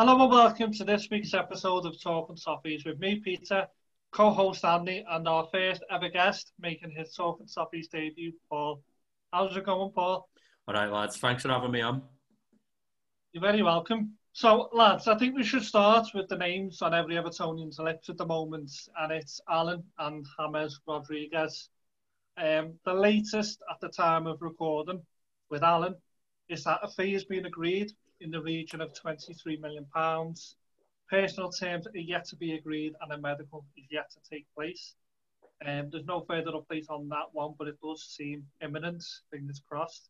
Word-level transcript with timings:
Hello 0.00 0.18
and 0.22 0.32
welcome 0.32 0.72
to 0.72 0.82
this 0.82 1.08
week's 1.10 1.34
episode 1.34 1.84
of 1.84 2.00
Talking 2.00 2.34
Toffees 2.34 2.86
with 2.86 2.98
me, 2.98 3.16
Peter, 3.16 3.66
co-host 4.12 4.64
Andy, 4.64 5.04
and 5.06 5.28
our 5.28 5.46
first 5.52 5.84
ever 5.90 6.08
guest 6.08 6.52
making 6.58 6.90
his 6.90 7.12
Talking 7.14 7.46
Toffees 7.46 7.90
debut, 7.90 8.32
Paul. 8.48 8.82
How's 9.30 9.54
it 9.54 9.66
going, 9.66 9.92
Paul? 9.92 10.26
All 10.66 10.74
right, 10.74 10.90
lads. 10.90 11.18
Thanks 11.18 11.42
for 11.42 11.50
having 11.50 11.70
me 11.70 11.82
on. 11.82 12.00
You're 13.34 13.42
very 13.42 13.62
welcome. 13.62 14.14
So, 14.32 14.70
lads, 14.72 15.06
I 15.06 15.18
think 15.18 15.36
we 15.36 15.44
should 15.44 15.64
start 15.64 16.06
with 16.14 16.30
the 16.30 16.38
names 16.38 16.80
on 16.80 16.94
every 16.94 17.16
Evertonian's 17.16 17.78
lips 17.78 18.08
at 18.08 18.16
the 18.16 18.24
moment, 18.24 18.72
and 18.98 19.12
it's 19.12 19.38
Allan 19.50 19.84
and 19.98 20.24
James 20.38 20.80
Rodriguez. 20.86 21.68
Um, 22.38 22.72
the 22.86 22.94
latest 22.94 23.62
at 23.70 23.80
the 23.80 23.90
time 23.90 24.26
of 24.26 24.40
recording 24.40 25.02
with 25.50 25.62
Allan 25.62 25.94
is 26.48 26.64
that 26.64 26.80
a 26.82 26.88
fee 26.88 27.12
has 27.12 27.24
been 27.24 27.44
agreed 27.44 27.92
in 28.20 28.30
the 28.30 28.40
region 28.40 28.80
of 28.80 28.92
£23 28.92 29.60
million. 29.60 29.86
Personal 31.08 31.50
terms 31.50 31.86
are 31.86 31.98
yet 31.98 32.24
to 32.26 32.36
be 32.36 32.54
agreed 32.54 32.94
and 33.00 33.12
a 33.12 33.18
medical 33.18 33.64
is 33.76 33.84
yet 33.90 34.10
to 34.12 34.30
take 34.30 34.46
place. 34.54 34.94
Um, 35.66 35.88
there's 35.90 36.06
no 36.06 36.20
further 36.20 36.52
update 36.52 36.88
on 36.88 37.08
that 37.08 37.26
one, 37.32 37.54
but 37.58 37.68
it 37.68 37.78
does 37.82 38.02
seem 38.02 38.46
imminent, 38.62 39.02
fingers 39.30 39.60
crossed. 39.68 40.08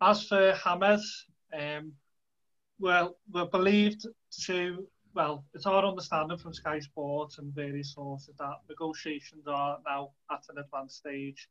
As 0.00 0.24
for 0.24 0.54
James, 0.64 1.26
um, 1.58 1.92
well, 2.78 3.16
we're 3.32 3.46
believed 3.46 4.06
to, 4.44 4.86
well, 5.14 5.44
it's 5.54 5.66
our 5.66 5.84
understanding 5.84 6.38
from 6.38 6.52
Sky 6.52 6.80
Sports 6.80 7.38
and 7.38 7.54
various 7.54 7.94
sources 7.94 8.34
that 8.38 8.56
negotiations 8.68 9.46
are 9.46 9.78
now 9.86 10.10
at 10.30 10.42
an 10.50 10.58
advanced 10.58 10.98
stage. 10.98 11.48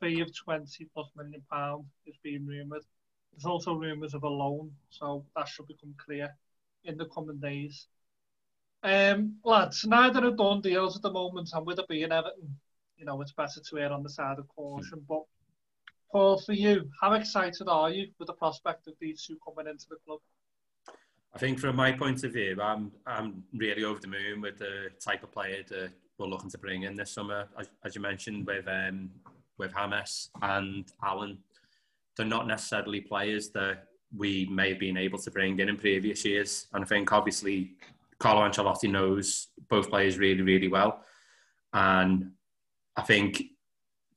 Fee 0.00 0.20
of 0.20 0.34
20 0.34 0.86
plus 0.94 1.10
million 1.16 1.42
pound 1.50 1.84
is 2.06 2.16
being 2.22 2.46
rumoured. 2.46 2.84
There's 3.32 3.46
also 3.46 3.74
rumours 3.74 4.14
of 4.14 4.24
a 4.24 4.28
loan, 4.28 4.72
so 4.90 5.24
that 5.36 5.48
should 5.48 5.68
become 5.68 5.94
clear 5.96 6.34
in 6.84 6.96
the 6.96 7.06
coming 7.06 7.38
days. 7.38 7.86
Um, 8.82 9.36
lads, 9.44 9.84
neither 9.84 10.22
have 10.22 10.38
done 10.38 10.60
deals 10.60 10.96
at 10.96 11.02
the 11.02 11.12
moment, 11.12 11.50
and 11.52 11.66
with 11.66 11.78
it 11.78 11.88
being 11.88 12.12
Everton, 12.12 12.58
you 12.96 13.04
know, 13.04 13.20
it's 13.20 13.32
better 13.32 13.60
to 13.60 13.78
err 13.78 13.92
on 13.92 14.02
the 14.02 14.10
side 14.10 14.38
of 14.38 14.48
caution. 14.48 15.04
But 15.08 15.22
Paul, 16.12 16.40
for 16.40 16.52
you, 16.52 16.88
how 17.00 17.12
excited 17.12 17.68
are 17.68 17.90
you 17.90 18.08
with 18.18 18.26
the 18.26 18.34
prospect 18.34 18.88
of 18.88 18.94
these 19.00 19.24
two 19.24 19.38
coming 19.44 19.70
into 19.70 19.86
the 19.88 19.96
club? 20.06 20.20
I 21.34 21.38
think 21.38 21.60
from 21.60 21.76
my 21.76 21.92
point 21.92 22.24
of 22.24 22.32
view, 22.32 22.58
I'm 22.60 22.90
I'm 23.06 23.44
really 23.54 23.84
over 23.84 24.00
the 24.00 24.08
moon 24.08 24.40
with 24.40 24.58
the 24.58 24.88
type 24.98 25.22
of 25.22 25.30
player 25.30 25.62
that 25.68 25.90
we're 26.18 26.26
looking 26.26 26.50
to 26.50 26.58
bring 26.58 26.82
in 26.82 26.96
this 26.96 27.12
summer. 27.12 27.48
As, 27.58 27.70
as 27.84 27.94
you 27.94 28.00
mentioned 28.00 28.46
with 28.46 28.66
um, 28.66 29.10
with 29.56 29.72
James 29.74 30.30
and 30.42 30.92
Allan, 31.04 31.38
they're 32.20 32.28
not 32.28 32.46
necessarily 32.46 33.00
players 33.00 33.48
that 33.48 33.86
we 34.14 34.46
may 34.50 34.68
have 34.68 34.78
been 34.78 34.98
able 34.98 35.18
to 35.18 35.30
bring 35.30 35.58
in 35.58 35.70
in 35.70 35.76
previous 35.76 36.22
years. 36.22 36.66
And 36.74 36.84
I 36.84 36.86
think 36.86 37.10
obviously 37.12 37.76
Carlo 38.18 38.42
Ancelotti 38.46 38.90
knows 38.90 39.48
both 39.70 39.88
players 39.88 40.18
really, 40.18 40.42
really 40.42 40.68
well. 40.68 41.02
And 41.72 42.32
I 42.94 43.02
think 43.02 43.42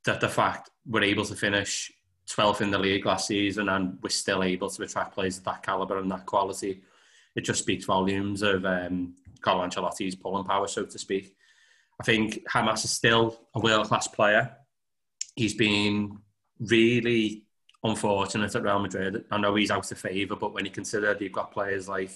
that 0.03 0.19
the 0.19 0.27
fact 0.27 0.69
we're 0.85 1.03
able 1.03 1.23
to 1.23 1.35
finish 1.35 1.93
12th 2.29 2.59
in 2.59 2.71
the 2.71 2.77
league 2.77 3.05
last 3.05 3.27
season 3.27 3.69
and 3.69 3.97
we're 4.01 4.09
still 4.09 4.43
able 4.43 4.69
to 4.69 4.83
attract 4.83 5.13
players 5.13 5.37
of 5.37 5.45
that 5.45 5.63
calibre 5.63 6.01
and 6.01 6.11
that 6.11 6.25
quality, 6.25 6.83
it 7.37 7.41
just 7.41 7.59
speaks 7.59 7.85
volumes 7.85 8.41
of 8.41 8.65
um, 8.65 9.15
Carlo 9.39 9.65
Ancelotti's 9.65 10.15
pulling 10.15 10.43
power, 10.43 10.67
so 10.67 10.83
to 10.83 10.99
speak. 10.99 11.37
I 12.01 12.03
think 12.03 12.41
Hames 12.51 12.83
is 12.83 12.91
still 12.91 13.39
a 13.55 13.61
world 13.61 13.87
class 13.87 14.07
player. 14.09 14.57
He's 15.37 15.53
been 15.53 16.17
really 16.59 17.45
unfortunate 17.83 18.55
at 18.55 18.63
Real 18.63 18.79
Madrid. 18.79 19.25
I 19.31 19.37
know 19.37 19.55
he's 19.55 19.71
out 19.71 19.91
of 19.91 19.97
favour, 19.97 20.35
but 20.35 20.53
when 20.53 20.65
you 20.65 20.71
consider 20.71 21.15
you've 21.19 21.31
got 21.31 21.51
players 21.51 21.87
like 21.87 22.11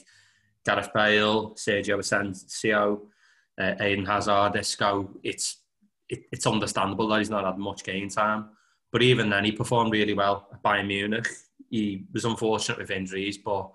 Gareth 0.66 0.92
Bale, 0.94 1.52
Sergio 1.52 2.00
Asensio, 2.00 3.02
uh, 3.60 3.74
Eden 3.82 4.06
Hazard, 4.06 4.56
Isco, 4.56 5.10
it's 5.24 5.58
it, 6.10 6.24
it's 6.32 6.48
understandable 6.48 7.08
that 7.10 7.20
he's 7.20 7.30
not 7.30 7.46
had 7.46 7.58
much 7.58 7.84
game 7.84 8.10
time. 8.10 8.50
But 8.92 9.02
even 9.02 9.30
then, 9.30 9.44
he 9.44 9.52
performed 9.52 9.92
really 9.92 10.14
well 10.14 10.48
at 10.54 10.64
Bayern 10.64 10.88
Munich. 10.88 11.28
He 11.70 12.06
was 12.14 12.24
unfortunate 12.24 12.78
with 12.78 12.92
injuries, 12.92 13.38
but 13.38 13.72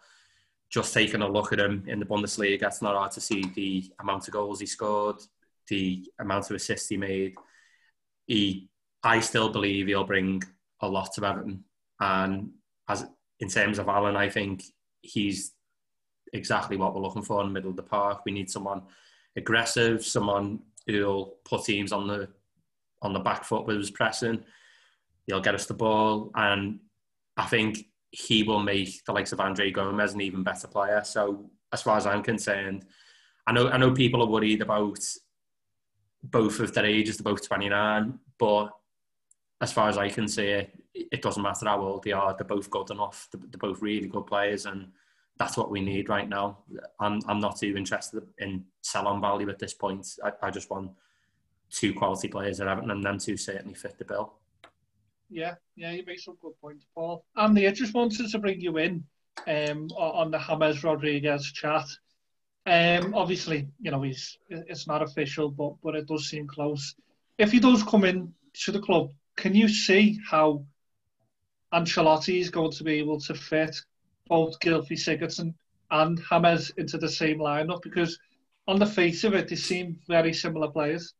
just 0.70 0.94
taking 0.94 1.20
a 1.20 1.28
look 1.28 1.52
at 1.52 1.60
him 1.60 1.84
in 1.86 1.98
the 1.98 2.06
Bundesliga, 2.06 2.62
it's 2.62 2.80
not 2.80 2.96
hard 2.96 3.12
to 3.12 3.20
see 3.20 3.44
the 3.54 3.92
amount 4.00 4.26
of 4.26 4.32
goals 4.32 4.60
he 4.60 4.64
scored, 4.64 5.16
the 5.68 6.08
amount 6.18 6.48
of 6.48 6.56
assists 6.56 6.88
he 6.88 6.96
made. 6.96 7.34
He, 8.26 8.70
I 9.02 9.20
still 9.20 9.50
believe 9.50 9.88
he'll 9.88 10.04
bring 10.04 10.42
a 10.80 10.88
lot 10.88 11.12
to 11.12 11.26
Everton. 11.26 11.64
And 12.02 12.50
as 12.88 13.06
in 13.38 13.48
terms 13.48 13.78
of 13.78 13.88
Allan, 13.88 14.16
I 14.16 14.28
think 14.28 14.64
he's 15.02 15.52
exactly 16.32 16.76
what 16.76 16.94
we're 16.94 17.00
looking 17.00 17.22
for 17.22 17.40
in 17.40 17.46
the 17.46 17.52
middle 17.52 17.70
of 17.70 17.76
the 17.76 17.82
park. 17.84 18.22
We 18.26 18.32
need 18.32 18.50
someone 18.50 18.82
aggressive, 19.36 20.04
someone 20.04 20.60
who'll 20.86 21.36
put 21.44 21.64
teams 21.64 21.92
on 21.92 22.08
the 22.08 22.28
on 23.02 23.12
the 23.12 23.20
back 23.20 23.44
foot 23.44 23.66
with 23.66 23.76
his 23.76 23.90
pressing. 23.90 24.42
He'll 25.26 25.40
get 25.40 25.54
us 25.54 25.66
the 25.66 25.74
ball, 25.74 26.32
and 26.34 26.80
I 27.36 27.46
think 27.46 27.86
he 28.10 28.42
will 28.42 28.60
make 28.60 29.04
the 29.04 29.12
likes 29.12 29.32
of 29.32 29.40
Andre 29.40 29.70
Gomes 29.70 30.12
an 30.12 30.20
even 30.20 30.42
better 30.42 30.66
player. 30.66 31.02
So, 31.04 31.50
as 31.72 31.82
far 31.82 31.96
as 31.96 32.06
I'm 32.06 32.24
concerned, 32.24 32.84
I 33.46 33.52
know 33.52 33.68
I 33.68 33.78
know 33.78 33.92
people 33.92 34.22
are 34.22 34.28
worried 34.28 34.60
about 34.60 34.98
both 36.24 36.58
of 36.58 36.74
their 36.74 36.84
ages. 36.84 37.16
They're 37.16 37.32
both 37.32 37.46
29, 37.46 38.18
but 38.38 38.70
as 39.60 39.72
far 39.72 39.88
as 39.88 39.96
I 39.96 40.08
can 40.08 40.26
see 40.26 40.66
it 40.94 41.22
doesn't 41.22 41.42
matter 41.42 41.66
how 41.66 41.80
old 41.80 42.04
they 42.04 42.12
are. 42.12 42.34
They're 42.36 42.46
both 42.46 42.70
good 42.70 42.90
enough. 42.90 43.28
They're, 43.32 43.58
both 43.58 43.82
really 43.82 44.08
good 44.08 44.26
players, 44.26 44.66
and 44.66 44.88
that's 45.38 45.56
what 45.56 45.70
we 45.70 45.80
need 45.80 46.08
right 46.08 46.28
now. 46.28 46.58
I'm 47.00 47.20
I'm 47.26 47.40
not 47.40 47.58
too 47.58 47.74
interested 47.76 48.22
in 48.38 48.64
sell-on 48.82 49.20
value 49.20 49.48
at 49.50 49.58
this 49.58 49.74
point. 49.74 50.06
I, 50.22 50.32
I 50.42 50.50
just 50.50 50.70
want 50.70 50.92
two 51.70 51.94
quality 51.94 52.28
players 52.28 52.60
at 52.60 52.68
Everton, 52.68 52.90
and 52.90 53.04
them 53.04 53.18
two 53.18 53.36
certainly 53.36 53.74
fit 53.74 53.98
the 53.98 54.04
bill. 54.04 54.34
Yeah, 55.30 55.54
yeah, 55.76 55.92
you 55.92 56.04
make 56.06 56.20
some 56.20 56.36
good 56.42 56.52
points, 56.60 56.84
Paul. 56.94 57.24
Andy, 57.36 57.66
I 57.66 57.70
just 57.70 57.94
wanted 57.94 58.30
to 58.30 58.38
bring 58.38 58.60
you 58.60 58.76
in 58.76 59.04
um, 59.46 59.88
on 59.96 60.30
the 60.30 60.38
James 60.38 60.84
Rodriguez 60.84 61.50
chat. 61.52 61.86
Um, 62.66 63.14
obviously, 63.14 63.66
you 63.80 63.90
know, 63.90 64.02
he's 64.02 64.38
it's 64.48 64.86
not 64.86 65.02
official, 65.02 65.50
but 65.50 65.74
but 65.82 65.96
it 65.96 66.06
does 66.06 66.28
seem 66.28 66.46
close. 66.46 66.94
If 67.38 67.50
he 67.50 67.60
does 67.60 67.82
come 67.82 68.04
in 68.04 68.32
to 68.64 68.72
the 68.72 68.80
club, 68.80 69.10
can 69.36 69.54
you 69.54 69.68
see 69.68 70.20
how 70.28 70.64
Ancelotti 71.72 72.40
is 72.40 72.50
going 72.50 72.72
to 72.72 72.84
be 72.84 72.94
able 72.94 73.20
to 73.20 73.34
fit 73.34 73.76
both 74.28 74.58
Gylfi 74.60 74.92
Sigurdsson 74.92 75.54
and 75.90 76.20
James 76.30 76.70
into 76.76 76.98
the 76.98 77.08
same 77.08 77.38
lineup? 77.38 77.82
Because 77.82 78.18
on 78.68 78.78
the 78.78 78.86
face 78.86 79.24
of 79.24 79.34
it, 79.34 79.48
they 79.48 79.56
seem 79.56 79.98
very 80.08 80.32
similar 80.32 80.68
players. 80.68 81.14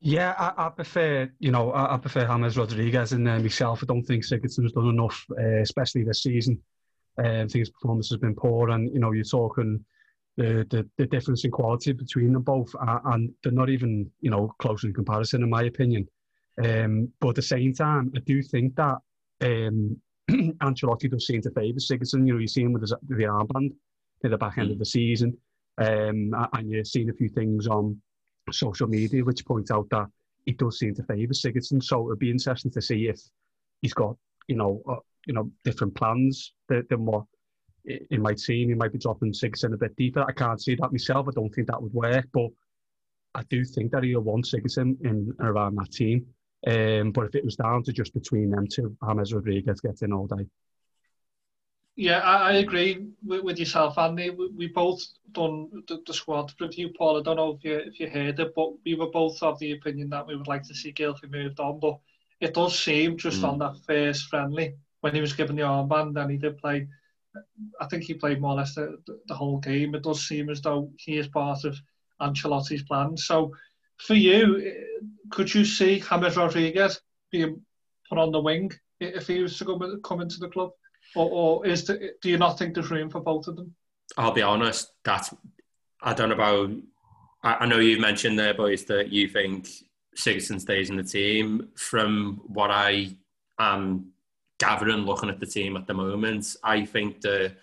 Yeah, 0.00 0.34
I, 0.36 0.66
I 0.66 0.68
prefer, 0.70 1.30
you 1.38 1.52
know, 1.52 1.70
I, 1.70 1.94
I 1.94 1.96
prefer 1.96 2.26
James 2.26 2.56
Rodriguez 2.56 3.12
in 3.12 3.22
there 3.22 3.38
myself. 3.38 3.82
I 3.82 3.86
don't 3.86 4.02
think 4.02 4.24
Sigurdsson's 4.24 4.72
done 4.72 4.88
enough, 4.88 5.24
uh, 5.38 5.60
especially 5.60 6.02
this 6.02 6.22
season. 6.22 6.60
Um, 7.18 7.26
I 7.26 7.38
think 7.46 7.52
his 7.52 7.70
performance 7.70 8.08
has 8.08 8.18
been 8.18 8.34
poor, 8.34 8.70
and 8.70 8.92
you 8.92 8.98
know, 8.98 9.12
you're 9.12 9.24
talking 9.24 9.84
the, 10.36 10.66
the, 10.70 10.88
the 10.96 11.06
difference 11.06 11.44
in 11.44 11.50
quality 11.50 11.92
between 11.92 12.32
them 12.32 12.42
both, 12.42 12.74
uh, 12.74 12.98
and 13.04 13.32
they're 13.42 13.52
not 13.52 13.68
even, 13.68 14.10
you 14.20 14.30
know, 14.30 14.54
close 14.58 14.82
in 14.84 14.94
comparison, 14.94 15.42
in 15.42 15.50
my 15.50 15.64
opinion. 15.64 16.08
Um, 16.62 17.12
but 17.20 17.30
at 17.30 17.34
the 17.36 17.42
same 17.42 17.72
time, 17.74 18.12
I 18.16 18.20
do 18.20 18.42
think 18.42 18.74
that 18.76 18.96
um, 19.42 20.00
Ancelotti 20.30 21.10
does 21.10 21.26
seem 21.26 21.42
to 21.42 21.50
favour 21.50 21.78
Sigurdsson. 21.78 22.26
You 22.26 22.34
know, 22.34 22.38
you 22.38 22.48
see 22.48 22.62
him 22.62 22.72
with, 22.72 22.82
his, 22.82 22.94
with 23.08 23.18
the 23.18 23.24
armband 23.24 23.72
at 24.24 24.30
the 24.30 24.38
back 24.38 24.58
end 24.58 24.70
of 24.70 24.78
the 24.78 24.84
season, 24.84 25.36
um, 25.78 26.32
and 26.52 26.70
you've 26.70 26.86
seen 26.86 27.10
a 27.10 27.14
few 27.14 27.28
things 27.28 27.66
on 27.66 28.00
social 28.50 28.86
media 28.86 29.24
which 29.24 29.44
point 29.44 29.70
out 29.70 29.88
that 29.90 30.06
he 30.44 30.52
does 30.52 30.78
seem 30.78 30.94
to 30.94 31.02
favour 31.04 31.32
Sigurdsson. 31.32 31.82
So 31.82 32.06
it'd 32.08 32.18
be 32.18 32.30
interesting 32.30 32.70
to 32.72 32.82
see 32.82 33.08
if 33.08 33.20
he's 33.80 33.94
got, 33.94 34.16
you 34.48 34.56
know, 34.56 34.82
uh, 34.88 34.96
you 35.26 35.34
know, 35.34 35.50
different 35.64 35.94
plans 35.94 36.52
than, 36.68 36.86
than 36.90 37.04
what 37.04 37.24
it, 37.84 38.20
might 38.20 38.40
seem. 38.40 38.68
He 38.68 38.74
might 38.74 38.92
be 38.92 38.98
dropping 38.98 39.32
Sigurdsson 39.32 39.74
a 39.74 39.76
bit 39.76 39.96
deeper. 39.96 40.24
I 40.26 40.32
can't 40.32 40.60
see 40.60 40.74
that 40.76 40.92
myself. 40.92 41.28
I 41.28 41.32
don't 41.32 41.50
think 41.50 41.68
that 41.68 41.82
would 41.82 41.94
work, 41.94 42.26
but 42.32 42.48
I 43.34 43.42
do 43.48 43.64
think 43.64 43.92
that 43.92 44.04
he'll 44.04 44.20
want 44.20 44.46
Sigurdsson 44.46 45.00
in 45.04 45.32
around 45.40 45.76
that 45.76 45.92
team. 45.92 46.26
Um, 46.66 47.10
but 47.10 47.26
if 47.26 47.34
it 47.34 47.44
was 47.44 47.56
down 47.56 47.82
to 47.84 47.92
just 47.92 48.14
between 48.14 48.50
them 48.50 48.66
two, 48.66 48.96
James 49.04 49.32
Rodriguez 49.32 49.80
gets 49.80 50.02
in 50.02 50.12
all 50.12 50.26
day. 50.26 50.46
Yeah, 51.94 52.20
I, 52.20 52.50
I 52.50 52.52
agree 52.54 53.06
with, 53.24 53.42
with, 53.42 53.58
yourself, 53.58 53.98
Andy. 53.98 54.30
We, 54.30 54.48
we 54.48 54.66
both 54.68 55.04
done 55.32 55.82
the, 55.88 56.00
the, 56.06 56.14
squad 56.14 56.52
review, 56.58 56.90
Paul. 56.96 57.18
I 57.18 57.22
don't 57.22 57.36
know 57.36 57.52
if 57.52 57.64
you 57.64 57.76
if 57.76 58.00
you 58.00 58.08
heard 58.08 58.40
it, 58.40 58.54
but 58.56 58.72
we 58.84 58.94
were 58.94 59.10
both 59.10 59.42
of 59.42 59.58
the 59.58 59.72
opinion 59.72 60.08
that 60.10 60.26
we 60.26 60.34
would 60.34 60.48
like 60.48 60.62
to 60.68 60.74
see 60.74 60.92
Gylfi 60.92 61.30
moved 61.30 61.60
on. 61.60 61.80
But 61.80 61.98
it 62.40 62.54
does 62.54 62.78
seem 62.78 63.18
just 63.18 63.42
mm. 63.42 63.48
on 63.48 63.58
that 63.58 63.76
first 63.86 64.26
friendly 64.28 64.74
when 65.00 65.14
he 65.14 65.20
was 65.20 65.34
given 65.34 65.56
the 65.56 65.62
armband 65.62 66.20
and 66.20 66.30
he 66.30 66.38
did 66.38 66.56
play. 66.58 66.88
I 67.80 67.86
think 67.86 68.04
he 68.04 68.14
played 68.14 68.40
more 68.40 68.52
or 68.52 68.56
less 68.56 68.74
the, 68.74 68.98
the 69.26 69.34
whole 69.34 69.58
game. 69.58 69.94
It 69.94 70.02
does 70.02 70.26
seem 70.26 70.48
as 70.48 70.62
though 70.62 70.90
he 70.96 71.18
is 71.18 71.28
part 71.28 71.64
of 71.64 71.78
Ancelotti's 72.20 72.82
plan. 72.82 73.16
So 73.16 73.52
for 73.98 74.14
you, 74.14 74.84
could 75.32 75.52
you 75.52 75.64
see 75.64 76.00
James 76.00 76.36
Rodriguez 76.36 77.00
being 77.30 77.60
put 78.08 78.18
on 78.18 78.30
the 78.30 78.40
wing 78.40 78.70
if 79.00 79.26
he 79.26 79.40
was 79.40 79.58
to 79.58 79.64
come, 79.64 80.00
come 80.02 80.20
into 80.20 80.38
the 80.38 80.48
club? 80.48 80.70
Or, 81.16 81.30
or 81.30 81.66
is 81.66 81.84
the, 81.84 82.12
do 82.22 82.30
you 82.30 82.38
not 82.38 82.58
think 82.58 82.74
there's 82.74 82.90
room 82.90 83.10
for 83.10 83.20
both 83.20 83.48
of 83.48 83.56
them? 83.56 83.74
I'll 84.16 84.32
be 84.32 84.42
honest, 84.42 84.92
that 85.04 85.28
I 86.02 86.14
don't 86.14 86.28
know 86.28 86.34
about. 86.34 86.70
I, 87.42 87.54
I 87.64 87.66
know 87.66 87.78
you've 87.78 88.00
mentioned 88.00 88.38
there, 88.38 88.54
boys, 88.54 88.84
that 88.84 89.10
you 89.10 89.28
think 89.28 89.68
Sigurdsson 90.16 90.60
stays 90.60 90.90
in 90.90 90.96
the 90.96 91.02
team. 91.02 91.68
From 91.76 92.40
what 92.46 92.70
I 92.70 93.16
am 93.58 94.12
gathering, 94.58 95.04
looking 95.04 95.28
at 95.28 95.40
the 95.40 95.46
team 95.46 95.76
at 95.76 95.86
the 95.86 95.94
moment, 95.94 96.56
I 96.62 96.84
think 96.84 97.20
that 97.22 97.56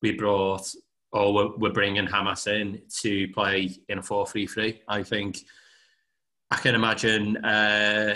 we 0.00 0.12
brought 0.12 0.74
or 1.12 1.56
we're, 1.58 1.70
bringing 1.70 2.06
Hames 2.06 2.46
in 2.46 2.80
to 3.00 3.28
play 3.28 3.70
in 3.88 3.98
a 3.98 4.02
4-3-3. 4.02 4.78
I 4.88 5.02
think 5.02 5.40
I 6.52 6.56
can 6.56 6.74
imagine 6.74 7.38
uh, 7.38 8.14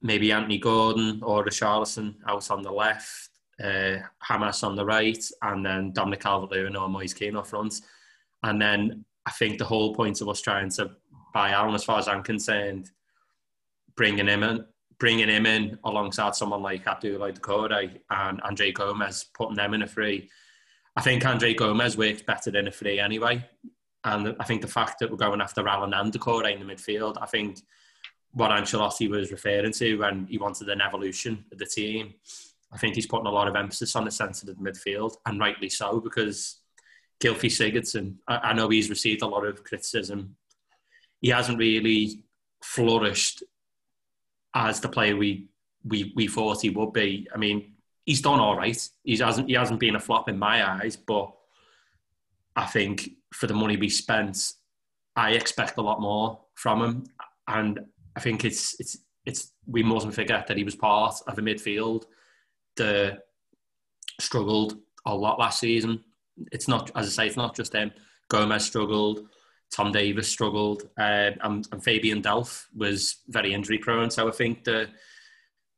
maybe 0.00 0.32
Anthony 0.32 0.56
Gordon 0.56 1.20
or 1.22 1.44
Richarlison 1.44 2.14
out 2.26 2.50
on 2.50 2.62
the 2.62 2.72
left, 2.72 3.28
uh, 3.62 3.96
Hames 4.26 4.62
on 4.62 4.74
the 4.74 4.86
right, 4.86 5.22
and 5.42 5.66
then 5.66 5.92
Dominic 5.92 6.20
Calvert-Lewin 6.20 6.76
or 6.76 6.88
Moise 6.88 7.12
Kean 7.12 7.36
up 7.36 7.46
front. 7.46 7.82
And 8.42 8.60
then 8.60 9.04
I 9.26 9.32
think 9.32 9.58
the 9.58 9.66
whole 9.66 9.94
point 9.94 10.22
of 10.22 10.30
us 10.30 10.40
trying 10.40 10.70
to 10.70 10.92
buy 11.34 11.50
Allan, 11.50 11.74
as 11.74 11.84
far 11.84 11.98
as 11.98 12.08
I'm 12.08 12.22
concerned, 12.22 12.90
bringing 13.96 14.28
him 14.28 14.44
in, 14.44 14.64
bringing 14.98 15.28
him 15.28 15.44
in 15.44 15.78
alongside 15.84 16.34
someone 16.34 16.62
like 16.62 16.86
Abdoulaye 16.86 17.38
Doucouré 17.38 18.00
and 18.08 18.40
Andre 18.40 18.72
Gomes, 18.72 19.26
putting 19.34 19.56
them 19.56 19.74
in 19.74 19.82
a 19.82 19.86
free. 19.86 20.30
I 20.96 21.02
think 21.02 21.26
Andre 21.26 21.52
Gomes 21.52 21.98
works 21.98 22.22
better 22.22 22.50
than 22.50 22.66
a 22.66 22.72
free 22.72 22.98
anyway. 22.98 23.44
And 24.04 24.36
I 24.38 24.44
think 24.44 24.60
the 24.60 24.68
fact 24.68 24.98
that 24.98 25.10
we're 25.10 25.16
going 25.16 25.40
after 25.40 25.66
Allan 25.66 25.94
and 25.94 26.12
Doucouré 26.12 26.54
in 26.54 26.66
the 26.66 26.74
midfield, 26.74 27.16
I 27.20 27.26
think 27.26 27.58
what 28.32 28.50
Ancelotti 28.50 29.08
was 29.08 29.30
referring 29.30 29.72
to 29.72 29.96
when 29.96 30.26
he 30.26 30.38
wanted 30.38 30.68
an 30.68 30.80
evolution 30.80 31.44
of 31.50 31.58
the 31.58 31.66
team. 31.66 32.14
I 32.72 32.76
think 32.76 32.96
he's 32.96 33.06
putting 33.06 33.26
a 33.26 33.30
lot 33.30 33.48
of 33.48 33.54
emphasis 33.54 33.94
on 33.94 34.04
the 34.04 34.10
centre 34.10 34.50
of 34.50 34.58
the 34.58 34.70
midfield, 34.70 35.14
and 35.26 35.38
rightly 35.38 35.68
so, 35.68 36.00
because 36.00 36.60
Gylfi 37.22 37.46
Sigurdsson, 37.46 38.16
I, 38.26 38.36
I 38.36 38.52
know 38.52 38.68
he's 38.68 38.90
received 38.90 39.22
a 39.22 39.28
lot 39.28 39.46
of 39.46 39.62
criticism. 39.62 40.36
He 41.20 41.28
hasn't 41.30 41.58
really 41.58 42.24
flourished 42.62 43.44
as 44.54 44.80
the 44.80 44.88
player 44.88 45.16
we 45.16 45.48
we 45.84 46.12
we 46.16 46.26
thought 46.26 46.62
he 46.62 46.70
would 46.70 46.92
be. 46.92 47.28
I 47.32 47.38
mean, 47.38 47.74
he's 48.04 48.20
done 48.20 48.40
all 48.40 48.56
right. 48.56 48.88
He 49.04 49.16
hasn't 49.16 49.48
he 49.48 49.54
hasn't 49.54 49.80
been 49.80 49.96
a 49.96 50.00
flop 50.00 50.28
in 50.28 50.38
my 50.38 50.68
eyes, 50.68 50.96
but 50.96 51.32
I 52.56 52.66
think 52.66 53.10
for 53.34 53.46
the 53.46 53.54
money 53.54 53.76
we 53.76 53.88
spent, 53.88 54.38
I 55.16 55.32
expect 55.32 55.78
a 55.78 55.82
lot 55.82 56.00
more 56.00 56.40
from 56.54 56.82
him. 56.82 57.04
And 57.48 57.80
I 58.16 58.20
think 58.20 58.44
it's 58.44 58.76
it's 58.78 58.96
it's 59.26 59.52
we 59.66 59.82
mustn't 59.82 60.14
forget 60.14 60.46
that 60.46 60.56
he 60.56 60.64
was 60.64 60.76
part 60.76 61.14
of 61.26 61.38
a 61.38 61.42
midfield 61.42 62.04
that 62.76 63.20
struggled 64.20 64.78
a 65.06 65.14
lot 65.14 65.38
last 65.38 65.60
season. 65.60 66.02
It's 66.52 66.68
not, 66.68 66.90
as 66.96 67.06
I 67.06 67.10
say, 67.10 67.26
it's 67.26 67.36
not 67.36 67.56
just 67.56 67.74
him. 67.74 67.92
Gomes 68.28 68.64
struggled, 68.64 69.28
Tom 69.72 69.92
Davies 69.92 70.28
struggled, 70.28 70.88
uh, 70.98 71.30
and, 71.42 71.66
and 71.70 71.82
Fabian 71.82 72.22
Delph 72.22 72.64
was 72.74 73.18
very 73.28 73.52
injury 73.54 73.78
prone. 73.78 74.10
So 74.10 74.28
I 74.28 74.32
think 74.32 74.64
that 74.64 74.88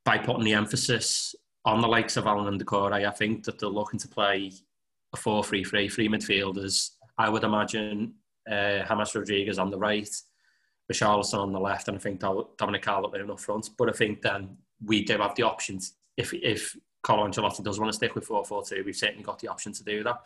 by 0.05 0.19
putting 0.19 0.45
the 0.45 0.55
emphasis 0.55 1.35
on 1.65 1.81
the 1.81 1.89
likes 1.89 2.17
of 2.17 2.27
Allan 2.27 2.47
and 2.49 2.65
Doucouré, 2.65 3.07
I 3.07 3.11
think 3.11 3.45
that 3.45 3.59
they're 3.59 3.69
looking 3.69 3.99
to 4.01 4.09
play 4.09 4.53
a 5.13 5.17
4-3-3, 5.17 5.93
three 5.93 6.09
midfielders. 6.09 6.91
I 7.19 7.29
would 7.29 7.45
imagine 7.45 8.15
uh, 8.51 8.85
James 8.87 9.15
Rodriguez 9.15 9.59
on 9.59 9.71
the 9.71 9.79
right, 9.79 10.09
Richarlison 10.93 11.39
on 11.39 11.53
the 11.53 11.61
left, 11.61 11.89
and 11.89 11.97
I 11.97 12.01
think 12.01 12.21
Dominic 12.21 12.83
Calvert-Lewin 12.83 13.31
up 13.31 13.41
front. 13.41 13.71
But 13.77 13.89
I 13.89 13.93
think 13.93 14.23
then 14.23 14.57
we 14.85 15.05
do 15.05 15.19
have 15.19 15.35
the 15.35 15.43
options. 15.43 15.95
If 16.17 16.33
if 16.33 16.77
Carlo 17.03 17.27
Ancelotti 17.27 17.63
does 17.63 17.79
want 17.79 17.91
to 17.91 17.97
stick 17.97 18.15
with 18.15 18.27
4-4-2, 18.27 18.85
we've 18.85 18.97
certainly 18.97 19.23
got 19.23 19.39
the 19.39 19.49
option 19.49 19.73
to 19.73 19.85
do 19.85 20.03
that. 20.03 20.21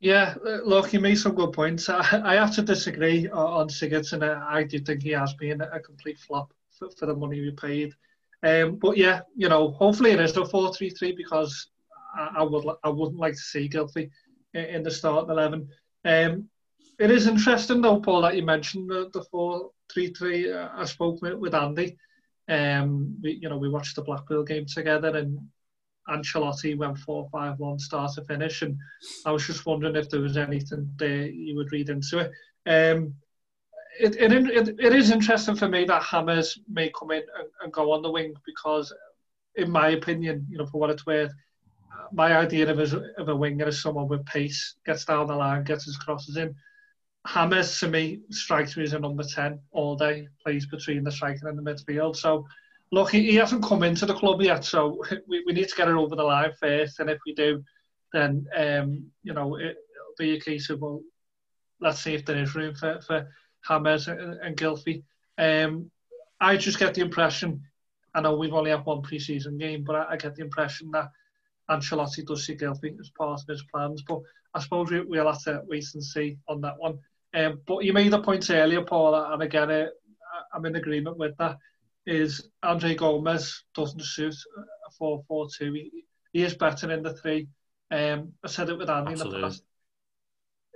Yeah, 0.00 0.34
look, 0.42 0.92
you 0.92 1.00
made 1.00 1.14
some 1.14 1.34
good 1.34 1.52
points. 1.52 1.88
I, 1.88 2.00
I 2.24 2.34
have 2.34 2.54
to 2.56 2.62
disagree 2.62 3.28
on 3.28 3.68
Sigurdsson. 3.68 4.22
I, 4.22 4.64
do 4.64 4.80
think 4.80 5.02
he 5.02 5.10
has 5.10 5.32
been 5.34 5.60
a 5.60 5.78
complete 5.80 6.18
flop 6.18 6.52
for, 6.76 6.90
for 6.90 7.06
the 7.06 7.14
money 7.14 7.40
we 7.40 7.52
paid. 7.52 7.94
Um, 8.42 8.76
but 8.76 8.96
yeah, 8.96 9.20
you 9.36 9.48
know, 9.48 9.70
hopefully 9.70 10.10
it 10.10 10.20
is 10.20 10.36
a 10.36 10.40
4-3-3 10.40 11.16
because 11.16 11.68
I, 12.16 12.38
I 12.38 12.42
would 12.42 12.64
I 12.82 12.88
wouldn't 12.88 13.20
like 13.20 13.34
to 13.34 13.40
see 13.40 13.68
Gylfi 13.68 14.10
in, 14.54 14.82
the 14.82 14.90
starting 14.90 15.30
eleven. 15.30 15.68
Um, 16.04 16.48
it 16.98 17.10
is 17.10 17.26
interesting 17.26 17.80
though, 17.80 18.00
Paul, 18.00 18.22
that 18.22 18.36
you 18.36 18.44
mentioned 18.44 18.90
the, 18.90 19.10
the 19.12 19.24
4-3-3. 19.32 20.54
Uh, 20.54 20.68
I 20.74 20.84
spoke 20.84 21.22
with, 21.22 21.34
with 21.34 21.54
Andy. 21.54 21.96
Um, 22.48 23.16
we, 23.22 23.32
you 23.32 23.48
know, 23.48 23.56
we 23.56 23.68
watched 23.68 23.96
the 23.96 24.02
Blackpool 24.02 24.44
game 24.44 24.66
together, 24.66 25.16
and 25.16 25.38
Ancelotti 26.08 26.76
went 26.76 26.98
4-5-1 26.98 27.80
start 27.80 28.12
to 28.14 28.24
finish, 28.24 28.62
and 28.62 28.76
I 29.24 29.32
was 29.32 29.46
just 29.46 29.64
wondering 29.64 29.96
if 29.96 30.10
there 30.10 30.20
was 30.20 30.36
anything 30.36 30.90
there 30.96 31.26
you 31.26 31.56
would 31.56 31.72
read 31.72 31.88
into 31.88 32.18
it. 32.18 32.32
Um, 32.66 33.14
it, 33.98 34.16
it, 34.16 34.32
it, 34.32 34.68
it 34.80 34.94
is 34.94 35.10
interesting 35.10 35.54
for 35.54 35.68
me 35.68 35.84
that 35.84 36.02
Hames 36.02 36.58
may 36.68 36.90
come 36.98 37.10
in 37.10 37.22
and, 37.38 37.48
and, 37.62 37.72
go 37.72 37.92
on 37.92 38.02
the 38.02 38.10
wing 38.10 38.32
because, 38.46 38.92
in 39.56 39.70
my 39.70 39.90
opinion, 39.90 40.46
you 40.48 40.56
know, 40.56 40.66
for 40.66 40.78
what 40.78 40.90
it's 40.90 41.04
worth, 41.04 41.32
my 42.12 42.36
idea 42.36 42.70
of 42.70 42.78
a, 42.78 43.20
of 43.20 43.28
a 43.28 43.36
winger 43.36 43.68
is 43.68 43.82
someone 43.82 44.08
with 44.08 44.24
pace, 44.26 44.76
gets 44.84 45.04
down 45.04 45.26
the 45.26 45.34
line, 45.34 45.64
gets 45.64 45.84
his 45.84 45.96
crosses 45.96 46.36
in. 46.36 46.54
Hames 47.26 47.78
to 47.80 47.88
me 47.88 48.20
strikes 48.30 48.76
me 48.76 48.82
as 48.82 48.92
a 48.92 48.98
number 48.98 49.22
10 49.22 49.58
all 49.70 49.96
day, 49.96 50.28
plays 50.42 50.66
between 50.66 51.04
the 51.04 51.12
striker 51.12 51.48
and 51.48 51.58
the 51.58 51.62
midfield. 51.62 52.16
So, 52.16 52.46
look, 52.90 53.10
he, 53.10 53.30
he 53.30 53.36
hasn't 53.36 53.64
come 53.64 53.82
into 53.82 54.06
the 54.06 54.14
club 54.14 54.42
yet, 54.42 54.64
so 54.64 55.02
we, 55.28 55.42
we 55.46 55.52
need 55.52 55.68
to 55.68 55.76
get 55.76 55.88
it 55.88 55.94
over 55.94 56.16
the 56.16 56.22
line 56.22 56.52
first. 56.60 56.98
And 56.98 57.08
if 57.08 57.18
we 57.24 57.34
do, 57.34 57.62
then, 58.12 58.46
um, 58.56 59.06
you 59.22 59.32
know, 59.32 59.56
it, 59.56 59.76
will 59.96 60.14
be 60.18 60.36
a 60.36 60.40
case 60.40 60.68
of, 60.68 60.80
well, 60.80 61.00
let's 61.80 62.00
see 62.00 62.14
if 62.14 62.24
there 62.24 62.42
is 62.42 62.54
room 62.54 62.74
for, 62.74 63.00
for 63.00 63.28
Hames 63.66 64.08
and, 64.08 64.38
and. 64.40 65.02
Um, 65.38 65.90
I 66.40 66.56
just 66.56 66.78
get 66.78 66.94
the 66.94 67.00
impression, 67.00 67.62
I 68.14 68.20
know 68.20 68.36
we've 68.36 68.52
only 68.52 68.70
had 68.70 68.84
one 68.84 69.00
pre-season 69.00 69.56
game, 69.56 69.84
but 69.84 69.94
I, 69.94 70.06
I 70.10 70.16
get 70.16 70.34
the 70.34 70.42
impression 70.42 70.90
that 70.90 71.08
Ancelotti 71.70 72.24
does 72.24 72.44
see 72.44 72.56
Gylfi 72.56 72.98
as 73.00 73.10
part 73.10 73.40
of 73.40 73.46
his 73.46 73.64
plans. 73.72 74.02
But 74.06 74.20
I 74.54 74.60
suppose 74.60 74.90
we, 74.90 75.00
we'll 75.00 75.30
have 75.30 75.42
to 75.44 75.62
wait 75.66 75.86
and 75.94 76.04
see 76.04 76.38
on 76.48 76.60
that 76.62 76.78
one. 76.78 76.98
Um, 77.34 77.60
but 77.66 77.84
you 77.84 77.92
made 77.92 78.12
a 78.12 78.20
point 78.20 78.50
earlier, 78.50 78.82
Paul, 78.82 79.14
and 79.14 79.42
again, 79.42 79.70
uh, 79.70 79.86
I'm 80.54 80.66
in 80.66 80.76
agreement 80.76 81.16
with 81.16 81.36
that. 81.38 81.56
Is 82.04 82.48
Andre 82.62 82.94
Gomes 82.96 83.64
doesn't 83.74 84.02
suit 84.02 84.34
a 84.58 84.90
4 84.98 85.22
4 85.28 85.48
2. 85.56 85.72
He, 85.72 86.04
he 86.32 86.42
is 86.42 86.54
better 86.54 86.90
in 86.90 87.02
the 87.02 87.14
three. 87.14 87.48
Um, 87.90 88.32
I 88.42 88.48
said 88.48 88.68
it 88.70 88.78
with 88.78 88.90
Andy 88.90 89.12
Absolutely. 89.12 89.36
in 89.36 89.42
the 89.42 89.48
past. 89.48 89.62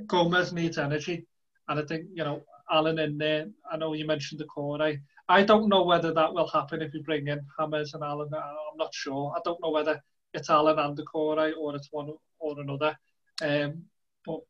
Gomes 0.07 0.53
needs 0.53 0.79
energy, 0.79 1.27
and 1.69 1.81
I 1.81 1.85
think, 1.85 2.07
you 2.15 2.23
know, 2.23 2.43
Allan 2.71 2.99
in 2.99 3.19
there. 3.19 3.47
I 3.71 3.77
know 3.77 3.95
you 3.95 4.07
mentioned 4.07 4.41
Doucouré. 4.41 5.01
I, 5.29 5.41
I 5.41 5.43
don't 5.43 5.69
know 5.69 5.83
whether 5.83 6.13
that 6.13 6.33
will 6.33 6.49
happen 6.49 6.83
if 6.83 6.95
you 6.95 7.03
bring 7.03 7.29
in 7.29 7.41
Hames 7.59 7.95
and 7.95 8.05
Allan. 8.05 8.33
I'm 8.33 8.77
not 8.77 8.95
sure. 8.95 9.35
I 9.37 9.41
don't 9.45 9.61
know 9.63 9.71
whether 9.71 10.01
it's 10.37 10.51
Allan 10.51 10.79
and 10.79 10.97
Doucouré 10.97 11.53
or 11.59 11.75
it's 11.75 11.89
one 11.91 12.13
or 12.39 12.61
another. 12.61 12.97
Um, 13.43 13.85
but 14.25 14.41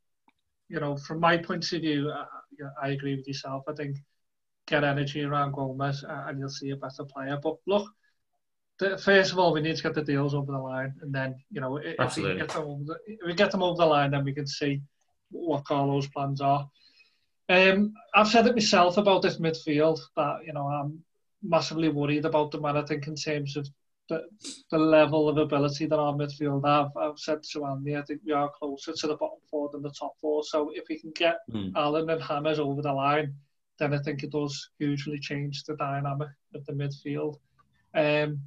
you 0.68 0.80
know, 0.80 0.96
from 0.96 1.20
my 1.20 1.36
point 1.38 1.72
of 1.72 1.80
view, 1.80 2.10
I, 2.10 2.26
I 2.82 2.88
agree 2.90 3.16
with 3.16 3.26
yourself. 3.26 3.64
I 3.68 3.72
think 3.72 3.96
get 4.66 4.84
energy 4.84 5.22
around 5.22 5.52
Gomes 5.52 6.04
and 6.06 6.38
you'll 6.38 6.48
see 6.48 6.70
a 6.70 6.76
better 6.76 7.04
player. 7.04 7.38
But 7.40 7.56
look, 7.66 7.88
the, 8.78 8.98
first 8.98 9.32
of 9.32 9.38
all, 9.38 9.52
we 9.52 9.60
need 9.60 9.76
to 9.76 9.82
get 9.82 9.94
the 9.94 10.02
deals 10.02 10.34
over 10.34 10.52
the 10.52 10.58
line, 10.58 10.94
and 11.00 11.14
then 11.14 11.36
you 11.50 11.60
know, 11.60 11.78
if 11.78 12.16
we, 12.16 12.34
get 12.36 12.50
them 12.50 12.62
over 12.62 12.84
the, 12.84 12.96
if 13.06 13.26
we 13.26 13.34
get 13.34 13.50
them 13.50 13.62
over 13.62 13.78
the 13.78 13.86
line, 13.86 14.10
then 14.10 14.24
we 14.24 14.34
can 14.34 14.46
see 14.46 14.82
what 15.30 15.64
Carlo's 15.64 16.08
plans 16.08 16.40
are. 16.40 16.68
Um, 17.48 17.94
I've 18.14 18.28
said 18.28 18.46
it 18.46 18.54
myself 18.54 18.98
about 18.98 19.22
this 19.22 19.38
midfield 19.38 20.00
that 20.16 20.40
you 20.44 20.52
know 20.52 20.66
I'm 20.66 21.02
massively 21.42 21.88
worried 21.88 22.26
about 22.26 22.50
them, 22.50 22.66
and 22.66 22.76
I 22.76 22.82
think 22.82 23.06
in 23.06 23.14
terms 23.14 23.56
of 23.56 23.66
the, 24.08 24.22
the 24.70 24.78
level 24.78 25.28
of 25.28 25.38
ability 25.38 25.86
that 25.86 25.98
our 25.98 26.12
midfield 26.12 26.66
have. 26.66 26.96
I've 26.96 27.18
said 27.18 27.42
to 27.52 27.66
Andy, 27.66 27.96
I 27.96 28.02
think 28.02 28.20
we 28.24 28.32
are 28.32 28.50
closer 28.50 28.92
to 28.92 29.06
the 29.06 29.16
bottom 29.16 29.38
four 29.50 29.70
than 29.72 29.82
the 29.82 29.90
top 29.90 30.14
four. 30.20 30.44
So 30.44 30.70
if 30.74 30.84
we 30.88 30.98
can 30.98 31.12
get 31.12 31.38
mm. 31.50 31.72
Allan 31.74 32.10
and 32.10 32.22
Hames 32.22 32.58
over 32.58 32.82
the 32.82 32.92
line, 32.92 33.34
then 33.78 33.94
I 33.94 33.98
think 33.98 34.22
it 34.22 34.32
does 34.32 34.70
hugely 34.78 35.18
change 35.18 35.64
the 35.64 35.76
dynamic 35.76 36.28
of 36.54 36.64
the 36.66 36.72
midfield. 36.72 37.38
Um, 37.94 38.40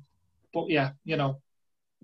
but 0.54 0.70
yeah, 0.70 0.92
you 1.04 1.18
know, 1.18 1.42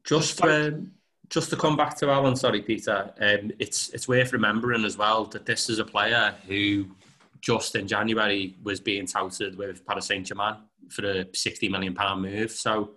just 0.03 0.41
um, 0.43 0.91
just 1.29 1.49
to 1.49 1.55
come 1.55 1.75
back 1.75 1.97
to 1.97 2.09
Allan, 2.09 2.35
sorry, 2.35 2.61
Peter. 2.61 3.11
Um, 3.19 3.51
it's 3.57 3.89
it's 3.89 4.07
worth 4.07 4.33
remembering 4.33 4.85
as 4.85 4.97
well 4.97 5.25
that 5.25 5.45
this 5.45 5.69
is 5.69 5.79
a 5.79 5.85
player 5.85 6.35
who 6.47 6.85
just 7.41 7.75
in 7.75 7.87
January 7.87 8.55
was 8.63 8.79
being 8.79 9.05
touted 9.05 9.57
with 9.57 9.85
Paris 9.85 10.07
Saint 10.07 10.27
Germain 10.27 10.57
for 10.89 11.05
a 11.05 11.25
sixty 11.33 11.69
million 11.69 11.95
pound 11.95 12.21
move. 12.21 12.51
So 12.51 12.91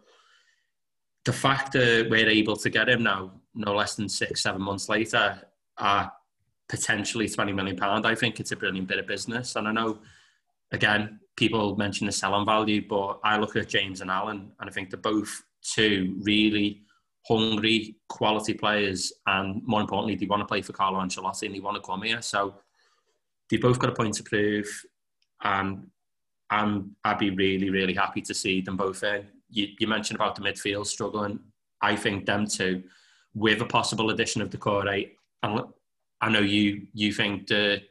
the 1.28 1.32
fact 1.34 1.72
that 1.72 2.08
we're 2.08 2.26
able 2.26 2.56
to 2.56 2.70
get 2.70 2.88
him 2.88 3.02
now, 3.02 3.30
no 3.54 3.74
less 3.74 3.96
than 3.96 4.08
six, 4.08 4.42
seven 4.42 4.62
months 4.62 4.88
later, 4.88 5.38
at 5.78 6.06
potentially 6.70 7.28
twenty 7.28 7.52
million 7.52 7.76
pound, 7.76 8.06
I 8.06 8.14
think 8.14 8.40
it's 8.40 8.52
a 8.52 8.56
brilliant 8.56 8.88
bit 8.88 8.98
of 8.98 9.06
business. 9.06 9.54
And 9.54 9.68
I 9.68 9.72
know, 9.72 9.98
again, 10.72 11.20
people 11.36 11.76
mention 11.76 12.06
the 12.06 12.12
selling 12.12 12.46
value, 12.46 12.80
but 12.88 13.20
I 13.22 13.36
look 13.36 13.56
at 13.56 13.68
James 13.68 14.00
and 14.00 14.10
Allan, 14.10 14.52
and 14.58 14.70
I 14.70 14.72
think 14.72 14.88
they're 14.88 14.98
both 14.98 15.42
two 15.60 16.16
really 16.22 16.84
hungry, 17.26 17.96
quality 18.08 18.54
players, 18.54 19.12
and 19.26 19.62
more 19.66 19.82
importantly, 19.82 20.14
they 20.14 20.24
want 20.24 20.40
to 20.40 20.46
play 20.46 20.62
for 20.62 20.72
Carlo 20.72 20.98
Ancelotti 20.98 21.42
and 21.42 21.54
they 21.54 21.60
want 21.60 21.76
to 21.76 21.86
come 21.86 22.00
here. 22.04 22.22
So 22.22 22.54
they 23.50 23.58
both 23.58 23.78
got 23.78 23.90
a 23.90 23.94
point 23.94 24.14
to 24.14 24.22
prove, 24.22 24.66
and 25.44 25.88
and 26.50 26.92
I'd 27.04 27.18
be 27.18 27.28
really, 27.28 27.68
really 27.68 27.92
happy 27.92 28.22
to 28.22 28.32
see 28.32 28.62
them 28.62 28.78
both 28.78 29.02
in. 29.02 29.26
You, 29.50 29.68
you 29.78 29.86
mentioned 29.86 30.16
about 30.16 30.34
the 30.34 30.42
midfield 30.42 30.86
struggling. 30.86 31.40
I 31.80 31.96
think 31.96 32.26
them 32.26 32.46
two, 32.46 32.82
with 33.34 33.60
a 33.60 33.66
possible 33.66 34.10
addition 34.10 34.42
of 34.42 34.50
Doucouré, 34.50 35.12
and 35.42 35.62
I 36.20 36.28
know 36.28 36.40
you 36.40 36.86
you 36.92 37.12
think 37.12 37.46
the 37.46 37.82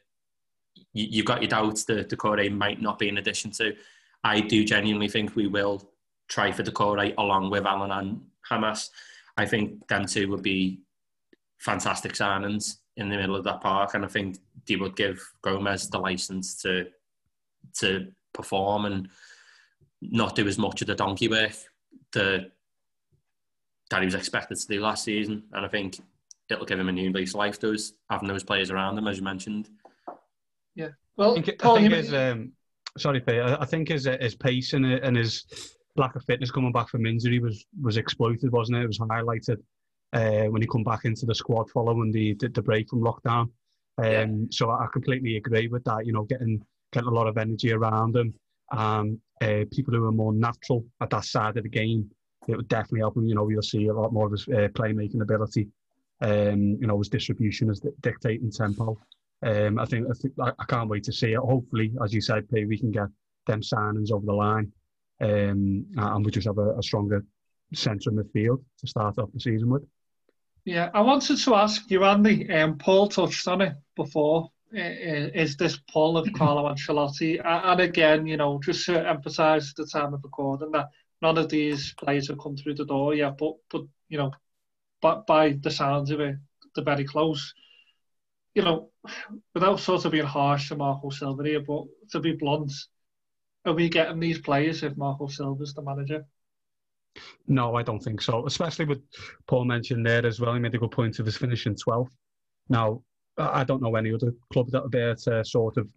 you, 0.93 1.07
you've 1.09 1.25
got 1.25 1.41
your 1.41 1.49
doubts 1.49 1.85
that 1.85 2.09
the 2.09 2.15
Doucouré 2.15 2.51
might 2.51 2.81
not 2.81 2.99
be 2.99 3.09
an 3.09 3.17
addition 3.17 3.51
to. 3.51 3.75
I 4.23 4.41
do 4.41 4.63
genuinely 4.65 5.07
think 5.07 5.35
we 5.35 5.47
will 5.47 5.89
try 6.27 6.51
for 6.51 6.63
the 6.63 6.71
Doucouré 6.71 7.13
along 7.17 7.49
with 7.49 7.65
Allan 7.65 7.91
and 7.91 8.21
Hames. 8.49 8.89
I 9.37 9.45
think 9.45 9.87
them 9.87 10.05
two 10.05 10.27
would 10.29 10.43
be 10.43 10.81
fantastic 11.59 12.13
signings 12.13 12.77
in 12.97 13.09
the 13.09 13.17
middle 13.17 13.35
of 13.35 13.43
that 13.45 13.61
park, 13.61 13.93
and 13.93 14.03
I 14.03 14.07
think 14.07 14.37
they 14.67 14.75
would 14.75 14.95
give 14.95 15.21
Gomes 15.41 15.89
the 15.89 15.99
license 15.99 16.61
to 16.63 16.87
to 17.75 18.07
perform 18.33 18.85
and 18.85 19.09
not 20.01 20.35
do 20.35 20.47
as 20.47 20.57
much 20.57 20.81
of 20.81 20.87
the 20.87 20.95
donkey 20.95 21.27
work 21.27 21.53
that 22.13 22.51
that 23.89 24.01
he 24.01 24.05
was 24.05 24.15
expected 24.15 24.57
to 24.57 24.67
do 24.67 24.81
last 24.81 25.03
season. 25.03 25.43
And 25.53 25.65
I 25.65 25.69
think 25.69 25.99
it'll 26.49 26.65
give 26.65 26.79
him 26.79 26.89
a 26.89 26.91
new 26.91 27.11
lease 27.11 27.31
of 27.31 27.35
life. 27.35 27.59
Those 27.59 27.93
having 28.09 28.27
those 28.27 28.43
players 28.43 28.71
around 28.71 28.97
him, 28.97 29.07
as 29.07 29.17
you 29.17 29.23
mentioned. 29.23 29.69
Yeah. 30.75 30.89
Well, 31.15 31.37
I 31.37 31.41
think, 31.41 31.65
I 31.65 31.75
think 31.75 31.93
his 31.93 32.13
um, 32.13 32.51
sorry, 32.97 33.21
Peter. 33.21 33.57
I 33.59 33.65
think 33.65 33.89
his 33.89 34.07
his 34.19 34.35
pace 34.35 34.73
and, 34.73 34.85
and 34.85 35.17
his 35.17 35.45
lack 35.95 36.15
of 36.15 36.23
fitness 36.25 36.51
coming 36.51 36.71
back 36.71 36.89
from 36.89 37.05
injury 37.05 37.39
was 37.39 37.65
was 37.81 37.97
exploited, 37.97 38.51
wasn't 38.51 38.77
it? 38.77 38.83
It 38.83 38.87
was 38.87 38.99
highlighted 38.99 39.57
uh, 40.13 40.49
when 40.49 40.61
he 40.61 40.67
come 40.67 40.83
back 40.83 41.05
into 41.05 41.25
the 41.25 41.35
squad 41.35 41.69
following 41.69 42.11
the 42.11 42.35
the, 42.35 42.49
the 42.49 42.61
break 42.61 42.89
from 42.89 43.01
lockdown. 43.01 43.49
Um, 43.99 44.05
yeah. 44.05 44.25
So 44.51 44.69
I 44.69 44.87
completely 44.93 45.37
agree 45.37 45.67
with 45.67 45.83
that. 45.85 46.05
You 46.05 46.13
know, 46.13 46.23
getting 46.23 46.61
getting 46.93 47.09
a 47.09 47.13
lot 47.13 47.27
of 47.27 47.37
energy 47.37 47.73
around 47.73 48.15
him, 48.15 48.33
and 48.71 49.19
uh, 49.41 49.65
people 49.71 49.93
who 49.93 50.05
are 50.05 50.11
more 50.11 50.33
natural 50.33 50.85
at 51.01 51.09
that 51.11 51.25
side 51.25 51.57
of 51.57 51.63
the 51.63 51.69
game, 51.69 52.09
it 52.47 52.55
would 52.55 52.67
definitely 52.67 53.01
help 53.01 53.17
him. 53.17 53.25
You 53.25 53.35
know, 53.35 53.49
you'll 53.49 53.61
see 53.61 53.87
a 53.87 53.93
lot 53.93 54.13
more 54.13 54.25
of 54.25 54.31
his 54.31 54.47
uh, 54.47 54.69
playmaking 54.73 55.21
ability. 55.21 55.67
Um, 56.21 56.77
you 56.79 56.87
know, 56.87 56.97
his 56.97 57.09
distribution 57.09 57.69
is 57.69 57.81
dictating 58.01 58.51
tempo. 58.51 58.99
Um, 59.43 59.77
I 59.77 59.85
think 59.85 60.07
I, 60.41 60.51
I 60.57 60.65
can't 60.65 60.89
wait 60.89 61.03
to 61.03 61.13
see 61.13 61.33
it. 61.33 61.39
Hopefully, 61.39 61.93
as 62.03 62.13
you 62.13 62.21
said, 62.21 62.49
P, 62.49 62.65
we 62.65 62.77
can 62.77 62.91
get 62.91 63.07
them 63.45 63.61
signings 63.61 64.11
over 64.11 64.25
the 64.25 64.33
line 64.33 64.71
um, 65.21 65.85
and 65.95 66.25
we 66.25 66.31
just 66.31 66.47
have 66.47 66.57
a, 66.57 66.77
a 66.77 66.83
stronger 66.83 67.23
centre 67.73 68.11
midfield 68.11 68.63
to 68.79 68.87
start 68.87 69.17
off 69.17 69.31
the 69.33 69.39
season 69.39 69.69
with. 69.69 69.83
Yeah, 70.65 70.89
I 70.93 71.01
wanted 71.01 71.37
to 71.37 71.55
ask 71.55 71.89
you, 71.89 72.03
Andy. 72.03 72.49
Um, 72.51 72.77
Paul 72.77 73.07
touched 73.07 73.47
on 73.47 73.61
it 73.61 73.75
before. 73.95 74.49
Is 74.71 75.55
this 75.55 75.79
pull 75.91 76.17
of 76.17 76.31
Carlo 76.35 76.69
Ancelotti? 76.69 77.39
And 77.43 77.79
again, 77.79 78.27
you 78.27 78.37
know, 78.37 78.59
just 78.63 78.85
to 78.85 79.07
emphasise 79.07 79.73
the 79.73 79.85
time 79.85 80.13
of 80.13 80.23
recording 80.23 80.71
that 80.71 80.89
none 81.21 81.37
of 81.37 81.49
these 81.49 81.93
players 81.93 82.27
have 82.27 82.39
come 82.39 82.57
through 82.57 82.75
the 82.75 82.85
door 82.85 83.13
yet, 83.15 83.37
but 83.37 83.55
but 83.69 83.83
you 84.09 84.17
know, 84.17 84.31
but 85.01 85.25
by 85.25 85.57
the 85.61 85.71
sounds 85.71 86.11
of 86.11 86.19
it, 86.19 86.35
they're 86.75 86.83
very 86.83 87.05
close. 87.05 87.53
You 88.55 88.63
know, 88.63 88.89
without 89.53 89.79
sort 89.79 90.05
of 90.05 90.11
being 90.11 90.25
harsh 90.25 90.69
to 90.69 90.75
Marco 90.75 91.11
Silva 91.11 91.43
here, 91.43 91.61
but 91.61 91.83
to 92.11 92.19
be 92.19 92.33
blunt, 92.33 92.71
are 93.65 93.73
we 93.73 93.87
getting 93.87 94.19
these 94.19 94.39
players 94.39 94.81
if 94.83 94.97
Marco 94.97 95.27
Silva's 95.27 95.73
the 95.73 95.81
manager? 95.83 96.25
No, 97.47 97.75
I 97.75 97.83
don't 97.83 97.99
think 97.99 98.21
so. 98.21 98.45
Especially 98.45 98.85
with 98.85 99.01
Paul 99.47 99.65
mentioned 99.65 100.05
there 100.05 100.25
as 100.25 100.39
well. 100.39 100.53
He 100.53 100.59
made 100.59 100.73
a 100.75 100.79
good 100.79 100.91
point 100.91 101.19
of 101.19 101.25
his 101.25 101.37
finishing 101.37 101.75
12th. 101.75 102.09
Now, 102.69 103.03
I 103.37 103.63
don't 103.63 103.81
know 103.81 103.95
any 103.95 104.13
other 104.13 104.33
club 104.51 104.69
that 104.71 104.83
are 104.83 104.89
there 104.89 105.15
to 105.15 105.45
sort 105.45 105.77
of 105.77 105.87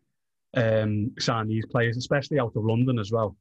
um, 0.56 1.12
sign 1.18 1.48
these 1.48 1.66
players, 1.66 1.96
especially 1.96 2.38
out 2.38 2.56
of 2.56 2.64
London 2.64 2.98
as 2.98 3.12
well. 3.12 3.36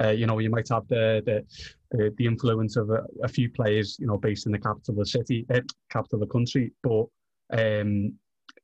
Uh, 0.00 0.10
you 0.10 0.26
know, 0.26 0.38
you 0.38 0.50
might 0.50 0.68
have 0.68 0.86
the 0.88 1.22
the, 1.24 1.44
the, 1.90 2.14
the 2.18 2.26
influence 2.26 2.76
of 2.76 2.90
a, 2.90 3.04
a, 3.24 3.28
few 3.28 3.50
players, 3.50 3.96
you 3.98 4.06
know, 4.06 4.16
based 4.16 4.46
in 4.46 4.52
the 4.52 4.58
capital 4.58 4.92
of 4.92 4.98
the 4.98 5.06
city, 5.06 5.44
uh, 5.52 5.60
capital 5.90 6.22
of 6.22 6.28
the 6.28 6.32
country, 6.32 6.72
but 6.82 7.06
um, 7.52 8.12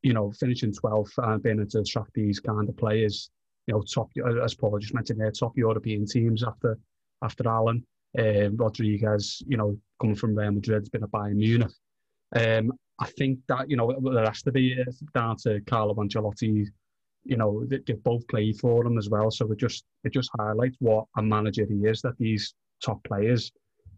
you 0.02 0.12
know, 0.12 0.30
finishing 0.32 0.72
12th 0.72 1.12
and 1.16 1.42
being 1.42 1.58
able 1.58 1.68
to 1.70 1.80
attract 1.80 2.12
these 2.14 2.38
kind 2.38 2.68
of 2.68 2.76
players 2.76 3.30
you 3.66 3.74
know, 3.74 3.82
top 3.82 4.10
as 4.42 4.54
Paul 4.54 4.78
just 4.78 4.94
mentioned 4.94 5.20
there, 5.20 5.30
top 5.30 5.56
European 5.56 6.06
teams 6.06 6.44
after 6.44 6.78
after 7.22 7.48
Allan. 7.48 7.84
Um, 8.16 8.56
Rodriguez, 8.56 9.42
you 9.46 9.56
know, 9.56 9.76
coming 10.00 10.14
from 10.14 10.36
Real 10.36 10.52
Madrid, 10.52 10.82
has 10.82 10.88
been 10.88 11.02
at 11.02 11.10
Bayern 11.10 11.34
Munich. 11.34 11.72
Um, 12.36 12.72
I 12.98 13.06
think 13.06 13.40
that 13.48 13.68
you 13.68 13.76
know 13.76 13.92
the 13.92 14.22
rest 14.22 14.46
of 14.46 14.54
the 14.54 14.60
year 14.60 14.84
down 15.14 15.36
to 15.44 15.60
Carlo 15.66 15.94
Ancelotti. 15.94 16.66
You 17.26 17.38
know, 17.38 17.64
they, 17.64 17.78
they've 17.86 18.02
both 18.02 18.28
played 18.28 18.58
for 18.58 18.84
him 18.86 18.98
as 18.98 19.08
well, 19.08 19.30
so 19.30 19.50
it 19.50 19.58
just 19.58 19.84
it 20.04 20.12
just 20.12 20.30
highlights 20.38 20.76
what 20.80 21.06
a 21.16 21.22
manager 21.22 21.66
he 21.66 21.86
is. 21.86 22.02
That 22.02 22.18
these 22.18 22.54
top 22.82 23.02
players, 23.04 23.50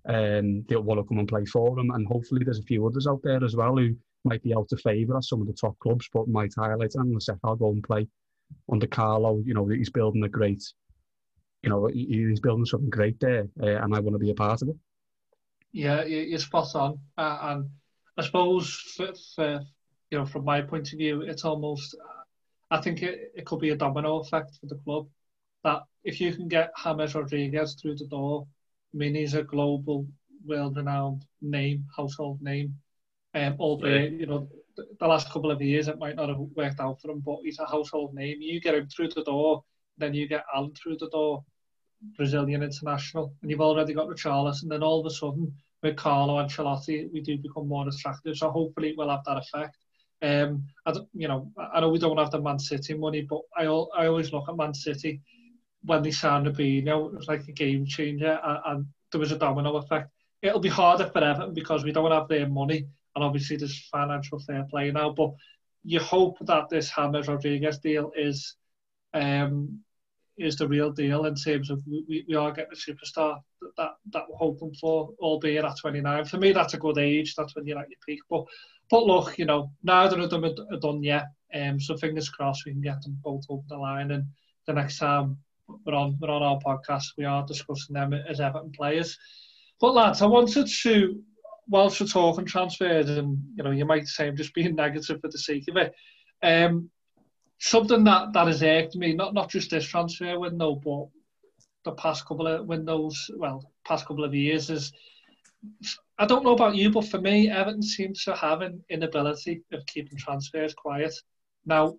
um, 0.08 0.64
they 0.68 0.76
want 0.76 1.00
to 1.00 1.04
come 1.04 1.18
and 1.18 1.28
play 1.28 1.44
for 1.44 1.78
him, 1.78 1.90
and 1.90 2.06
hopefully 2.06 2.42
there's 2.44 2.60
a 2.60 2.62
few 2.62 2.86
others 2.86 3.06
out 3.06 3.20
there 3.24 3.42
as 3.42 3.56
well 3.56 3.76
who 3.76 3.96
might 4.24 4.42
be 4.42 4.54
out 4.54 4.70
of 4.72 4.80
favour 4.80 5.16
at 5.16 5.24
some 5.24 5.40
of 5.40 5.46
the 5.46 5.52
top 5.52 5.78
clubs, 5.78 6.08
but 6.12 6.28
might 6.28 6.52
highlight 6.56 6.94
and 6.94 7.22
say, 7.22 7.34
I'll 7.44 7.56
go 7.56 7.70
and 7.70 7.82
play 7.82 8.08
under 8.70 8.86
Carlo, 8.86 9.42
you 9.44 9.54
know, 9.54 9.66
he's 9.66 9.90
building 9.90 10.24
a 10.24 10.28
great, 10.28 10.62
you 11.62 11.70
know, 11.70 11.86
he's 11.86 12.40
building 12.40 12.64
something 12.64 12.90
great 12.90 13.18
there, 13.20 13.48
uh, 13.62 13.82
and 13.82 13.94
I 13.94 14.00
want 14.00 14.14
to 14.14 14.18
be 14.18 14.30
a 14.30 14.34
part 14.34 14.62
of 14.62 14.68
it. 14.68 14.76
Yeah, 15.72 16.04
you're 16.04 16.38
spot 16.38 16.74
on, 16.74 16.98
uh, 17.18 17.38
and 17.42 17.70
I 18.16 18.22
suppose 18.22 18.74
for, 18.96 19.08
for, 19.34 19.60
you 20.10 20.18
know, 20.18 20.26
from 20.26 20.44
my 20.44 20.62
point 20.62 20.92
of 20.92 20.98
view, 20.98 21.22
it's 21.22 21.44
almost, 21.44 21.96
I 22.70 22.80
think 22.80 23.02
it, 23.02 23.32
it 23.36 23.44
could 23.44 23.60
be 23.60 23.70
a 23.70 23.76
domino 23.76 24.20
effect 24.20 24.56
for 24.60 24.66
the 24.66 24.76
club. 24.76 25.08
That 25.64 25.82
if 26.04 26.20
you 26.20 26.32
can 26.32 26.48
get 26.48 26.72
James 26.82 27.14
Rodriguez 27.14 27.74
through 27.74 27.96
the 27.96 28.06
door, 28.06 28.46
I 28.94 28.96
mean, 28.96 29.14
he's 29.14 29.34
a 29.34 29.42
global, 29.42 30.06
world-renowned 30.46 31.24
name, 31.42 31.84
household 31.94 32.40
name, 32.40 32.76
um, 33.34 33.56
albeit, 33.58 34.12
you 34.12 34.26
know, 34.26 34.48
the 34.76 35.06
last 35.06 35.30
couple 35.30 35.50
of 35.50 35.60
years 35.60 35.88
it 35.88 35.98
might 35.98 36.16
not 36.16 36.28
have 36.28 36.38
worked 36.38 36.80
out 36.80 37.00
for 37.00 37.10
him, 37.10 37.20
but 37.20 37.38
he's 37.42 37.58
a 37.58 37.66
household 37.66 38.14
name. 38.14 38.40
You 38.40 38.60
get 38.60 38.74
him 38.74 38.88
through 38.88 39.08
the 39.08 39.24
door, 39.24 39.64
then 39.98 40.14
you 40.14 40.28
get 40.28 40.44
Allan 40.54 40.72
through 40.74 40.98
the 40.98 41.10
door, 41.10 41.44
Brazilian 42.16 42.62
international, 42.62 43.34
and 43.42 43.50
you've 43.50 43.60
already 43.60 43.92
got 43.92 44.08
Richarlison, 44.08 44.62
and 44.62 44.72
then 44.72 44.82
all 44.82 45.00
of 45.00 45.06
a 45.06 45.10
sudden 45.10 45.52
with 45.86 45.96
Carlo 45.96 46.38
and 46.38 46.50
Ancelotti, 46.50 47.12
we 47.12 47.20
do 47.20 47.38
become 47.38 47.68
more 47.68 47.88
attractive. 47.88 48.36
So 48.36 48.50
hopefully 48.50 48.90
it 48.90 48.98
will 48.98 49.10
have 49.10 49.24
that 49.24 49.38
effect. 49.38 49.76
Um, 50.22 50.64
I 50.86 50.94
you 51.14 51.28
know, 51.28 51.52
I 51.74 51.80
know 51.80 51.90
we 51.90 51.98
don't 51.98 52.18
have 52.18 52.30
the 52.30 52.40
Man 52.40 52.58
City 52.58 52.94
money, 52.94 53.22
but 53.22 53.40
I 53.56 53.64
I 53.64 54.06
always 54.06 54.32
look 54.32 54.48
at 54.48 54.56
Man 54.56 54.74
City 54.74 55.20
when 55.82 56.02
they 56.02 56.10
signed 56.10 56.46
Robinho, 56.46 57.06
it 57.06 57.16
was 57.16 57.28
like 57.28 57.46
a 57.46 57.52
game 57.52 57.86
changer, 57.86 58.40
and, 58.42 58.58
and 58.66 58.86
there 59.12 59.20
was 59.20 59.32
a 59.32 59.38
domino 59.38 59.76
effect. 59.76 60.10
It'll 60.42 60.60
be 60.60 60.68
harder 60.68 61.06
for 61.06 61.22
Everton 61.22 61.54
because 61.54 61.84
we 61.84 61.92
don't 61.92 62.10
have 62.10 62.28
their 62.28 62.48
money 62.48 62.86
and 63.16 63.24
obviously 63.24 63.56
there's 63.56 63.88
financial 63.88 64.38
fair 64.38 64.64
play 64.70 64.92
now. 64.92 65.10
But 65.10 65.32
you 65.82 65.98
hope 65.98 66.36
that 66.42 66.68
this 66.68 66.92
James 66.94 67.26
Rodriguez 67.26 67.78
deal 67.78 68.12
is 68.14 68.54
um, 69.14 69.80
is 70.38 70.56
the 70.56 70.68
real 70.68 70.90
deal 70.90 71.24
in 71.26 71.34
terms 71.34 71.70
of 71.70 71.80
we, 71.86 72.24
we 72.28 72.34
are 72.34 72.52
getting 72.52 72.72
a 72.72 72.76
superstar 72.76 73.38
that, 73.60 73.70
that, 73.76 73.90
that 74.12 74.24
we're 74.28 74.36
hoping 74.36 74.74
for, 74.80 75.10
albeit 75.20 75.64
at 75.64 75.78
29. 75.78 76.24
For 76.26 76.36
me, 76.36 76.52
that's 76.52 76.74
a 76.74 76.78
good 76.78 76.98
age. 76.98 77.34
That's 77.34 77.54
when 77.56 77.66
you're 77.66 77.78
at 77.78 77.88
your 77.88 77.98
peak. 78.06 78.20
But 78.28 78.44
but 78.90 79.04
look, 79.04 79.38
you 79.38 79.46
know, 79.46 79.72
neither 79.82 80.20
of 80.20 80.30
them 80.30 80.44
are, 80.44 80.78
done 80.80 81.02
yet. 81.02 81.26
Um, 81.54 81.80
so 81.80 81.96
fingers 81.96 82.28
crossed 82.28 82.64
we 82.66 82.72
can 82.72 82.80
get 82.80 83.02
them 83.02 83.18
both 83.24 83.44
over 83.48 83.64
the 83.68 83.76
line. 83.76 84.12
And 84.12 84.24
the 84.66 84.74
next 84.74 84.98
time 84.98 85.38
we're 85.84 85.94
on 85.94 86.16
we're 86.20 86.30
on 86.30 86.42
our 86.42 86.58
podcast, 86.60 87.06
we 87.18 87.24
are 87.24 87.44
discussing 87.44 87.94
them 87.94 88.12
as 88.12 88.40
Everton 88.40 88.72
players. 88.72 89.18
But 89.80 89.94
lads, 89.94 90.22
I 90.22 90.26
wanted 90.26 90.68
to 90.82 91.22
whilst 91.68 92.00
we're 92.00 92.06
talking 92.06 92.44
transfers, 92.44 93.10
and 93.10 93.38
you 93.56 93.64
know, 93.64 93.70
you 93.70 93.84
might 93.84 94.06
say 94.06 94.28
I'm 94.28 94.36
just 94.36 94.54
being 94.54 94.74
negative 94.76 95.20
for 95.20 95.28
the 95.28 95.38
sake 95.38 95.64
of 95.68 95.76
it. 95.76 95.94
Um, 96.42 96.90
something 97.58 98.04
that 98.04 98.32
that 98.32 98.46
has 98.46 98.62
irked 98.62 98.96
me, 98.96 99.14
not 99.14 99.34
not 99.34 99.50
just 99.50 99.70
this 99.70 99.86
transfer 99.86 100.38
window, 100.38 100.74
but 100.74 101.06
the 101.84 101.92
past 101.92 102.26
couple 102.26 102.46
of 102.46 102.66
windows, 102.66 103.30
well, 103.36 103.70
past 103.84 104.06
couple 104.06 104.24
of 104.24 104.34
years, 104.34 104.70
is 104.70 104.92
I 106.18 106.26
don't 106.26 106.44
know 106.44 106.52
about 106.52 106.76
you, 106.76 106.90
but 106.90 107.06
for 107.06 107.20
me, 107.20 107.50
Everton 107.50 107.82
seems 107.82 108.24
to 108.24 108.34
have 108.34 108.62
an 108.62 108.82
inability 108.88 109.62
of 109.72 109.84
keeping 109.86 110.18
transfers 110.18 110.74
quiet. 110.74 111.14
Now, 111.64 111.98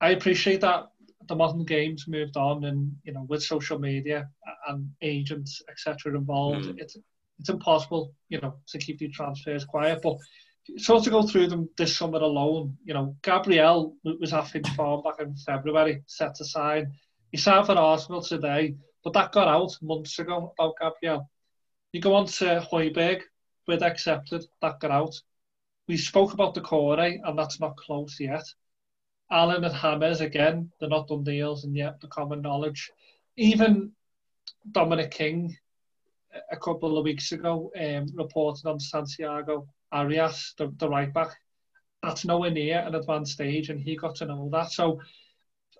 I 0.00 0.10
appreciate 0.10 0.60
that 0.60 0.88
the 1.28 1.36
modern 1.36 1.64
game's 1.64 2.08
moved 2.08 2.36
on, 2.36 2.64
and 2.64 2.96
you 3.04 3.12
know, 3.12 3.24
with 3.28 3.42
social 3.42 3.78
media 3.78 4.28
and 4.68 4.90
agents, 5.00 5.62
etc., 5.70 6.16
involved, 6.16 6.66
mm. 6.66 6.78
it's 6.78 6.96
it's 7.38 7.48
impossible, 7.48 8.14
you 8.28 8.40
know, 8.40 8.54
to 8.68 8.78
keep 8.78 8.98
these 8.98 9.14
transfers 9.14 9.64
quiet. 9.64 10.00
But 10.02 10.16
sort 10.76 11.06
of 11.06 11.12
go 11.12 11.22
through 11.22 11.48
them 11.48 11.68
this 11.76 11.96
summer 11.96 12.18
alone, 12.18 12.76
you 12.84 12.94
know, 12.94 13.16
Gabriel 13.22 13.96
was 14.04 14.32
at 14.32 14.48
Finch 14.48 14.68
Farm 14.70 15.02
back 15.02 15.20
in 15.20 15.34
February, 15.36 16.02
set 16.06 16.34
to 16.36 16.44
sign. 16.44 16.92
He 17.30 17.38
signed 17.38 17.66
for 17.66 17.72
Arsenal 17.72 18.22
today, 18.22 18.76
but 19.02 19.12
that 19.14 19.32
got 19.32 19.48
out 19.48 19.76
months 19.82 20.18
ago 20.18 20.54
about 20.58 20.74
Gabriel. 20.80 21.28
You 21.92 22.00
go 22.00 22.14
on 22.14 22.26
to 22.26 22.66
Højbjerg, 22.70 23.22
we'd 23.66 23.82
accepted 23.82 24.44
that 24.60 24.80
got 24.80 24.90
out. 24.90 25.14
We 25.88 25.96
spoke 25.96 26.32
about 26.32 26.54
Doucouré, 26.54 27.18
and 27.24 27.38
that's 27.38 27.60
not 27.60 27.76
close 27.76 28.18
yet. 28.20 28.44
Allan 29.30 29.64
and 29.64 29.74
Hames, 29.74 30.20
again, 30.20 30.70
they're 30.78 30.88
not 30.88 31.08
done 31.08 31.24
deals, 31.24 31.64
and 31.64 31.76
yet 31.76 32.00
the 32.00 32.06
common 32.06 32.42
knowledge. 32.42 32.90
Even 33.36 33.92
Dominic 34.70 35.10
King, 35.10 35.56
a 36.50 36.56
couple 36.56 36.96
of 36.96 37.04
weeks 37.04 37.32
ago, 37.32 37.72
um, 37.78 38.06
reported 38.14 38.66
on 38.66 38.78
Santiago 38.78 39.66
Arias, 39.92 40.54
the, 40.58 40.72
the 40.78 40.88
right 40.88 41.12
back. 41.12 41.30
That's 42.02 42.24
nowhere 42.24 42.50
near 42.50 42.80
an 42.80 42.94
advanced 42.94 43.32
stage, 43.32 43.70
and 43.70 43.80
he 43.80 43.96
got 43.96 44.16
to 44.16 44.26
know 44.26 44.48
that. 44.52 44.72
So 44.72 45.00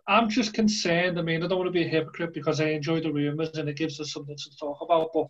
I'm 0.07 0.29
just 0.29 0.55
concerned. 0.55 1.19
I 1.19 1.23
mean, 1.23 1.43
I 1.43 1.47
don't 1.47 1.59
want 1.59 1.69
to 1.69 1.73
be 1.73 1.85
a 1.85 1.89
hypocrite 1.89 2.35
because 2.35 2.61
I 2.61 2.71
enjoy 2.71 3.01
the 3.01 3.13
rumours 3.13 3.51
and 3.57 3.69
it 3.69 3.77
gives 3.77 4.01
us 4.01 4.13
something 4.13 4.37
to 4.37 4.57
talk 4.57 4.79
about, 4.81 5.11
but 5.15 5.27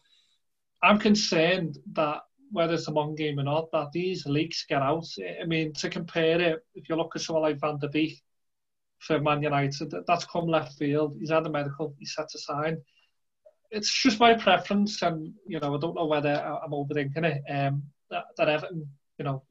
I'm 0.82 0.98
concerned 0.98 1.78
that 1.92 2.22
whether 2.50 2.74
it's 2.74 2.88
a 2.88 2.92
long 2.92 3.14
game 3.14 3.38
or 3.38 3.44
not, 3.44 3.70
that 3.72 3.92
these 3.92 4.26
leaks 4.26 4.64
get 4.68 4.82
out. 4.82 5.06
I 5.40 5.44
mean, 5.46 5.72
to 5.74 5.88
compare 5.88 6.40
it, 6.40 6.64
if 6.74 6.88
you 6.88 6.96
look 6.96 7.12
at 7.14 7.22
someone 7.22 7.42
like 7.42 7.60
Van 7.60 7.78
der 7.78 7.88
Beek 7.88 8.22
for 8.98 9.18
Man 9.20 9.42
United, 9.42 9.94
that's 10.06 10.24
come 10.24 10.46
left 10.46 10.76
field. 10.78 11.16
He's 11.18 11.30
had 11.30 11.46
a 11.46 11.50
medical, 11.50 11.94
he's 11.98 12.14
set 12.14 12.28
to 12.30 12.38
sign. 12.38 12.78
It's 13.70 14.02
just 14.02 14.20
my 14.20 14.34
preference, 14.34 15.00
and 15.00 15.32
you 15.46 15.58
know, 15.60 15.74
I 15.74 15.78
don't 15.78 15.94
know 15.94 16.04
whether 16.04 16.34
I'm 16.34 16.72
overthinking 16.72 17.24
it. 17.24 17.42
Um, 17.50 17.84
that, 18.12 18.24
that 18.36 18.48
Everton, 18.48 18.88
you 19.18 19.24
know, 19.24 19.42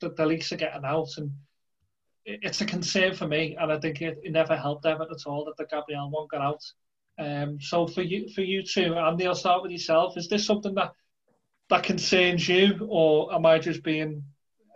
the, 0.00 0.10
the 0.10 0.26
leaks 0.26 0.52
are 0.52 0.56
getting 0.56 0.84
out, 0.84 1.08
and 1.16 1.30
it's 2.24 2.60
a 2.60 2.66
concern 2.66 3.14
for 3.14 3.26
me, 3.26 3.56
and 3.58 3.72
I 3.72 3.78
think 3.78 4.02
it, 4.02 4.18
it 4.22 4.32
never 4.32 4.56
helped 4.56 4.84
Everton 4.84 5.14
at 5.14 5.26
all 5.26 5.44
that 5.44 5.56
the 5.56 5.64
Gabriel 5.64 6.10
one 6.10 6.26
got 6.30 6.42
out. 6.42 6.62
Um, 7.18 7.60
so 7.60 7.86
for 7.86 8.02
you, 8.02 8.28
for 8.34 8.42
you 8.42 8.62
two, 8.62 8.94
Andy, 8.94 9.26
I'll 9.26 9.34
start 9.34 9.62
with 9.62 9.72
yourself. 9.72 10.16
Is 10.16 10.28
this 10.28 10.46
something 10.46 10.74
that 10.74 10.92
that 11.70 11.82
concerns 11.82 12.48
you, 12.48 12.86
or 12.88 13.34
am 13.34 13.44
I 13.44 13.58
just 13.58 13.82
being 13.82 14.22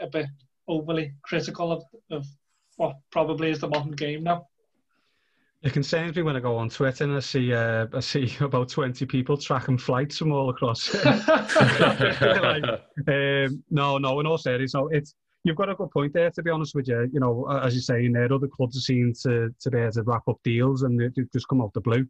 a 0.00 0.06
bit 0.06 0.26
overly 0.68 1.14
critical 1.22 1.72
of, 1.72 1.84
of 2.10 2.26
what 2.76 2.96
probably 3.10 3.50
is 3.50 3.60
the 3.60 3.68
modern 3.68 3.92
game 3.92 4.24
now? 4.24 4.48
It 5.62 5.72
concerns 5.72 6.16
me 6.16 6.22
when 6.22 6.34
I 6.34 6.40
go 6.40 6.56
on 6.56 6.68
Twitter 6.68 7.04
and 7.04 7.14
I 7.14 7.20
see 7.20 7.52
uh, 7.52 7.86
I 7.92 8.00
see 8.00 8.34
about 8.40 8.68
twenty 8.68 9.06
people 9.06 9.36
tracking 9.36 9.78
flights 9.78 10.18
from 10.18 10.32
all 10.32 10.50
across. 10.50 10.92
like, 11.04 12.64
um, 13.06 13.62
no, 13.70 13.98
no, 13.98 14.20
in 14.20 14.26
all 14.26 14.38
seriousness, 14.38 14.74
no, 14.74 14.88
it's 14.88 15.14
you've 15.44 15.56
got 15.56 15.68
a 15.68 15.74
good 15.74 15.90
point 15.90 16.12
there. 16.12 16.30
To 16.30 16.42
be 16.42 16.50
honest 16.50 16.74
with 16.74 16.88
you, 16.88 17.08
you 17.12 17.20
know, 17.20 17.46
as 17.62 17.74
you 17.76 17.80
say, 17.80 18.04
in 18.04 18.12
there, 18.12 18.32
other 18.32 18.48
clubs 18.48 18.76
are 18.76 18.80
seen 18.80 19.12
to 19.22 19.54
to 19.60 19.70
be 19.70 19.78
able 19.78 19.92
to 19.92 20.02
wrap 20.02 20.26
up 20.26 20.40
deals 20.42 20.82
and 20.82 20.98
they 20.98 21.08
just 21.32 21.46
come 21.48 21.60
out 21.60 21.72
the 21.74 21.80
blue. 21.80 22.06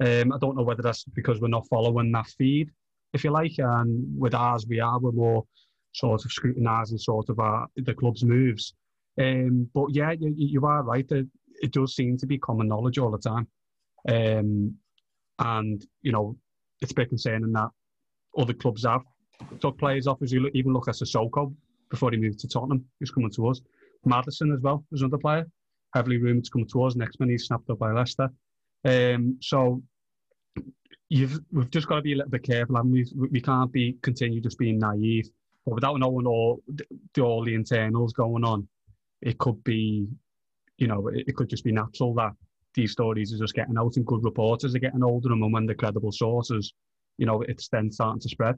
Um, 0.00 0.32
I 0.32 0.38
don't 0.38 0.56
know 0.56 0.64
whether 0.64 0.82
that's 0.82 1.04
because 1.04 1.40
we're 1.40 1.48
not 1.48 1.68
following 1.68 2.10
that 2.12 2.26
feed, 2.26 2.70
if 3.12 3.22
you 3.22 3.30
like, 3.30 3.54
and 3.58 4.20
with 4.20 4.34
ours 4.34 4.66
we 4.68 4.80
are. 4.80 4.98
We're 4.98 5.12
more 5.12 5.44
sort 5.92 6.24
of 6.24 6.32
scrutinising 6.32 6.98
sort 6.98 7.28
of 7.28 7.38
our, 7.38 7.68
the 7.76 7.94
club's 7.94 8.24
moves. 8.24 8.74
Um, 9.18 9.70
but 9.72 9.94
yeah, 9.94 10.10
you, 10.10 10.34
you 10.36 10.66
are 10.66 10.82
right. 10.82 11.10
It, 11.10 11.26
it 11.62 11.72
does 11.72 11.94
seem 11.94 12.16
to 12.18 12.26
be 12.26 12.38
common 12.38 12.68
knowledge 12.68 12.98
all 12.98 13.10
the 13.10 13.18
time. 13.18 13.46
Um, 14.08 14.74
and, 15.38 15.84
you 16.02 16.12
know, 16.12 16.36
it's 16.80 16.92
a 16.92 16.94
bit 16.94 17.08
concerning 17.08 17.52
that 17.52 17.70
other 18.38 18.54
clubs 18.54 18.84
have 18.84 19.02
took 19.60 19.78
players 19.78 20.06
off. 20.06 20.22
As 20.22 20.32
you 20.32 20.40
look, 20.40 20.54
even 20.54 20.72
look 20.72 20.88
at 20.88 20.94
Sissoko 20.94 21.54
before 21.90 22.10
he 22.10 22.16
moved 22.16 22.38
to 22.40 22.48
Tottenham, 22.48 22.84
who's 22.98 23.10
coming 23.10 23.30
to 23.32 23.48
us. 23.48 23.60
Maddison 24.04 24.52
as 24.52 24.60
well 24.60 24.84
was 24.90 25.02
another 25.02 25.18
player, 25.18 25.46
heavily 25.94 26.18
rumoured 26.18 26.44
to 26.44 26.50
come 26.50 26.66
to 26.66 26.84
us. 26.84 26.96
Next 26.96 27.18
man, 27.18 27.30
he's 27.30 27.46
snapped 27.46 27.70
up 27.70 27.78
by 27.78 27.92
Leicester. 27.92 28.30
Um, 28.84 29.38
so 29.40 29.82
you've 31.08 31.40
we've 31.52 31.70
just 31.70 31.88
got 31.88 31.96
to 31.96 32.02
be 32.02 32.12
a 32.12 32.16
little 32.16 32.30
bit 32.30 32.42
careful, 32.42 32.76
and 32.76 32.92
we 32.92 33.06
we 33.30 33.40
can't 33.40 33.72
be 33.72 33.96
continue 34.02 34.40
just 34.40 34.58
being 34.58 34.78
naive. 34.78 35.28
But 35.64 35.74
without 35.74 35.98
knowing 35.98 36.26
all 36.26 36.62
the, 36.68 37.22
all 37.22 37.44
the 37.44 37.54
internals 37.54 38.12
going 38.12 38.44
on, 38.44 38.68
it 39.22 39.38
could 39.38 39.62
be, 39.64 40.06
you 40.78 40.86
know, 40.86 41.08
it, 41.08 41.24
it 41.28 41.36
could 41.36 41.48
just 41.48 41.64
be 41.64 41.72
natural 41.72 42.14
that 42.14 42.32
these 42.74 42.92
stories 42.92 43.32
are 43.32 43.38
just 43.38 43.54
getting 43.54 43.78
out, 43.78 43.96
and 43.96 44.06
good 44.06 44.24
reporters 44.24 44.74
are 44.74 44.80
getting 44.80 45.02
older, 45.02 45.32
and 45.32 45.52
when 45.52 45.66
the 45.66 45.74
credible 45.74 46.12
sources, 46.12 46.74
you 47.18 47.26
know, 47.26 47.42
it's 47.42 47.68
then 47.68 47.90
starting 47.90 48.20
to 48.20 48.28
spread. 48.28 48.56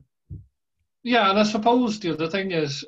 Yeah, 1.02 1.30
and 1.30 1.38
I 1.38 1.44
suppose 1.44 2.00
the 2.00 2.12
other 2.12 2.28
thing 2.28 2.50
is 2.50 2.84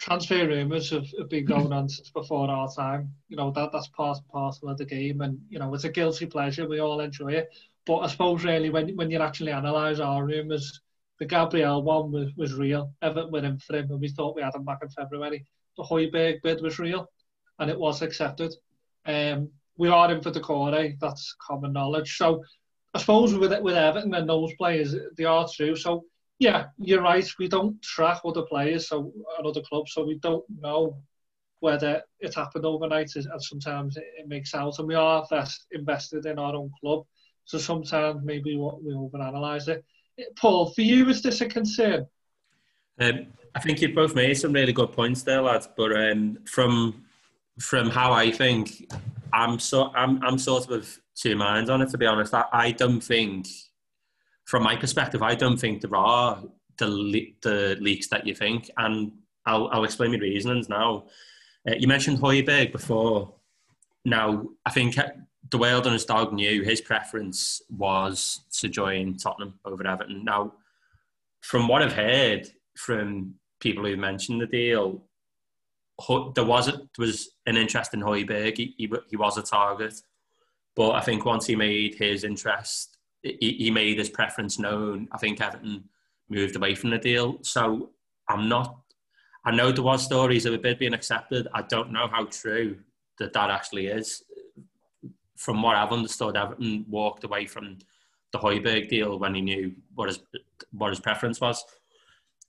transfer 0.00 0.46
rumours 0.46 0.90
have, 0.90 1.06
have 1.18 1.28
been 1.28 1.44
mm-hmm. 1.44 1.58
going 1.58 1.72
on 1.72 1.88
since 1.88 2.10
before 2.10 2.48
our 2.48 2.72
time. 2.72 3.12
You 3.28 3.36
know, 3.36 3.50
that 3.50 3.70
that's 3.72 3.88
part 3.88 4.18
and 4.18 4.28
parcel 4.28 4.70
of 4.70 4.78
the 4.78 4.84
game 4.84 5.20
and, 5.20 5.38
you 5.48 5.58
know, 5.58 5.72
it's 5.74 5.84
a 5.84 5.90
guilty 5.90 6.26
pleasure. 6.26 6.66
We 6.66 6.80
all 6.80 7.00
enjoy 7.00 7.32
it. 7.32 7.48
But 7.86 7.98
I 7.98 8.06
suppose 8.08 8.44
really 8.44 8.70
when 8.70 8.96
when 8.96 9.10
you 9.10 9.20
actually 9.20 9.52
analyse 9.52 10.00
our 10.00 10.24
rumours, 10.24 10.80
the 11.18 11.26
Gabriel 11.26 11.82
one 11.82 12.12
was, 12.12 12.30
was 12.36 12.54
real. 12.54 12.94
Everton 13.02 13.30
were 13.30 13.44
in 13.44 13.58
for 13.58 13.76
him 13.76 13.90
and 13.90 14.00
we 14.00 14.08
thought 14.08 14.36
we 14.36 14.42
had 14.42 14.54
him 14.54 14.64
back 14.64 14.78
in 14.82 14.88
February. 14.88 15.44
The 15.76 15.82
Højbjerg 15.82 16.42
bid 16.42 16.62
was 16.62 16.78
real 16.78 17.08
and 17.60 17.70
it 17.70 17.78
was 17.78 18.02
accepted. 18.02 18.52
Um, 19.06 19.50
we 19.76 19.88
are 19.88 20.10
in 20.12 20.20
for 20.20 20.30
the 20.30 20.40
Doucouré, 20.40 20.98
that's 21.00 21.36
common 21.40 21.72
knowledge. 21.72 22.16
So 22.16 22.42
I 22.94 22.98
suppose 22.98 23.34
with 23.34 23.58
with 23.62 23.76
Everton 23.76 24.14
and 24.14 24.28
those 24.28 24.52
players, 24.54 24.94
they 25.16 25.24
are 25.24 25.46
true. 25.48 25.76
So 25.76 26.04
yeah, 26.38 26.66
you're 26.78 27.02
right. 27.02 27.28
We 27.38 27.48
don't 27.48 27.80
track 27.82 28.20
other 28.24 28.42
players 28.42 28.88
so 28.88 29.12
at 29.38 29.46
other 29.46 29.60
clubs, 29.60 29.92
so 29.92 30.04
we 30.04 30.18
don't 30.18 30.44
know 30.58 30.96
whether 31.60 32.02
it 32.20 32.34
happened 32.34 32.64
overnight, 32.64 33.14
and 33.14 33.42
sometimes 33.42 33.98
it, 33.98 34.26
makes 34.26 34.54
out. 34.54 34.78
And 34.78 34.88
we 34.88 34.94
are 34.94 35.22
invest, 35.30 35.66
invested 35.72 36.24
in 36.24 36.38
our 36.38 36.56
own 36.56 36.70
club, 36.80 37.04
so 37.44 37.58
sometimes 37.58 38.22
maybe 38.24 38.56
we 38.56 38.94
overanalyze 38.94 39.68
it. 39.68 39.84
Paul, 40.36 40.70
for 40.70 40.80
you, 40.80 41.08
is 41.10 41.22
this 41.22 41.42
a 41.42 41.46
concern? 41.46 42.06
Um, 42.98 43.26
I 43.54 43.60
think 43.60 43.80
you 43.82 43.94
both 43.94 44.14
made 44.14 44.34
some 44.34 44.52
really 44.52 44.72
good 44.72 44.92
points 44.92 45.22
there, 45.22 45.42
lads. 45.42 45.68
But 45.76 45.94
um, 45.94 46.38
from 46.46 47.04
from 47.60 47.90
how 47.90 48.12
I 48.12 48.30
think, 48.30 48.90
I'm 49.32 49.58
so 49.58 49.92
I'm 49.94 50.22
I'm 50.24 50.38
sort 50.38 50.70
of 50.70 50.98
two 51.14 51.36
minds 51.36 51.70
on 51.70 51.82
it. 51.82 51.90
To 51.90 51.98
be 51.98 52.06
honest, 52.06 52.34
I, 52.34 52.44
I 52.52 52.70
don't 52.72 53.00
think 53.00 53.46
from 54.44 54.64
my 54.64 54.76
perspective, 54.76 55.22
I 55.22 55.34
don't 55.34 55.58
think 55.58 55.80
there 55.80 55.94
are 55.94 56.42
the, 56.78 56.88
le- 56.88 57.34
the 57.42 57.76
leaks 57.80 58.08
that 58.08 58.26
you 58.26 58.34
think, 58.34 58.70
and 58.76 59.12
I'll, 59.46 59.68
I'll 59.68 59.84
explain 59.84 60.10
my 60.10 60.18
reasons 60.18 60.68
now. 60.68 61.04
Uh, 61.68 61.74
you 61.78 61.86
mentioned 61.86 62.18
Højbjerg 62.18 62.72
before. 62.72 63.34
Now, 64.04 64.48
I 64.66 64.70
think 64.70 64.96
the 65.50 65.58
world 65.58 65.84
and 65.86 65.92
his 65.92 66.04
dog 66.04 66.32
knew 66.32 66.62
his 66.62 66.80
preference 66.80 67.62
was 67.70 68.40
to 68.60 68.68
join 68.68 69.16
Tottenham 69.18 69.54
over 69.64 69.86
Everton. 69.86 70.24
Now, 70.24 70.54
from 71.42 71.68
what 71.68 71.82
I've 71.82 71.92
heard 71.92 72.48
from 72.76 73.34
people 73.60 73.84
who 73.84 73.96
mentioned 73.96 74.40
the 74.40 74.46
deal, 74.46 75.02
there 76.34 76.44
was 76.44 76.68
a, 76.68 76.80
was 76.98 77.30
an 77.46 77.56
interest 77.56 77.94
in 77.94 78.00
Højbjerg. 78.00 78.56
He, 78.56 78.74
he, 78.76 78.92
he 79.08 79.16
was 79.16 79.38
a 79.38 79.42
target, 79.42 79.94
but 80.76 80.92
I 80.92 81.00
think 81.00 81.24
once 81.24 81.46
he 81.46 81.56
made 81.56 81.94
his 81.94 82.24
interest 82.24 82.98
he, 83.22 83.56
he 83.58 83.70
made 83.70 83.98
his 83.98 84.08
preference 84.08 84.58
known. 84.58 85.08
I 85.12 85.18
think 85.18 85.40
Everton 85.40 85.84
moved 86.28 86.56
away 86.56 86.74
from 86.74 86.90
the 86.90 86.98
deal. 86.98 87.38
So 87.42 87.90
I'm 88.28 88.48
not. 88.48 88.76
I 89.44 89.50
know 89.50 89.72
there 89.72 89.84
was 89.84 90.04
stories 90.04 90.46
of 90.46 90.54
a 90.54 90.58
bid 90.58 90.78
being 90.78 90.94
accepted. 90.94 91.48
I 91.54 91.62
don't 91.62 91.92
know 91.92 92.08
how 92.08 92.26
true 92.26 92.78
that 93.18 93.32
that 93.32 93.50
actually 93.50 93.86
is. 93.86 94.22
From 95.36 95.62
what 95.62 95.76
I've 95.76 95.92
understood, 95.92 96.36
Everton 96.36 96.84
walked 96.88 97.24
away 97.24 97.46
from 97.46 97.78
the 98.32 98.38
Højbjerg 98.38 98.88
deal 98.88 99.18
when 99.18 99.34
he 99.34 99.40
knew 99.40 99.72
what 99.94 100.08
his 100.08 100.20
what 100.72 100.90
his 100.90 101.00
preference 101.00 101.40
was. 101.40 101.64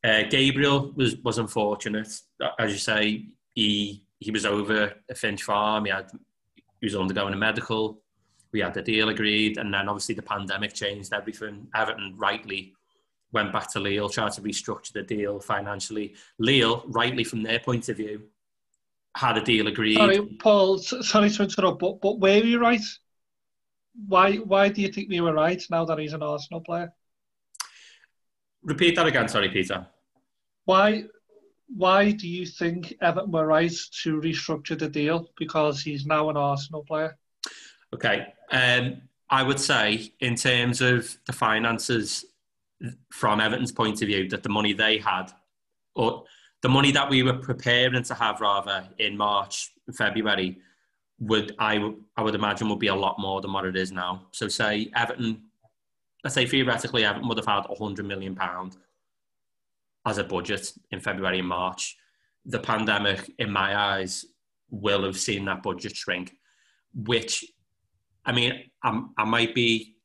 Uh, 0.03 0.23
Gabriel 0.29 0.91
was 0.95 1.15
was 1.17 1.37
unfortunate, 1.37 2.11
as 2.59 2.71
you 2.71 2.77
say. 2.77 3.25
He 3.53 4.03
he 4.19 4.31
was 4.31 4.45
over 4.45 4.93
at 5.09 5.17
Finch 5.17 5.43
Farm. 5.43 5.85
He 5.85 5.91
had 5.91 6.11
he 6.55 6.85
was 6.85 6.95
undergoing 6.95 7.33
a 7.33 7.37
medical 7.37 8.01
we 8.51 8.59
had 8.59 8.73
the 8.73 8.81
deal 8.81 9.09
agreed, 9.09 9.57
and 9.57 9.73
then 9.73 9.87
obviously 9.87 10.15
the 10.15 10.21
pandemic 10.21 10.73
changed 10.73 11.13
everything. 11.13 11.67
Everton 11.75 12.13
rightly 12.17 12.73
went 13.31 13.53
back 13.53 13.71
to 13.71 13.79
Lille, 13.79 14.09
tried 14.09 14.33
to 14.33 14.41
restructure 14.41 14.93
the 14.93 15.03
deal 15.03 15.39
financially. 15.39 16.15
Lille, 16.37 16.83
rightly 16.87 17.23
from 17.23 17.43
their 17.43 17.59
point 17.59 17.87
of 17.87 17.97
view, 17.97 18.23
had 19.15 19.37
a 19.37 19.41
deal 19.41 19.67
agreed. 19.67 19.97
Sorry, 19.97 20.21
Paul. 20.39 20.77
Sorry 20.79 21.29
to 21.29 21.43
interrupt, 21.43 21.79
but 21.79 22.01
but 22.01 22.19
were 22.19 22.37
you 22.37 22.59
right? 22.59 22.81
Why 24.07 24.35
why 24.35 24.69
do 24.69 24.81
you 24.81 24.89
think 24.89 25.09
we 25.09 25.21
were 25.21 25.33
right 25.33 25.63
now 25.69 25.85
that 25.85 25.99
he's 25.99 26.13
an 26.13 26.23
Arsenal 26.23 26.61
player? 26.61 26.93
Repeat 28.63 28.95
that 28.95 29.07
again. 29.07 29.27
Sorry, 29.27 29.49
Peter. 29.49 29.87
Why 30.65 31.05
why 31.75 32.11
do 32.11 32.27
you 32.27 32.45
think 32.45 32.93
Everton 33.01 33.31
were 33.31 33.45
right 33.45 33.73
to 34.03 34.19
restructure 34.19 34.77
the 34.77 34.89
deal 34.89 35.29
because 35.37 35.81
he's 35.81 36.05
now 36.05 36.29
an 36.29 36.37
Arsenal 36.37 36.83
player? 36.83 37.17
Okay. 37.93 38.33
Um, 38.51 39.01
I 39.29 39.43
would 39.43 39.59
say, 39.59 40.11
in 40.19 40.35
terms 40.35 40.81
of 40.81 41.17
the 41.25 41.33
finances 41.33 42.25
from 43.11 43.39
Everton's 43.39 43.71
point 43.71 44.01
of 44.01 44.07
view, 44.07 44.27
that 44.29 44.43
the 44.43 44.49
money 44.49 44.73
they 44.73 44.97
had, 44.97 45.31
or 45.95 46.25
the 46.61 46.69
money 46.69 46.91
that 46.91 47.09
we 47.09 47.23
were 47.23 47.37
preparing 47.37 48.03
to 48.03 48.13
have 48.13 48.41
rather 48.41 48.87
in 48.99 49.15
March, 49.15 49.71
February, 49.95 50.57
would 51.19 51.55
I, 51.59 51.93
I 52.17 52.23
would 52.23 52.35
imagine 52.35 52.67
would 52.69 52.79
be 52.79 52.87
a 52.87 52.95
lot 52.95 53.19
more 53.19 53.41
than 53.41 53.53
what 53.53 53.65
it 53.65 53.77
is 53.77 53.91
now. 53.91 54.27
So, 54.31 54.47
say 54.47 54.91
Everton, 54.95 55.43
let's 56.23 56.33
say 56.33 56.45
theoretically, 56.45 57.05
Everton 57.05 57.29
would 57.29 57.37
have 57.37 57.47
had 57.47 57.65
a 57.69 57.75
hundred 57.75 58.07
million 58.07 58.35
pound. 58.35 58.75
As 60.05 60.17
a 60.17 60.23
budget 60.23 60.71
in 60.91 60.99
February 60.99 61.39
and 61.39 61.47
March. 61.47 61.97
The 62.45 62.59
pandemic, 62.59 63.31
in 63.37 63.51
my 63.51 63.77
eyes, 63.77 64.25
will 64.69 65.03
have 65.03 65.17
seen 65.17 65.45
that 65.45 65.63
budget 65.63 65.95
shrink, 65.95 66.33
which, 66.93 67.45
I 68.25 68.31
mean, 68.31 68.63
I'm, 68.83 69.11
I 69.17 69.25
might 69.25 69.53
be, 69.53 69.95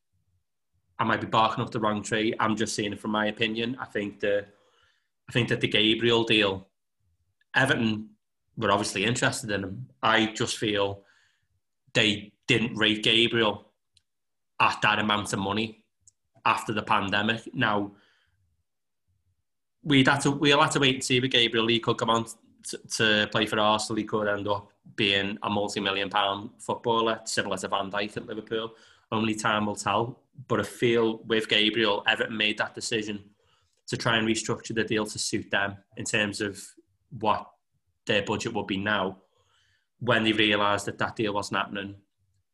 I 0.99 1.03
might 1.03 1.21
be 1.21 1.27
barking 1.27 1.63
up 1.63 1.71
the 1.71 1.79
wrong 1.79 2.03
tree. 2.03 2.33
I'm 2.39 2.55
just 2.55 2.75
saying 2.75 2.93
it 2.93 2.99
from 2.99 3.11
my 3.11 3.27
opinion. 3.27 3.77
I 3.79 3.85
think 3.85 4.19
the, 4.19 4.45
I 5.29 5.31
think 5.31 5.49
that 5.49 5.61
the 5.61 5.67
Gabriel 5.67 6.23
deal, 6.23 6.67
Everton 7.55 8.09
were 8.55 8.71
obviously 8.71 9.05
interested 9.05 9.51
in 9.51 9.63
him. 9.63 9.87
I 10.01 10.27
just 10.27 10.57
feel 10.57 11.03
they 11.93 12.33
didn't 12.47 12.75
rate 12.75 13.03
Gabriel 13.03 13.71
at 14.59 14.79
that 14.81 14.99
amount 14.99 15.33
of 15.33 15.39
money 15.39 15.83
after 16.45 16.73
the 16.73 16.81
pandemic. 16.81 17.41
Now, 17.53 17.91
we'd 19.87 20.07
have 20.07 20.21
to 20.23 20.31
we'll 20.31 20.61
have 20.61 20.71
to 20.71 20.79
wait 20.79 20.95
and 20.95 21.03
see 21.03 21.19
with 21.19 21.31
Gabriel. 21.31 21.67
He 21.67 21.79
could 21.79 21.97
come 21.97 22.09
on 22.09 22.25
to, 22.63 22.77
to 22.97 23.27
play 23.31 23.45
for 23.45 23.59
Arsenal. 23.59 23.97
He 23.97 24.03
could 24.03 24.27
end 24.27 24.47
up 24.47 24.71
being 24.95 25.37
a 25.43 25.49
multi-million 25.49 26.09
pound 26.09 26.49
footballer, 26.59 27.21
similar 27.25 27.57
to 27.57 27.67
Van 27.67 27.89
Dijk 27.89 28.17
at 28.17 28.27
Liverpool. 28.27 28.73
Only 29.11 29.35
time 29.35 29.65
will 29.65 29.75
tell. 29.75 30.19
But 30.47 30.59
I 30.59 30.63
feel 30.63 31.19
with 31.23 31.47
Gabriel, 31.47 32.03
Everton 32.07 32.37
made 32.37 32.57
that 32.57 32.75
decision 32.75 33.23
to 33.87 33.97
try 33.97 34.17
and 34.17 34.27
restructure 34.27 34.75
the 34.75 34.83
deal 34.83 35.05
to 35.05 35.17
suit 35.17 35.49
them 35.49 35.77
in 35.95 36.03
terms 36.03 36.41
of 36.41 36.61
what 37.19 37.49
their 38.05 38.21
budget 38.23 38.53
would 38.53 38.67
be 38.67 38.77
now. 38.77 39.17
When 39.99 40.23
they 40.23 40.33
realised 40.33 40.85
that 40.85 40.97
that 40.99 41.15
deal 41.15 41.33
wasn't 41.33 41.59
happening, 41.59 41.95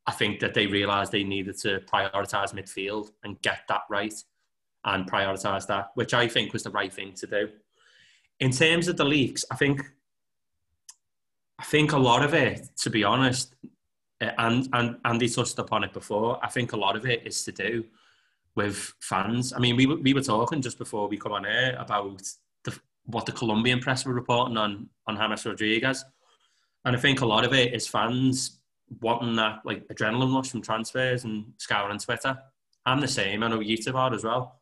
I 0.06 0.12
think 0.12 0.40
that 0.40 0.54
they 0.54 0.68
realised 0.68 1.12
they 1.12 1.24
needed 1.24 1.58
to 1.60 1.82
prioritise 1.92 2.54
midfield 2.54 3.12
and 3.24 3.42
get 3.42 3.62
that 3.68 3.82
right 3.90 4.14
and 4.86 5.10
prioritise 5.10 5.68
that, 5.68 5.92
which 5.96 6.14
I 6.14 6.28
think 6.28 6.54
was 6.54 6.64
the 6.64 6.70
right 6.72 6.92
thing 6.92 7.14
to 7.14 7.28
do. 7.28 7.50
In 8.40 8.52
terms 8.52 8.88
of 8.88 8.98
the 8.98 9.06
leaks, 9.06 9.46
I 9.52 9.56
think 9.56 9.82
I 11.60 11.64
think 11.64 11.94
a 11.94 11.98
lot 11.98 12.24
of 12.24 12.34
it, 12.34 12.68
to 12.78 12.90
be 12.90 13.04
honest, 13.04 13.56
eh, 14.22 14.32
and 14.38 14.68
and 14.74 14.98
Andy 15.06 15.30
touched 15.30 15.60
upon 15.60 15.84
it 15.84 15.94
before. 15.94 16.44
I 16.44 16.50
think 16.50 16.74
a 16.74 16.78
lot 16.78 16.96
of 16.96 17.06
it 17.06 17.26
is 17.26 17.44
to 17.46 17.52
do 17.52 17.86
with 18.56 18.94
fans. 19.00 19.54
I 19.54 19.60
mean, 19.60 19.76
we 19.76 19.86
we 19.86 20.14
were 20.14 20.22
talking 20.22 20.62
just 20.62 20.78
before 20.78 21.08
we 21.08 21.18
come 21.18 21.32
on 21.32 21.46
air 21.46 21.76
about 21.80 22.22
the, 22.64 22.78
what 23.06 23.26
the 23.26 23.32
Colombian 23.32 23.80
press 23.80 24.06
were 24.06 24.14
reporting 24.14 24.58
on 24.58 24.90
on 25.08 25.16
James 25.16 25.46
Rodriguez, 25.46 26.04
and 26.86 26.96
I 26.96 27.00
think 27.00 27.22
a 27.22 27.26
lot 27.26 27.46
of 27.46 27.54
it 27.54 27.74
is 27.74 27.88
fans 27.88 28.60
wanting 29.02 29.36
that 29.38 29.60
like 29.66 29.88
adrenaline 29.88 30.36
rush 30.36 30.52
from 30.52 30.62
transfers 30.62 31.24
and 31.24 31.46
scouring 31.58 32.00
Twitter. 32.00 32.38
I'm 32.86 33.00
the 33.00 33.08
same. 33.08 33.44
I 33.44 33.48
know 33.48 33.62
you 33.62 33.78
two 33.78 33.96
are 33.96 34.14
as 34.14 34.24
well. 34.24 34.60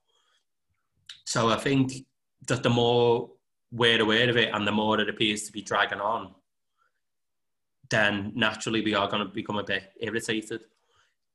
So 1.25 1.49
I 1.49 1.57
think 1.57 2.05
that 2.47 2.63
the 2.63 2.69
more 2.69 3.29
we're 3.71 4.01
aware 4.01 4.29
of 4.29 4.37
it 4.37 4.53
and 4.53 4.67
the 4.67 4.71
more 4.71 4.99
it 4.99 5.09
appears 5.09 5.43
to 5.43 5.51
be 5.51 5.61
dragging 5.61 6.01
on, 6.01 6.33
then 7.89 8.31
naturally 8.35 8.81
we 8.81 8.95
are 8.95 9.07
going 9.07 9.25
to 9.25 9.33
become 9.33 9.57
a 9.57 9.63
bit 9.63 9.83
irritated. 9.99 10.61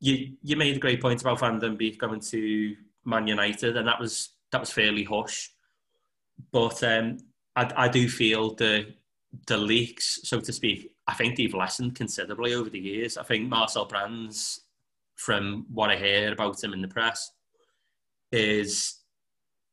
You 0.01 0.37
you 0.43 0.57
made 0.57 0.77
a 0.77 0.81
great 0.81 1.01
point 1.01 1.21
about 1.21 1.41
Van 1.41 1.59
Den 1.59 1.77
Beek 1.77 1.99
going 1.99 2.21
to 2.21 2.77
Man 3.05 3.27
United, 3.27 3.77
and 3.77 3.89
that 3.89 4.01
was 4.01 4.31
that 4.53 4.61
was 4.61 4.71
fairly 4.71 5.05
hush. 5.05 5.51
But 6.53 6.83
um, 6.83 7.19
I, 7.55 7.71
I 7.77 7.89
do 7.89 8.09
feel 8.09 8.55
the 8.55 8.95
the 9.47 9.57
leaks, 9.57 10.21
so 10.25 10.41
to 10.41 10.53
speak, 10.53 10.93
I 11.07 11.15
think 11.15 11.37
they've 11.37 11.55
lessened 11.55 11.95
considerably 11.95 12.55
over 12.55 12.71
the 12.71 12.79
years. 12.79 13.17
I 13.17 13.23
think 13.23 13.49
Marcel 13.49 13.87
Brands, 13.87 14.63
from 15.17 15.67
what 15.73 15.91
I 15.91 15.97
hear 15.97 16.33
about 16.33 16.63
him 16.63 16.73
in 16.73 16.83
the 16.83 16.89
press, 16.89 17.33
is 18.33 19.01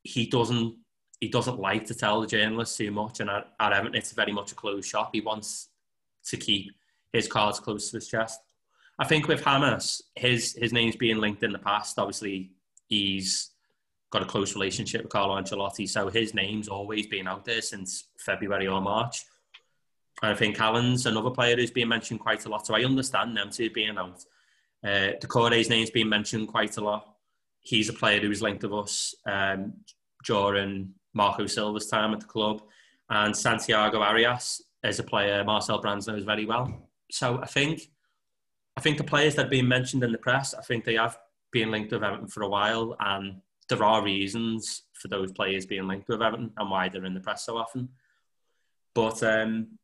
he 0.04 0.26
doesn't 0.26 0.76
he 1.20 1.28
doesn't 1.28 1.58
like 1.58 1.86
to 1.86 1.94
tell 1.94 2.20
the 2.20 2.26
journalists 2.26 2.76
too 2.76 2.90
much, 2.90 3.20
and 3.20 3.30
at, 3.30 3.48
Everton 3.58 3.94
it's 3.94 4.12
very 4.12 4.32
much 4.32 4.52
a 4.52 4.54
closed 4.54 4.88
shop. 4.88 5.10
He 5.12 5.20
wants 5.20 5.70
to 6.26 6.36
keep 6.36 6.72
his 7.12 7.26
cards 7.26 7.58
close 7.58 7.90
to 7.90 7.96
his 7.96 8.08
chest. 8.08 8.40
I 8.98 9.06
think 9.06 9.26
with 9.26 9.42
Hames, 9.42 10.02
his 10.14 10.54
his 10.54 10.72
name's 10.72 10.96
being 10.96 11.16
linked 11.16 11.42
in 11.42 11.52
the 11.52 11.58
past. 11.58 11.98
Obviously, 11.98 12.52
he's 12.86 13.50
got 14.10 14.22
a 14.22 14.26
close 14.26 14.54
relationship 14.54 15.02
with 15.02 15.12
Carlo 15.12 15.40
Ancelotti, 15.40 15.88
so 15.88 16.08
his 16.08 16.34
name's 16.34 16.68
always 16.68 17.06
been 17.08 17.26
out 17.26 17.44
there 17.44 17.62
since 17.62 18.04
February 18.18 18.68
or 18.68 18.80
March. 18.80 19.24
And 20.22 20.30
I 20.30 20.36
think 20.36 20.60
Allan's 20.60 21.06
another 21.06 21.30
player 21.30 21.56
who's 21.56 21.72
been 21.72 21.88
mentioned 21.88 22.20
quite 22.20 22.44
a 22.44 22.48
lot, 22.48 22.66
so 22.66 22.74
I 22.74 22.84
understand 22.84 23.36
them 23.36 23.50
two 23.50 23.70
being 23.70 23.98
out. 23.98 24.24
Uh, 24.84 25.12
Doucouré's 25.20 25.70
name's 25.70 25.90
been 25.90 26.08
mentioned 26.08 26.48
quite 26.48 26.76
a 26.76 26.80
lot. 26.80 27.13
He's 27.64 27.88
a 27.88 27.92
player 27.92 28.20
who 28.20 28.28
was 28.28 28.42
linked 28.42 28.62
with 28.62 28.72
us 28.72 29.14
um, 29.26 29.72
during 30.24 30.90
Marco 31.14 31.46
Silva's 31.46 31.88
time 31.88 32.12
at 32.12 32.20
the 32.20 32.26
club. 32.26 32.62
And 33.10 33.36
Santiago 33.36 34.00
Arias 34.00 34.62
is 34.84 34.98
a 34.98 35.02
player 35.02 35.42
Marcel 35.44 35.80
Brands 35.80 36.06
knows 36.06 36.24
very 36.24 36.46
well. 36.46 36.88
So 37.10 37.40
I 37.42 37.46
think 37.46 37.90
I 38.76 38.80
think 38.80 38.98
the 38.98 39.04
players 39.04 39.34
that 39.34 39.42
have 39.42 39.50
been 39.50 39.68
mentioned 39.68 40.02
in 40.02 40.12
the 40.12 40.18
press, 40.18 40.52
I 40.52 40.62
think 40.62 40.84
they 40.84 40.94
have 40.94 41.16
been 41.52 41.70
linked 41.70 41.92
with 41.92 42.02
Everton 42.02 42.26
for 42.26 42.42
a 42.42 42.48
while, 42.48 42.96
and 42.98 43.40
there 43.68 43.84
are 43.84 44.02
reasons 44.02 44.82
for 44.92 45.08
those 45.08 45.32
players 45.32 45.64
being 45.64 45.86
linked 45.86 46.08
with 46.08 46.22
Everton 46.22 46.50
and 46.56 46.70
why 46.70 46.88
they're 46.88 47.04
in 47.04 47.14
the 47.14 47.20
press 47.20 47.44
so 47.44 47.56
often. 47.56 47.88
But 48.94 49.22
um, 49.22 49.78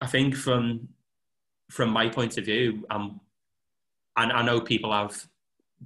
I 0.00 0.06
think 0.06 0.34
from 0.34 0.88
from 1.70 1.90
my 1.90 2.08
point 2.08 2.38
of 2.38 2.44
view, 2.44 2.86
um, 2.90 3.20
and 4.16 4.32
I 4.32 4.42
know 4.42 4.60
people 4.60 4.92
have 4.92 5.26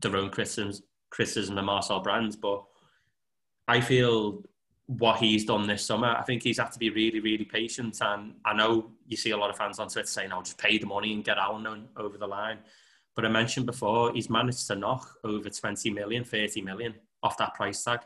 their 0.01 0.17
own 0.17 0.31
criticisms 0.31 0.83
criticism 1.11 1.59
of 1.59 1.65
Marcel 1.65 2.01
Brands, 2.01 2.37
but 2.37 2.65
I 3.67 3.81
feel 3.81 4.43
what 4.87 5.19
he's 5.19 5.45
done 5.45 5.67
this 5.67 5.85
summer, 5.85 6.17
I 6.19 6.23
think 6.23 6.43
he's 6.43 6.59
had 6.59 6.73
to 6.73 6.79
be 6.79 6.89
really, 6.89 7.21
really 7.21 7.45
patient. 7.45 7.99
And 8.01 8.35
I 8.45 8.55
know 8.55 8.91
you 9.07 9.19
see 9.19 9.31
a 9.31 9.37
lot 9.37 9.51
of 9.51 9.57
fans 9.57 9.79
on 9.79 9.89
Twitter 9.89 10.07
saying, 10.07 10.33
"I'll 10.33 10.43
just 10.43 10.57
pay 10.57 10.79
the 10.79 10.87
money 10.87 11.13
and 11.13 11.23
get 11.23 11.37
Allan 11.37 11.89
over 11.97 12.17
the 12.17 12.27
line." 12.27 12.59
But 13.15 13.27
I 13.27 13.29
mentioned 13.29 13.67
before, 13.67 14.13
he's 14.13 14.31
managed 14.31 14.67
to 14.69 14.77
knock 14.77 15.19
over 15.25 15.51
20 15.51 15.91
million, 15.91 16.25
30 16.25 16.63
million 16.63 16.95
off 17.23 17.37
that 17.39 17.55
price 17.55 17.83
tag. 17.85 18.01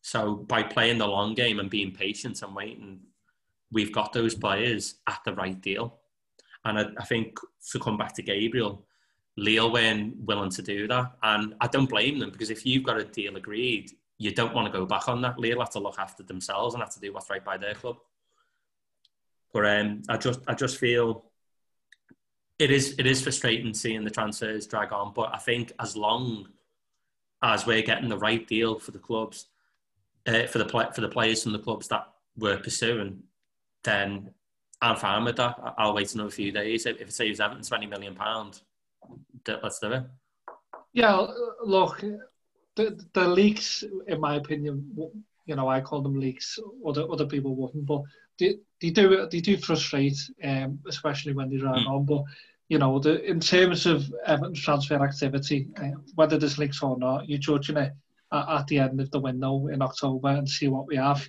So 0.00 0.34
by 0.34 0.64
playing 0.64 0.98
the 0.98 1.06
long 1.06 1.34
game 1.34 1.60
and 1.60 1.70
being 1.70 1.92
patient 1.92 2.42
and 2.42 2.54
waiting, 2.54 3.00
we've 3.70 3.92
got 3.92 4.12
those 4.12 4.34
players 4.34 4.96
at 5.06 5.20
the 5.24 5.34
right 5.34 5.60
deal. 5.60 6.00
And 6.64 6.78
I, 6.78 6.86
I 6.98 7.04
think 7.04 7.38
to 7.70 7.78
come 7.78 7.96
back 7.96 8.14
to 8.14 8.22
Gabriel, 8.22 8.86
Lille 9.36 9.72
weren't 9.72 10.16
willing 10.20 10.50
to 10.50 10.62
do 10.62 10.86
that. 10.88 11.12
And 11.22 11.54
I 11.60 11.66
don't 11.66 11.88
blame 11.88 12.18
them 12.18 12.30
because 12.30 12.50
if 12.50 12.66
you've 12.66 12.84
got 12.84 13.00
a 13.00 13.04
deal 13.04 13.36
agreed, 13.36 13.90
you 14.18 14.32
don't 14.32 14.54
want 14.54 14.70
to 14.70 14.78
go 14.78 14.86
back 14.86 15.08
on 15.08 15.22
that. 15.22 15.38
Lille 15.38 15.60
have 15.60 15.70
to 15.70 15.80
look 15.80 15.98
after 15.98 16.22
themselves 16.22 16.74
and 16.74 16.82
have 16.82 16.94
to 16.94 17.00
do 17.00 17.12
what's 17.12 17.30
right 17.30 17.44
by 17.44 17.56
their 17.56 17.74
club. 17.74 17.96
But 19.52 19.66
um, 19.66 20.02
I 20.08 20.16
just 20.16 20.40
I 20.46 20.54
just 20.54 20.78
feel 20.78 21.26
it 22.58 22.70
is 22.70 22.94
it 22.98 23.06
is 23.06 23.22
frustrating 23.22 23.74
seeing 23.74 24.04
the 24.04 24.10
transfers 24.10 24.66
drag 24.66 24.92
on. 24.92 25.12
But 25.14 25.34
I 25.34 25.38
think 25.38 25.72
as 25.80 25.96
long 25.96 26.48
as 27.42 27.66
we're 27.66 27.82
getting 27.82 28.08
the 28.08 28.18
right 28.18 28.46
deal 28.46 28.78
for 28.78 28.92
the 28.92 28.98
clubs, 28.98 29.46
uh, 30.26 30.46
for 30.46 30.58
the 30.58 30.90
for 30.94 31.00
the 31.00 31.08
players 31.08 31.42
from 31.42 31.52
the 31.52 31.58
clubs 31.58 31.88
that 31.88 32.06
we're 32.36 32.58
pursuing, 32.58 33.22
then 33.82 34.30
I'm 34.80 34.96
fine 34.96 35.24
with 35.24 35.36
that. 35.36 35.56
I'll 35.76 35.94
wait 35.94 36.14
another 36.14 36.30
few 36.30 36.52
days. 36.52 36.86
If 36.86 37.00
it 37.00 37.12
saves 37.12 37.40
Everton 37.40 37.64
twenty 37.64 37.86
million 37.86 38.14
pound, 38.14 38.60
let's 39.62 39.78
do 39.78 39.92
it. 39.92 40.04
Yeah, 40.92 41.26
look, 41.64 42.04
the 42.76 43.06
the 43.12 43.28
leaks, 43.28 43.84
in 44.06 44.20
my 44.20 44.36
opinion, 44.36 44.94
you 45.46 45.56
know, 45.56 45.68
I 45.68 45.80
call 45.80 46.02
them 46.02 46.18
leaks. 46.18 46.58
Other 46.86 47.10
other 47.10 47.26
people 47.26 47.54
wouldn't, 47.54 47.86
but 47.86 48.02
they, 48.38 48.56
they 48.80 48.90
do 48.90 49.26
they 49.30 49.40
do 49.40 49.56
frustrate, 49.56 50.18
um, 50.44 50.78
especially 50.86 51.32
when 51.32 51.50
they 51.50 51.56
run 51.56 51.84
mm. 51.84 51.88
on. 51.88 52.04
But 52.04 52.24
you 52.68 52.78
know, 52.78 52.98
the, 52.98 53.22
in 53.24 53.40
terms 53.40 53.86
of 53.86 54.04
Everton's 54.26 54.62
transfer 54.62 55.02
activity, 55.02 55.68
uh, 55.76 55.98
whether 56.14 56.38
there's 56.38 56.58
leaks 56.58 56.82
or 56.82 56.96
not, 56.98 57.28
you're 57.28 57.38
judging 57.38 57.76
it 57.76 57.92
at, 58.32 58.48
at, 58.48 58.66
the 58.66 58.78
end 58.78 59.00
of 59.00 59.10
the 59.10 59.20
window 59.20 59.66
in 59.68 59.82
October 59.82 60.28
and 60.28 60.48
see 60.48 60.68
what 60.68 60.86
we 60.86 60.96
have. 60.96 61.26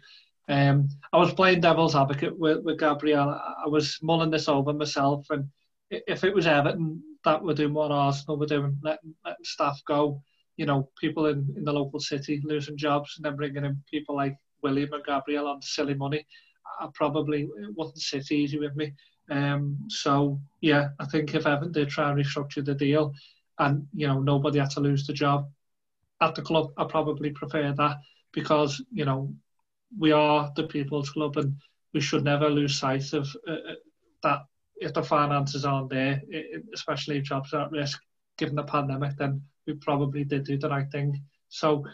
Um, 0.47 0.87
I 1.11 1.17
was 1.17 1.33
playing 1.33 1.61
devil's 1.61 1.95
advocate 1.95 2.37
with, 2.37 2.63
with 2.63 2.79
Gabriel. 2.79 3.29
I 3.29 3.67
was 3.67 3.99
mulling 4.01 4.29
this 4.29 4.47
over 4.47 4.71
myself, 4.71 5.25
and 5.31 5.49
if 5.89 6.23
it 6.23 6.33
was 6.33 6.47
Everton 6.47 7.01
that 7.25 7.41
were 7.41 7.53
doing 7.53 7.73
what 7.73 7.91
Arsenal 7.91 8.37
were 8.37 8.45
doing, 8.45 8.77
letting, 8.83 9.13
letting 9.25 9.45
staff 9.45 9.81
go, 9.85 10.21
you 10.57 10.65
know, 10.65 10.89
people 10.99 11.27
in, 11.27 11.51
in 11.57 11.63
the 11.63 11.73
local 11.73 11.99
city 11.99 12.41
losing 12.43 12.77
jobs 12.77 13.15
and 13.15 13.25
then 13.25 13.35
bringing 13.35 13.65
in 13.65 13.81
people 13.89 14.15
like 14.15 14.35
Willian 14.61 14.93
and 14.93 15.03
Gabriel 15.03 15.47
on 15.47 15.61
silly 15.61 15.93
money, 15.93 16.25
I 16.79 16.87
probably 16.93 17.43
it 17.43 17.75
wouldn't 17.75 17.99
sit 17.99 18.31
easy 18.31 18.59
with 18.59 18.75
me. 18.75 18.93
Um, 19.29 19.77
so 19.89 20.39
yeah, 20.61 20.89
I 20.99 21.05
think 21.05 21.33
if 21.33 21.45
Everton 21.45 21.71
did 21.71 21.89
try 21.89 22.09
and 22.09 22.19
restructure 22.19 22.63
the 22.63 22.75
deal, 22.75 23.13
and 23.59 23.87
you 23.93 24.07
know 24.07 24.19
nobody 24.19 24.59
had 24.59 24.71
to 24.71 24.79
lose 24.79 25.05
the 25.05 25.13
job 25.13 25.49
at 26.21 26.35
the 26.35 26.41
club, 26.41 26.71
I 26.77 26.85
probably 26.85 27.31
prefer 27.31 27.71
that 27.71 27.97
because 28.31 28.81
you 28.91 29.05
know 29.05 29.33
we 29.97 30.11
are 30.11 30.51
the 30.55 30.63
people's 30.63 31.09
club 31.09 31.37
and 31.37 31.55
we 31.93 32.01
should 32.01 32.23
never 32.23 32.49
lose 32.49 32.79
sight 32.79 33.13
of 33.13 33.27
uh, 33.47 33.51
uh 33.51 33.75
that. 34.23 34.39
If 34.77 34.93
the 34.93 35.03
finances 35.03 35.65
aren't 35.65 35.89
there, 35.89 36.21
especially 36.73 37.17
if 37.17 37.25
jobs 37.25 37.53
are 37.53 37.65
at 37.65 37.71
risk, 37.71 38.01
given 38.37 38.55
the 38.55 38.63
pandemic, 38.63 39.17
then 39.17 39.41
we 39.67 39.73
probably 39.73 40.23
did 40.23 40.45
do 40.45 40.57
the 40.57 40.69
right 40.69 40.89
thing. 40.91 41.21
So, 41.49 41.85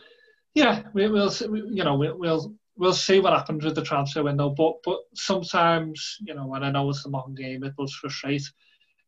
yeah, 0.53 0.83
we, 0.93 1.07
will 1.07 1.31
you 1.41 1.83
know 1.83 1.95
we'll, 1.95 2.17
we'll 2.17 2.55
we'll 2.77 2.93
see 2.93 3.19
what 3.19 3.33
happens 3.33 3.63
with 3.63 3.75
the 3.75 3.83
transfer 3.83 4.23
window. 4.23 4.49
But 4.49 4.75
but 4.83 4.99
sometimes, 5.13 6.17
you 6.21 6.33
know, 6.33 6.47
when 6.47 6.63
I 6.63 6.71
know 6.71 6.89
it's 6.89 7.03
the 7.03 7.09
modern 7.09 7.35
game, 7.35 7.63
it 7.63 7.75
does 7.77 7.93
frustrate. 7.93 8.49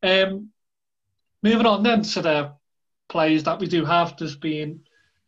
Um, 0.03 0.49
moving 1.41 1.65
on 1.65 1.83
then 1.83 2.03
to 2.03 2.21
the 2.21 2.53
players 3.09 3.43
that 3.43 3.59
we 3.59 3.67
do 3.67 3.85
have, 3.85 4.15
there's 4.17 4.35
been 4.35 4.81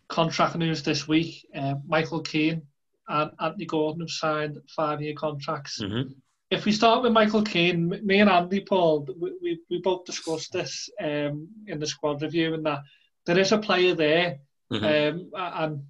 contract 0.09 0.55
news 0.55 0.83
this 0.83 1.07
week. 1.07 1.45
Uh, 1.55 1.75
Michael 1.87 2.21
Keane 2.21 2.63
and 3.07 3.31
Anthony 3.39 3.65
Gordon 3.65 4.01
have 4.01 4.09
signed 4.09 4.57
five-year 4.75 5.13
contracts. 5.17 5.81
Mm-hmm. 5.81 6.11
If 6.53 6.65
we 6.65 6.71
start 6.71 7.01
with 7.01 7.11
Michael 7.11 7.41
Keane, 7.41 7.89
me 8.03 8.19
and 8.19 8.29
Andy 8.29 8.59
Paul, 8.59 9.07
we, 9.19 9.33
we, 9.41 9.59
we 9.71 9.81
both 9.81 10.05
discussed 10.05 10.53
this 10.53 10.87
um, 11.01 11.47
in 11.65 11.79
the 11.79 11.87
squad 11.87 12.21
review, 12.21 12.53
and 12.53 12.63
that 12.67 12.83
there 13.25 13.39
is 13.39 13.51
a 13.51 13.57
player 13.57 13.95
there, 13.95 14.37
mm-hmm. 14.71 14.85
um, 14.85 15.29
and 15.35 15.83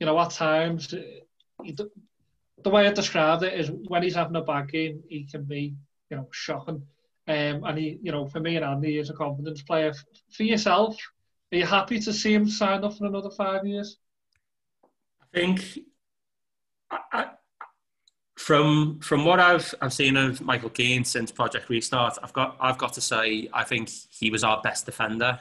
you 0.00 0.06
know 0.06 0.18
at 0.18 0.30
times 0.30 0.88
the 0.88 2.70
way 2.70 2.88
I 2.88 2.92
described 2.92 3.44
it 3.44 3.58
is 3.58 3.70
when 3.70 4.02
he's 4.02 4.16
having 4.16 4.34
a 4.34 4.42
bad 4.42 4.72
game, 4.72 5.00
he 5.08 5.24
can 5.24 5.44
be 5.44 5.74
you 6.10 6.16
know 6.16 6.28
shocking. 6.32 6.82
Um, 7.28 7.62
and 7.64 7.78
he, 7.78 8.00
you 8.02 8.10
know, 8.10 8.26
for 8.26 8.40
me 8.40 8.56
and 8.56 8.64
Andy, 8.64 8.96
he's 8.96 9.10
a 9.10 9.14
confidence 9.14 9.62
player. 9.62 9.94
For 10.32 10.42
yourself, 10.42 10.96
are 11.52 11.58
you 11.58 11.66
happy 11.66 12.00
to 12.00 12.12
see 12.12 12.34
him 12.34 12.48
sign 12.48 12.82
up 12.82 12.98
for 12.98 13.06
another 13.06 13.30
five 13.30 13.64
years? 13.64 13.98
I 15.22 15.38
think 15.38 15.78
I, 16.90 16.98
I, 17.12 17.26
from 18.50 18.98
from 18.98 19.24
what 19.24 19.38
I've 19.38 19.72
I've 19.80 19.92
seen 19.92 20.16
of 20.16 20.40
Michael 20.40 20.70
Keane 20.70 21.04
since 21.04 21.30
Project 21.30 21.68
Restart, 21.68 22.18
I've 22.20 22.32
got 22.32 22.56
I've 22.58 22.78
got 22.78 22.92
to 22.94 23.00
say 23.00 23.48
I 23.52 23.62
think 23.62 23.88
he 24.10 24.28
was 24.28 24.42
our 24.42 24.60
best 24.60 24.86
defender 24.86 25.38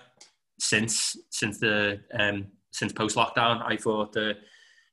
since 0.60 1.18
since 1.32 1.58
the 1.58 2.02
um, 2.14 2.46
since 2.72 2.94
post 2.94 3.16
lockdown. 3.16 3.64
I 3.66 3.78
thought 3.78 4.14
that 4.14 4.38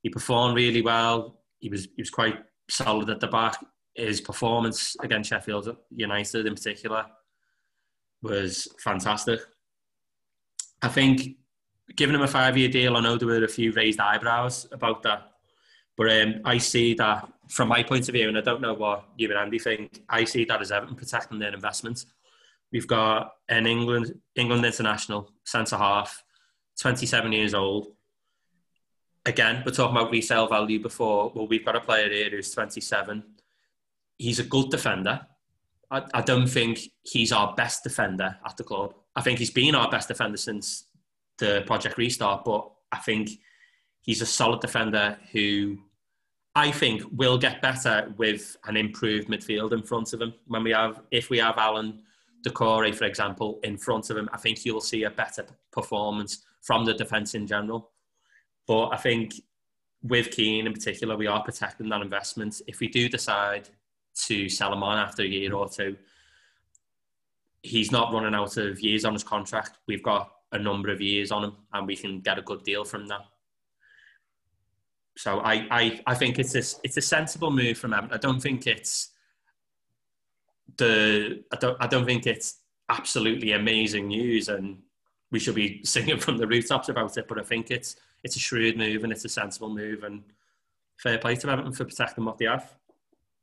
he 0.03 0.09
performed 0.09 0.57
really 0.57 0.81
well. 0.81 1.43
He 1.59 1.69
was 1.69 1.89
he 1.95 2.01
was 2.01 2.09
quite 2.09 2.39
solid 2.71 3.11
at 3.11 3.21
the 3.21 3.27
back. 3.27 3.63
His 3.95 4.23
performance 4.23 4.97
against 5.03 5.29
Sheffield 5.29 5.77
United 5.91 6.47
in 6.47 6.55
particular 6.55 7.05
was 8.23 8.67
fantastic. 8.83 9.41
I 10.81 10.89
think 10.89 11.37
giving 11.97 12.15
him 12.15 12.23
a 12.23 12.29
five 12.29 12.57
year 12.57 12.71
deal, 12.71 12.97
I 12.97 13.01
know 13.01 13.19
there 13.19 13.29
were 13.29 13.45
a 13.45 13.49
few 13.61 13.73
raised 13.73 14.01
eyebrows 14.01 14.67
about 14.73 15.03
that. 15.03 15.33
But 15.97 16.11
um, 16.11 16.41
I 16.45 16.59
see 16.59 16.95
that 16.95 17.29
from 17.49 17.69
my 17.69 17.83
point 17.83 18.09
of 18.09 18.15
view, 18.15 18.29
and 18.29 18.37
I 18.37 18.41
don't 18.41 18.61
know 18.61 18.75
what 18.75 19.05
you 19.17 19.29
and 19.31 19.39
Andy 19.39 19.59
think, 19.59 20.03
I 20.09 20.25
see 20.25 20.45
that 20.45 20.61
as 20.61 20.73
Everton 20.73 20.97
protecting 20.97 21.39
their 21.39 21.55
investments. 21.55 22.07
We've 22.73 22.87
got 22.87 23.33
an 23.49 23.67
England 23.67 24.21
England 24.35 24.65
international 24.65 25.31
centre 25.45 25.77
half, 25.77 26.23
27 26.81 27.33
years 27.33 27.55
old. 27.55 27.89
Again, 29.25 29.63
we're 29.65 29.73
talking 29.73 29.97
about 29.97 30.11
resale 30.11 30.47
value 30.47 30.81
before. 30.83 31.33
Well, 31.35 31.49
we've 31.49 31.65
got 31.65 31.77
a 31.77 31.81
player 31.81 32.09
here 32.11 32.31
who's 32.31 32.51
27. 32.51 33.23
He's 34.19 34.39
a 34.39 34.45
good 34.45 34.71
defender. 34.71 35.27
I, 35.91 36.03
I 36.15 36.21
don't 36.23 36.47
think 36.47 36.81
he's 37.03 37.33
our 37.33 37.55
best 37.55 37.83
defender 37.83 38.37
at 38.45 38.57
the 38.57 38.65
club. 38.65 38.95
I 39.15 39.23
think 39.23 39.39
he's 39.39 39.51
been 39.51 39.75
our 39.75 39.91
best 39.91 40.09
defender 40.09 40.37
since 40.37 40.85
the 41.39 41.63
project 41.67 41.99
restart, 41.99 42.45
but 42.45 42.71
I 42.93 42.99
think 42.99 43.31
he's 44.07 44.23
a 44.23 44.27
solid 44.27 44.61
defender 44.61 45.19
who 45.33 45.77
I 46.55 46.71
think 46.71 47.03
will 47.13 47.37
get 47.37 47.61
better 47.61 48.15
with 48.17 48.57
an 48.65 48.77
improved 48.77 49.29
midfield 49.29 49.73
in 49.73 49.83
front 49.83 50.15
of 50.15 50.23
him. 50.23 50.33
When 50.47 50.63
we 50.63 50.71
have, 50.71 51.03
if 51.11 51.29
we 51.29 51.39
have 51.39 51.59
Allan 51.59 52.01
Doucouré, 52.47 52.95
for 52.95 53.05
example, 53.05 53.61
in 53.63 53.77
front 53.77 54.09
of 54.09 54.17
him, 54.17 54.31
I 54.33 54.39
think 54.39 54.65
you'll 54.65 54.81
see 54.81 55.03
a 55.03 55.11
better 55.11 55.45
performance 55.71 56.45
from 56.63 56.85
the 56.85 56.95
defence 56.95 57.35
in 57.35 57.47
general. 57.47 57.91
But 58.67 58.89
I 58.89 58.97
think 58.97 59.35
with 60.03 60.31
Keane 60.31 60.67
in 60.67 60.73
particular, 60.73 61.17
we 61.17 61.27
are 61.27 61.43
protecting 61.43 61.89
that 61.89 62.01
investment. 62.01 62.63
If 62.67 62.81
we 62.81 62.89
do 62.89 63.09
decide 63.09 63.69
to 64.27 64.49
sell 64.49 64.73
him 64.73 64.83
on 64.83 64.99
after 64.99 65.23
a 65.23 65.27
year 65.27 65.53
or 65.53 65.69
two, 65.69 65.97
he's 67.63 67.91
not 67.91 68.13
running 68.13 68.35
out 68.35 68.57
of 68.57 68.81
years 68.81 69.05
on 69.05 69.13
his 69.13 69.25
contract. 69.25 69.79
We've 69.87 70.03
got 70.03 70.33
a 70.53 70.59
number 70.59 70.91
of 70.91 71.01
years 71.01 71.33
on 71.33 71.45
him, 71.45 71.57
and 71.73 71.87
we 71.87 71.97
can 71.97 72.21
get 72.21 72.39
a 72.39 72.43
good 72.43 72.63
deal 72.63 72.85
from 72.85 73.09
that. 73.09 73.23
So 75.17 75.41
I, 75.41 75.67
I, 75.71 76.01
I 76.07 76.15
think 76.15 76.39
it's 76.39 76.55
a, 76.55 76.81
it's 76.85 76.97
a 76.97 77.01
sensible 77.01 77.51
move 77.51 77.79
from 77.79 77.95
him. 77.95 78.09
I 78.13 78.19
don't 78.19 78.41
think 78.41 78.67
it's 78.67 79.11
the 80.77 81.43
I 81.53 81.57
don't 81.57 81.77
I 81.81 81.87
don't 81.87 82.05
think 82.05 82.27
it's 82.27 82.61
absolutely 82.89 83.53
amazing 83.53 84.09
news, 84.09 84.49
and 84.49 84.79
we 85.31 85.39
should 85.39 85.55
be 85.55 85.81
singing 85.85 86.19
from 86.19 86.37
the 86.37 86.47
rooftops 86.47 86.89
about 86.89 87.17
it. 87.17 87.29
But 87.29 87.39
I 87.39 87.43
think 87.43 87.71
it's 87.71 87.97
it's 88.25 88.37
a 88.37 88.41
shrewd 88.41 88.77
move 88.77 89.05
and 89.05 89.13
it's 89.13 89.25
a 89.25 89.29
sensible 89.29 89.71
move, 89.71 90.05
and 90.05 90.23
fair 90.99 91.19
play 91.19 91.37
to 91.37 91.49
Everton 91.51 91.73
for 91.73 91.85
protecting 91.85 92.25
what 92.25 92.39
they 92.39 92.47
have. 92.47 92.71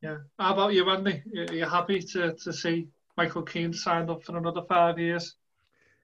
Yeah. 0.02 0.18
How 0.38 0.54
about 0.54 0.74
you, 0.74 0.90
Andy? 0.90 1.24
Are 1.38 1.54
you 1.54 1.66
happy 1.66 2.02
to, 2.02 2.34
to 2.34 2.52
see 2.52 2.90
Michael 3.16 3.44
Keane 3.44 3.72
signed 3.72 4.10
up 4.10 4.22
for 4.24 4.38
another 4.38 4.62
five 4.68 5.00
years? 5.00 5.36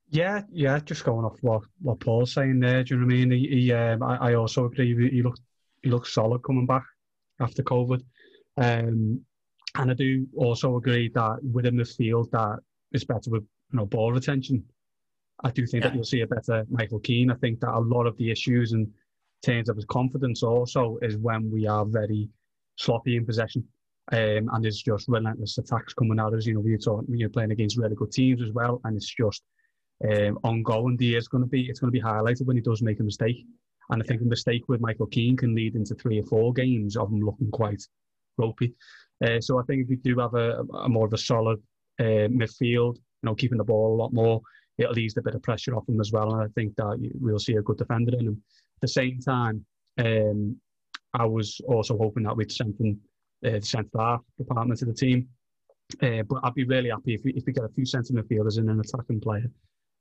Yeah, 0.09 0.43
yeah. 0.51 0.79
Just 0.79 1.03
going 1.03 1.25
off 1.25 1.37
what, 1.41 1.63
what 1.81 1.99
Paul's 1.99 2.31
saying 2.31 2.61
there. 2.61 2.81
Do 2.83 2.93
you 2.93 3.01
know 3.01 3.05
what 3.05 3.13
I 3.13 3.17
mean? 3.17 3.31
He, 3.31 3.47
he 3.47 3.73
um, 3.73 4.01
I, 4.01 4.15
I 4.29 4.33
also 4.35 4.65
agree. 4.65 5.11
He 5.11 5.21
looked 5.21 5.41
he 5.81 5.89
looked 5.89 6.07
solid 6.07 6.43
coming 6.43 6.65
back 6.65 6.83
after 7.39 7.63
COVID. 7.63 8.01
Um, 8.57 9.21
and 9.75 9.91
I 9.91 9.93
do 9.93 10.27
also 10.35 10.77
agree 10.77 11.09
that 11.13 11.39
within 11.43 11.77
the 11.77 11.85
field 11.85 12.31
that 12.31 12.59
it's 12.91 13.03
better 13.03 13.29
with 13.29 13.43
you 13.71 13.77
know 13.77 13.85
ball 13.85 14.11
retention. 14.11 14.63
I 15.43 15.51
do 15.51 15.65
think 15.65 15.83
yeah. 15.83 15.89
that 15.89 15.95
you'll 15.95 16.03
see 16.03 16.21
a 16.21 16.27
better 16.27 16.65
Michael 16.69 16.99
Keane. 16.99 17.31
I 17.31 17.35
think 17.35 17.61
that 17.61 17.73
a 17.73 17.79
lot 17.79 18.07
of 18.07 18.17
the 18.17 18.31
issues 18.31 18.73
in 18.73 18.91
terms 19.45 19.69
of 19.69 19.75
his 19.75 19.85
confidence 19.85 20.43
also 20.43 20.97
is 21.01 21.17
when 21.17 21.49
we 21.51 21.67
are 21.67 21.85
very 21.85 22.29
sloppy 22.77 23.15
in 23.15 23.25
possession. 23.25 23.63
Um, 24.11 24.49
and 24.51 24.63
there's 24.63 24.81
just 24.81 25.07
relentless 25.07 25.57
attacks 25.59 25.93
coming 25.93 26.19
at 26.19 26.33
us. 26.33 26.45
You 26.45 26.55
know, 26.55 26.61
we're 26.61 26.77
talking, 26.77 27.05
we're 27.07 27.29
playing 27.29 27.51
against 27.51 27.77
really 27.77 27.95
good 27.95 28.11
teams 28.11 28.41
as 28.41 28.51
well, 28.51 28.81
and 28.83 28.97
it's 28.97 29.13
just 29.13 29.43
um, 30.03 30.39
ongoing. 30.43 30.97
The 30.97 31.15
is 31.15 31.27
going 31.27 31.43
to 31.43 31.49
be 31.49 31.69
it's 31.69 31.79
going 31.79 31.93
to 31.93 31.97
be 31.97 32.03
highlighted 32.03 32.47
when 32.47 32.57
he 32.57 32.61
does 32.61 32.81
make 32.81 32.99
a 32.99 33.03
mistake. 33.03 33.45
And 33.89 34.01
I 34.01 34.05
think 34.05 34.21
a 34.21 34.25
mistake 34.25 34.63
with 34.67 34.81
Michael 34.81 35.07
Keane 35.07 35.37
can 35.37 35.55
lead 35.55 35.75
into 35.75 35.95
three 35.95 36.19
or 36.19 36.23
four 36.23 36.53
games 36.53 36.95
of 36.95 37.09
him 37.11 37.21
looking 37.21 37.51
quite 37.51 37.81
ropey. 38.37 38.73
Uh, 39.25 39.41
so 39.41 39.59
I 39.59 39.63
think 39.63 39.83
if 39.83 39.89
we 39.89 39.97
do 39.97 40.17
have 40.19 40.33
a, 40.35 40.61
a 40.83 40.89
more 40.89 41.07
of 41.07 41.13
a 41.13 41.17
solid 41.17 41.59
uh, 41.99 42.29
midfield, 42.29 42.95
you 42.95 43.23
know, 43.23 43.35
keeping 43.35 43.57
the 43.57 43.63
ball 43.63 43.95
a 43.95 44.01
lot 44.01 44.13
more, 44.13 44.41
it'll 44.77 44.97
ease 44.97 45.17
a 45.17 45.21
bit 45.21 45.35
of 45.35 45.41
pressure 45.41 45.75
off 45.75 45.89
him 45.89 45.99
as 45.99 46.11
well. 46.11 46.33
And 46.33 46.43
I 46.43 46.47
think 46.55 46.75
that 46.77 47.11
we'll 47.19 47.39
see 47.39 47.55
a 47.55 47.61
good 47.61 47.77
defender 47.77 48.17
in 48.17 48.27
him. 48.27 48.43
At 48.77 48.81
the 48.81 48.87
same 48.87 49.19
time, 49.19 49.65
um, 49.97 50.55
I 51.13 51.25
was 51.25 51.59
also 51.67 51.97
hoping 51.97 52.23
that 52.23 52.37
we'd 52.37 52.51
strengthen 52.51 52.99
uh, 53.45 53.51
the 53.51 53.61
centre 53.61 53.89
half 53.97 54.21
department 54.37 54.81
of 54.81 54.87
the 54.87 54.93
team. 54.93 55.27
Uh, 56.01 56.21
but 56.23 56.39
I'd 56.43 56.53
be 56.53 56.65
really 56.65 56.91
happy 56.91 57.15
if 57.15 57.21
we, 57.23 57.33
if 57.33 57.43
we 57.45 57.53
get 57.53 57.63
a 57.63 57.69
few 57.69 57.85
centre 57.85 58.13
midfielders 58.13 58.59
and 58.59 58.69
an 58.69 58.79
attacking 58.79 59.19
player. 59.19 59.51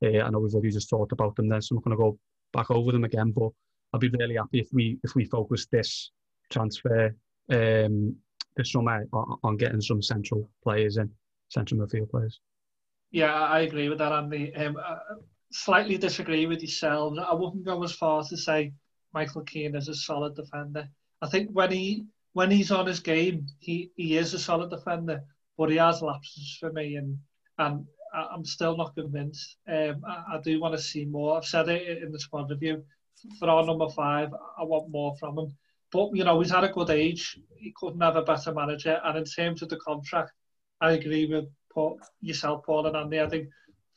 Uh, 0.04 0.20
I 0.20 0.30
know 0.30 0.38
we've 0.38 0.54
already 0.54 0.70
just 0.70 0.90
talked 0.90 1.12
about 1.12 1.34
them 1.34 1.48
there, 1.48 1.60
so 1.60 1.74
I'm 1.74 1.76
not 1.76 1.84
going 1.84 1.96
to 1.96 2.02
go 2.02 2.18
back 2.52 2.70
over 2.70 2.92
them 2.92 3.04
again. 3.04 3.32
But 3.32 3.50
I'd 3.92 4.00
be 4.00 4.10
really 4.10 4.36
happy 4.36 4.60
if 4.60 4.68
we 4.72 4.98
if 5.02 5.14
we 5.14 5.24
focus 5.24 5.66
this 5.66 6.10
transfer 6.50 7.14
um, 7.50 8.16
this 8.56 8.72
summer 8.72 9.04
on, 9.12 9.56
getting 9.56 9.80
some 9.80 10.02
central 10.02 10.50
players 10.62 10.96
in, 10.96 11.10
central 11.48 11.80
midfield 11.80 12.10
players. 12.10 12.40
Yeah, 13.10 13.32
I 13.32 13.60
agree 13.60 13.88
with 13.88 13.98
that, 13.98 14.12
Andy. 14.12 14.54
Um, 14.54 14.76
I 14.76 14.98
slightly 15.50 15.96
disagree 15.96 16.46
with 16.46 16.60
yourselves. 16.60 17.18
I 17.18 17.32
wouldn't 17.32 17.64
go 17.64 17.82
as 17.82 17.92
far 17.92 18.22
to 18.24 18.36
say 18.36 18.72
Michael 19.14 19.42
Keane 19.42 19.74
is 19.74 19.88
a 19.88 19.94
solid 19.94 20.34
defender. 20.34 20.88
I 21.22 21.28
think 21.28 21.50
when 21.52 21.70
he 21.70 22.04
when 22.34 22.50
he's 22.50 22.70
on 22.70 22.86
his 22.86 23.00
game, 23.00 23.46
he, 23.58 23.90
he 23.96 24.16
is 24.16 24.34
a 24.34 24.38
solid 24.38 24.70
defender, 24.70 25.22
but 25.56 25.70
he 25.70 25.76
has 25.76 26.02
lapses 26.02 26.56
for 26.60 26.72
me, 26.72 26.96
and 26.96 27.18
and 27.58 27.86
I'm 28.14 28.44
still 28.44 28.76
not 28.76 28.94
convinced. 28.94 29.56
Um, 29.66 30.02
I, 30.06 30.36
I 30.36 30.40
do 30.42 30.60
want 30.60 30.74
to 30.74 30.80
see 30.80 31.04
more. 31.04 31.36
I've 31.36 31.44
said 31.44 31.68
it 31.68 32.02
in 32.02 32.12
the 32.12 32.20
squad 32.20 32.50
review. 32.50 32.84
For 33.38 33.48
our 33.48 33.64
number 33.64 33.88
five, 33.88 34.32
I 34.58 34.64
want 34.64 34.90
more 34.90 35.16
from 35.16 35.38
him. 35.38 35.56
But 35.90 36.10
you 36.14 36.24
know, 36.24 36.40
he's 36.40 36.50
had 36.50 36.64
a 36.64 36.68
good 36.68 36.90
age. 36.90 37.38
He 37.56 37.72
couldn't 37.76 38.00
have 38.00 38.16
a 38.16 38.22
better 38.22 38.52
manager. 38.52 39.00
And 39.04 39.18
in 39.18 39.24
terms 39.24 39.62
of 39.62 39.68
the 39.68 39.78
contract, 39.78 40.32
I 40.80 40.92
agree 40.92 41.26
with 41.26 41.46
Paul, 41.72 41.98
yourself, 42.20 42.64
Paul 42.64 42.86
and 42.86 42.96
Andy. 42.96 43.20
I 43.20 43.28
think 43.28 43.48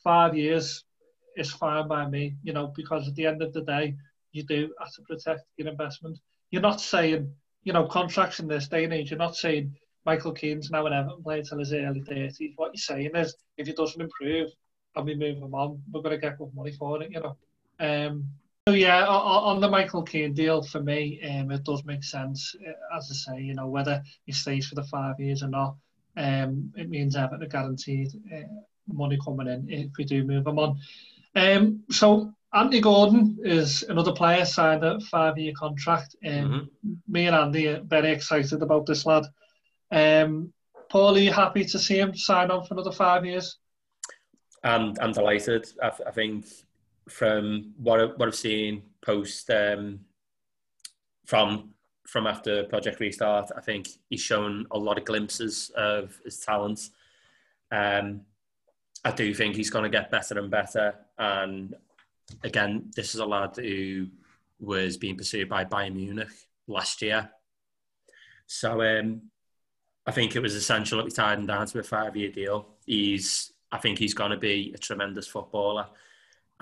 five 0.02 0.36
years 0.36 0.84
is 1.36 1.52
fine 1.52 1.88
by 1.88 2.08
me. 2.08 2.36
You 2.42 2.52
know, 2.52 2.72
because 2.74 3.08
at 3.08 3.14
the 3.14 3.26
end 3.26 3.42
of 3.42 3.52
the 3.52 3.62
day, 3.62 3.96
you 4.32 4.42
do 4.42 4.72
have 4.78 4.92
to 4.94 5.02
protect 5.02 5.42
your 5.56 5.68
investment. 5.68 6.18
You're 6.50 6.62
not 6.62 6.80
saying, 6.80 7.30
you 7.64 7.72
know, 7.72 7.86
contracts 7.86 8.40
in 8.40 8.48
this 8.48 8.68
day 8.68 8.84
and 8.84 8.92
age. 8.92 9.10
You're 9.10 9.18
not 9.18 9.36
saying 9.36 9.74
Michael 10.04 10.32
Keane's 10.32 10.70
now 10.70 10.86
an 10.86 10.92
Everton 10.92 11.22
player 11.22 11.42
till 11.42 11.58
his 11.58 11.72
early 11.72 12.00
30s. 12.00 12.52
What 12.56 12.72
you're 12.74 12.96
saying 12.96 13.14
is, 13.14 13.36
if 13.56 13.66
he 13.66 13.72
doesn't 13.72 14.00
improve 14.00 14.50
and 14.96 15.06
we 15.06 15.14
move 15.14 15.38
him 15.38 15.54
on, 15.54 15.82
we're 15.92 16.02
going 16.02 16.18
to 16.18 16.20
get 16.20 16.38
good 16.38 16.54
money 16.54 16.72
for 16.72 17.02
it. 17.02 17.10
You 17.10 17.20
know. 17.20 17.36
Um, 17.80 18.28
so 18.68 18.74
yeah, 18.74 19.06
on 19.06 19.60
the 19.60 19.68
Michael 19.68 20.02
Keane 20.02 20.34
deal 20.34 20.62
for 20.62 20.80
me, 20.80 21.20
um, 21.28 21.50
it 21.50 21.64
does 21.64 21.84
make 21.84 22.04
sense. 22.04 22.54
Uh, 22.66 22.96
as 22.96 23.10
I 23.10 23.34
say, 23.34 23.42
you 23.42 23.54
know 23.54 23.66
whether 23.66 24.02
he 24.24 24.32
stays 24.32 24.66
for 24.66 24.76
the 24.76 24.84
five 24.84 25.18
years 25.18 25.42
or 25.42 25.48
not, 25.48 25.76
um, 26.16 26.72
it 26.76 26.88
means 26.88 27.16
having 27.16 27.42
a 27.42 27.48
guaranteed 27.48 28.12
uh, 28.32 28.42
money 28.86 29.18
coming 29.24 29.48
in 29.48 29.68
if 29.68 29.90
we 29.98 30.04
do 30.04 30.24
move 30.24 30.46
him 30.46 30.58
on. 30.58 30.78
Um, 31.34 31.82
so 31.90 32.32
Anthony 32.54 32.80
Gordon 32.80 33.38
is 33.42 33.82
another 33.84 34.12
player 34.12 34.44
signed 34.44 34.84
a 34.84 35.00
five-year 35.00 35.54
contract. 35.56 36.14
Um, 36.24 36.30
mm-hmm. 36.32 36.92
Me 37.08 37.26
and 37.26 37.34
Andy 37.34 37.68
are 37.68 37.80
very 37.80 38.12
excited 38.12 38.62
about 38.62 38.86
this 38.86 39.06
lad. 39.06 39.24
Um, 39.90 40.52
Paul, 40.90 41.16
are 41.16 41.20
you 41.20 41.32
happy 41.32 41.64
to 41.64 41.78
see 41.78 41.98
him 41.98 42.14
sign 42.14 42.50
on 42.50 42.64
for 42.64 42.74
another 42.74 42.92
five 42.92 43.24
years? 43.24 43.58
I'm, 44.62 44.94
I'm 45.00 45.12
delighted. 45.12 45.66
I, 45.82 45.90
I 46.06 46.10
think 46.10 46.44
from 47.08 47.72
what, 47.76 48.00
I, 48.00 48.04
what 48.04 48.28
I've 48.28 48.34
seen 48.34 48.82
post 49.00 49.50
um, 49.50 50.00
from 51.26 51.70
from 52.06 52.26
after 52.26 52.64
Project 52.64 53.00
Restart, 53.00 53.50
I 53.56 53.60
think 53.60 53.88
he's 54.10 54.20
shown 54.20 54.66
a 54.70 54.78
lot 54.78 54.98
of 54.98 55.04
glimpses 55.04 55.70
of 55.76 56.20
his 56.24 56.38
talents. 56.40 56.90
Um, 57.70 58.22
I 59.02 59.12
do 59.12 59.32
think 59.32 59.56
he's 59.56 59.70
going 59.70 59.84
to 59.84 59.88
get 59.88 60.10
better 60.10 60.38
and 60.38 60.50
better. 60.50 60.94
And 61.16 61.74
again, 62.42 62.90
this 62.94 63.14
is 63.14 63.20
a 63.20 63.24
lad 63.24 63.56
who 63.56 64.08
was 64.60 64.98
being 64.98 65.16
pursued 65.16 65.48
by 65.48 65.64
Bayern 65.64 65.94
Munich 65.94 66.28
last 66.66 67.00
year. 67.00 67.30
So 68.46 68.82
um, 68.82 69.22
I 70.06 70.10
think 70.10 70.36
it 70.36 70.40
was 70.40 70.54
essential 70.54 70.98
that 70.98 71.04
we 71.04 71.10
tied 71.12 71.38
him 71.38 71.46
down 71.46 71.66
to 71.68 71.78
a 71.78 71.82
five-year 71.82 72.32
deal. 72.32 72.66
He's, 72.84 73.52
I 73.70 73.78
think 73.78 73.98
he's 73.98 74.12
going 74.12 74.32
to 74.32 74.36
be 74.36 74.72
a 74.74 74.78
tremendous 74.78 75.26
footballer, 75.26 75.86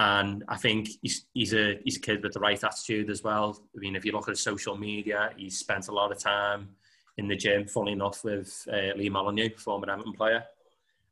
and 0.01 0.45
I 0.49 0.57
think 0.57 0.89
he's 1.03 1.27
he's 1.35 1.53
a 1.53 1.79
he's 1.85 1.99
a 1.99 2.01
kid 2.01 2.23
with 2.23 2.33
the 2.33 2.41
right 2.41 2.65
attitude 2.65 3.11
as 3.11 3.23
well. 3.23 3.63
I 3.77 3.79
mean, 3.81 3.95
if 3.95 4.07
you 4.07 4.13
look 4.13 4.29
at 4.29 4.33
his 4.33 4.43
social 4.43 4.75
media, 4.75 5.31
he's 5.37 5.59
spent 5.59 5.89
a 5.89 5.93
lot 5.93 6.11
of 6.11 6.19
time 6.19 6.71
in 7.19 7.29
the 7.29 7.37
gym. 7.37 7.67
Funny 7.67 7.93
enough, 7.93 8.25
with 8.25 8.67
uh, 8.73 8.97
Lee 8.97 9.11
Molyneux, 9.11 9.59
former 9.59 9.91
Everton 9.91 10.15
player, 10.15 10.45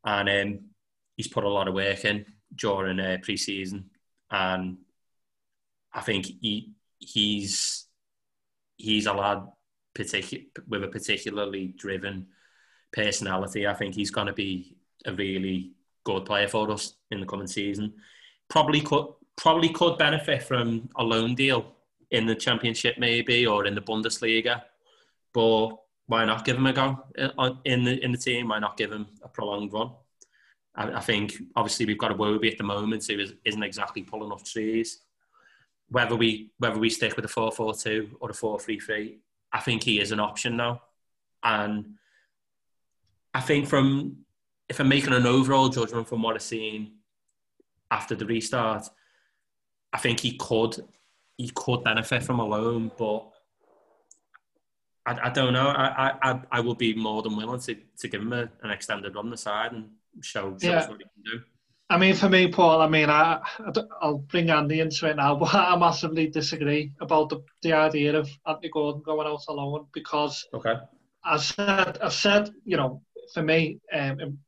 and 0.06 0.28
um, 0.30 0.60
he's 1.16 1.28
put 1.28 1.44
a 1.44 1.48
lot 1.48 1.68
of 1.68 1.74
work 1.74 2.02
in 2.06 2.24
during 2.54 2.98
uh, 2.98 3.18
pre-season, 3.22 3.90
and 4.30 4.78
I 5.92 6.00
think 6.00 6.24
he 6.24 6.72
he's 6.98 7.84
he's 8.78 9.04
a 9.04 9.12
lad 9.12 9.42
particular 9.94 10.44
with 10.66 10.84
a 10.84 10.88
particularly 10.88 11.74
driven 11.76 12.28
personality. 12.90 13.66
I 13.66 13.74
think 13.74 13.94
he's 13.94 14.10
going 14.10 14.28
to 14.28 14.32
be 14.32 14.78
a 15.04 15.12
really 15.12 15.72
good 16.04 16.24
player 16.24 16.48
for 16.48 16.70
us 16.70 16.94
in 17.10 17.20
the 17.20 17.26
coming 17.26 17.46
season. 17.46 17.92
Probably 18.48 18.80
could 18.80 19.06
probably 19.36 19.68
could 19.68 19.96
benefit 19.98 20.42
from 20.42 20.88
a 20.96 21.02
loan 21.02 21.34
deal 21.34 21.74
in 22.10 22.26
the 22.26 22.34
championship 22.34 22.98
maybe 22.98 23.46
or 23.46 23.66
in 23.66 23.74
the 23.74 23.80
Bundesliga, 23.80 24.62
but 25.32 25.68
why 26.06 26.24
not 26.24 26.44
give 26.44 26.56
him 26.56 26.66
a 26.66 26.72
go 26.72 27.04
uh, 27.18 27.50
in 27.64 27.84
the 27.84 28.02
in 28.04 28.12
the 28.12 28.18
team? 28.18 28.48
Why 28.48 28.58
not 28.58 28.76
give 28.76 28.90
him 28.90 29.06
a 29.22 29.28
prolonged 29.28 29.72
run? 29.72 29.90
I, 30.74 30.92
I 30.92 31.00
think 31.00 31.34
obviously 31.54 31.86
we've 31.86 31.98
got 31.98 32.16
Iwobi 32.16 32.50
at 32.50 32.58
the 32.58 32.64
moment 32.64 33.06
who 33.06 33.18
is, 33.18 33.34
isn't 33.44 33.62
exactly 33.62 34.02
pulling 34.02 34.32
off 34.32 34.44
trees. 34.44 35.00
Whether 35.90 36.16
we 36.16 36.50
whether 36.58 36.78
we 36.78 36.90
stick 36.90 37.14
with 37.16 37.24
a 37.24 37.28
four 37.28 37.52
four 37.52 37.74
two 37.74 38.16
or 38.20 38.30
a 38.30 38.34
four 38.34 38.58
three 38.58 38.80
three, 38.80 39.18
I 39.52 39.60
think 39.60 39.82
he 39.82 40.00
is 40.00 40.12
an 40.12 40.20
option 40.20 40.56
now. 40.56 40.82
And 41.42 41.94
I 43.34 43.40
think 43.40 43.68
from 43.68 44.24
if 44.68 44.80
I'm 44.80 44.88
making 44.88 45.12
an 45.12 45.26
overall 45.26 45.68
judgment 45.68 46.08
from 46.08 46.22
what 46.22 46.34
I've 46.34 46.42
seen 46.42 46.97
after 47.90 48.14
the 48.14 48.26
restart, 48.26 48.88
I 49.92 49.98
think 49.98 50.20
he 50.20 50.36
could 50.36 50.76
he 51.36 51.50
could 51.54 51.84
benefit 51.84 52.22
from 52.22 52.40
a 52.40 52.44
loan, 52.44 52.90
but 52.98 53.30
I, 55.06 55.28
I 55.28 55.30
don't 55.30 55.52
know. 55.52 55.68
I, 55.68 56.14
I 56.22 56.40
I 56.50 56.60
would 56.60 56.78
be 56.78 56.94
more 56.94 57.22
than 57.22 57.36
willing 57.36 57.60
to, 57.60 57.76
to 57.98 58.08
give 58.08 58.20
him 58.20 58.32
a, 58.32 58.48
an 58.62 58.70
extended 58.70 59.14
run 59.14 59.30
the 59.30 59.36
side 59.36 59.72
and 59.72 59.90
show, 60.20 60.56
show 60.60 60.68
yeah. 60.68 60.88
what 60.88 60.98
he 60.98 61.04
can 61.04 61.38
do. 61.38 61.44
I 61.90 61.96
mean, 61.96 62.14
for 62.14 62.28
me, 62.28 62.48
Paul, 62.48 62.82
I 62.82 62.88
mean, 62.88 63.08
I, 63.08 63.40
I'll 64.02 64.18
bring 64.18 64.50
Andy 64.50 64.80
into 64.80 65.08
it 65.08 65.16
now, 65.16 65.34
but 65.38 65.54
I 65.54 65.74
massively 65.76 66.26
disagree 66.26 66.92
about 67.00 67.30
the, 67.30 67.42
the 67.62 67.72
idea 67.72 68.18
of 68.18 68.28
Anthony 68.46 68.68
Gordon 68.68 69.02
going 69.02 69.26
out 69.26 69.44
alone 69.48 69.86
because, 69.94 70.46
okay. 70.52 70.74
as 71.24 71.46
said, 71.46 71.98
I've 72.02 72.12
said, 72.12 72.50
you 72.64 72.76
know, 72.76 73.00
for 73.32 73.42
me, 73.42 73.80
um, 73.92 74.38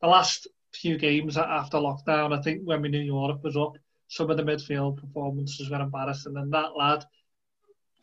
the 0.00 0.08
last 0.08 0.48
few 0.76 0.98
games 0.98 1.36
after 1.36 1.78
lockdown, 1.78 2.36
I 2.36 2.42
think 2.42 2.62
when 2.64 2.82
we 2.82 2.88
knew 2.88 3.00
Europe 3.00 3.42
was 3.42 3.56
up, 3.56 3.76
some 4.08 4.30
of 4.30 4.36
the 4.36 4.42
midfield 4.42 4.98
performances 4.98 5.70
were 5.70 5.80
embarrassing, 5.80 6.36
and 6.36 6.52
that 6.52 6.76
lad, 6.76 7.04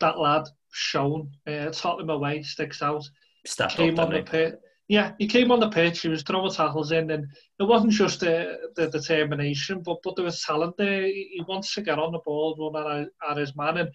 that 0.00 0.18
lad, 0.18 0.48
shown, 0.72 1.30
uh, 1.46 1.70
Tottenham 1.70 2.10
away, 2.10 2.42
sticks 2.42 2.82
out. 2.82 3.08
Stepped 3.46 3.76
came 3.76 3.98
up, 3.98 4.08
on 4.08 4.14
the 4.14 4.22
pitch 4.22 4.54
yeah, 4.88 5.12
he 5.18 5.26
came 5.26 5.50
on 5.50 5.60
the 5.60 5.70
pitch. 5.70 6.02
He 6.02 6.08
was 6.08 6.22
throwing 6.22 6.52
tackles 6.52 6.92
in, 6.92 7.10
and 7.10 7.26
it 7.58 7.62
wasn't 7.62 7.92
just 7.92 8.20
the, 8.20 8.58
the 8.76 8.88
determination, 8.88 9.80
but 9.82 9.98
but 10.04 10.14
there 10.16 10.24
was 10.24 10.42
talent 10.42 10.76
there. 10.76 11.06
He 11.06 11.42
wants 11.48 11.74
to 11.74 11.82
get 11.82 11.98
on 11.98 12.12
the 12.12 12.18
ball, 12.18 12.70
run 12.74 13.00
at, 13.00 13.08
at 13.30 13.36
his 13.38 13.56
man, 13.56 13.78
and 13.78 13.90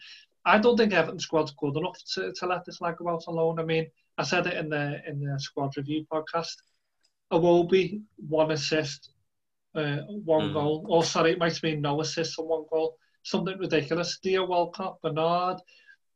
I 0.46 0.58
don't 0.58 0.78
think 0.78 0.94
Everton 0.94 1.20
squad's 1.20 1.52
good 1.52 1.78
enough 1.78 1.98
to, 2.16 2.34
to 2.34 2.46
let 2.48 2.66
this 2.66 2.82
lad 2.82 2.98
go 2.98 3.10
out 3.10 3.26
alone. 3.28 3.60
I 3.60 3.64
mean, 3.64 3.88
I 4.18 4.24
said 4.24 4.48
it 4.48 4.58
in 4.58 4.70
the 4.70 5.00
in 5.08 5.20
the 5.20 5.40
squad 5.40 5.78
review 5.78 6.06
podcast. 6.12 6.56
Iwobi 7.32 8.02
one 8.28 8.52
assist, 8.52 9.12
uh, 9.76 9.98
one 10.08 10.50
mm. 10.50 10.54
goal. 10.54 10.86
Oh, 10.90 11.02
sorry, 11.02 11.32
it 11.32 11.40
might 11.40 11.54
have 11.54 11.62
been 11.62 11.82
no 11.82 12.02
assists 12.02 12.38
and 12.38 12.48
one 12.48 12.66
goal. 12.72 12.98
Something 13.24 13.58
ridiculous. 13.58 14.18
Theo 14.22 14.46
Walcott, 14.46 15.02
Bernard, 15.02 15.60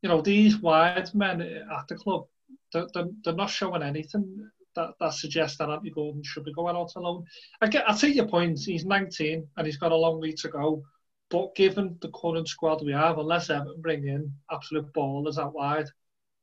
you 0.01 0.09
know 0.09 0.21
these 0.21 0.57
wide 0.57 1.13
men 1.13 1.41
at 1.41 1.87
the 1.87 1.95
club. 1.95 2.25
They're, 2.71 2.87
they're, 2.93 3.09
they're 3.23 3.35
not 3.35 3.49
showing 3.49 3.83
anything 3.83 4.49
that, 4.75 4.91
that 4.99 5.13
suggests 5.13 5.57
that 5.57 5.69
Anthony 5.69 5.91
Gordon 5.91 6.23
should 6.23 6.45
be 6.45 6.53
going 6.53 6.75
out 6.75 6.91
alone. 6.95 7.25
I 7.61 7.67
get, 7.67 7.89
I 7.89 7.95
take 7.95 8.15
your 8.15 8.27
point. 8.27 8.59
He's 8.59 8.85
19 8.85 9.47
and 9.55 9.65
he's 9.65 9.77
got 9.77 9.91
a 9.91 9.95
long 9.95 10.19
way 10.19 10.31
to 10.33 10.49
go. 10.49 10.83
But 11.29 11.55
given 11.55 11.97
the 12.01 12.09
current 12.09 12.47
squad 12.47 12.83
we 12.85 12.91
have, 12.91 13.17
unless 13.17 13.49
Everton 13.49 13.81
bring 13.81 14.07
in 14.07 14.31
absolute 14.51 14.91
ballers 14.93 15.37
out 15.37 15.53
wide, 15.53 15.87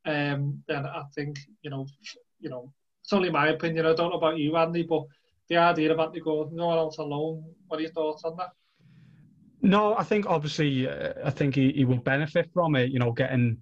um, 0.05 0.63
then 0.67 0.85
I 0.85 1.03
think 1.15 1.37
you 1.61 1.69
know, 1.69 1.85
you 2.39 2.49
know, 2.49 2.73
it's 3.03 3.13
only 3.13 3.29
my 3.29 3.49
opinion. 3.49 3.85
I 3.85 3.93
don't 3.93 4.11
know 4.11 4.17
about 4.17 4.37
you, 4.37 4.55
Andy, 4.55 4.83
but 4.83 5.05
the 5.49 5.57
idea 5.57 5.91
of 5.91 5.99
Anthony 5.99 6.21
Gordon 6.21 6.57
going 6.57 6.77
out 6.77 6.97
alone. 6.97 7.43
What 7.67 7.79
are 7.79 7.83
your 7.83 7.91
thoughts 7.91 8.23
on 8.23 8.37
that? 8.37 8.51
No, 9.61 9.95
I 9.95 10.03
think 10.03 10.25
obviously, 10.25 10.87
uh, 10.87 11.13
I 11.23 11.29
think 11.29 11.55
he, 11.55 11.71
he 11.73 11.85
will 11.85 11.97
benefit 11.97 12.49
from 12.53 12.75
it. 12.75 12.91
You 12.91 12.99
know, 12.99 13.11
getting 13.11 13.57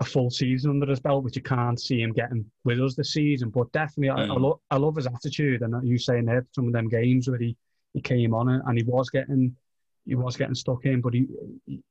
a 0.00 0.04
full 0.04 0.30
season 0.30 0.70
under 0.70 0.86
his 0.86 1.00
belt, 1.00 1.24
which 1.24 1.36
you 1.36 1.42
can't 1.42 1.80
see 1.80 2.00
him 2.00 2.12
getting 2.12 2.44
with 2.64 2.80
us 2.80 2.94
this 2.94 3.12
season. 3.12 3.50
But 3.50 3.72
definitely, 3.72 4.08
mm. 4.08 4.30
I, 4.30 4.34
I, 4.34 4.36
lo- 4.36 4.60
I 4.70 4.76
love 4.76 4.96
his 4.96 5.06
attitude, 5.06 5.62
and 5.62 5.86
you 5.86 5.98
saying 5.98 6.26
there 6.26 6.46
some 6.52 6.66
of 6.66 6.72
them 6.72 6.88
games 6.88 7.28
where 7.28 7.38
he, 7.38 7.56
he 7.94 8.00
came 8.00 8.34
on 8.34 8.48
and 8.48 8.78
he 8.78 8.84
was 8.84 9.10
getting 9.10 9.56
he 10.04 10.16
was 10.16 10.36
getting 10.36 10.54
stuck 10.54 10.84
in, 10.84 11.00
but 11.00 11.14
he 11.14 11.26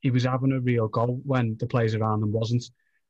he 0.01 0.11
was 0.11 0.23
having 0.23 0.51
a 0.51 0.59
real 0.59 0.87
go 0.87 1.19
when 1.23 1.55
the 1.59 1.67
players 1.67 1.95
around 1.95 2.21
him 2.21 2.31
wasn't, 2.31 2.63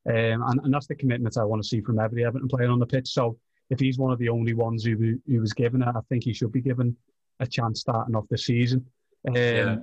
um, 0.08 0.44
and 0.48 0.60
and 0.64 0.74
that's 0.74 0.88
the 0.88 0.96
commitment 0.96 1.38
I 1.38 1.44
want 1.44 1.62
to 1.62 1.68
see 1.68 1.82
from 1.82 2.00
every 2.00 2.26
Everton 2.26 2.48
player 2.48 2.70
on 2.70 2.80
the 2.80 2.86
pitch. 2.86 3.10
So 3.10 3.38
if 3.72 3.80
he's 3.80 3.98
one 3.98 4.12
of 4.12 4.20
the 4.20 4.30
only 4.30 4.54
ones 4.54 4.84
who 4.84 5.20
who 5.26 5.40
was 5.40 5.54
given 5.54 5.82
it, 5.82 5.88
I 5.88 6.02
think 6.10 6.24
he 6.24 6.34
should 6.34 6.52
be 6.52 6.62
given 6.62 6.96
a 7.40 7.48
chance 7.48 7.80
starting 7.80 8.16
off 8.16 8.28
the 8.30 8.38
season. 8.38 8.86
Um, 9.28 9.36
yeah. 9.36 9.76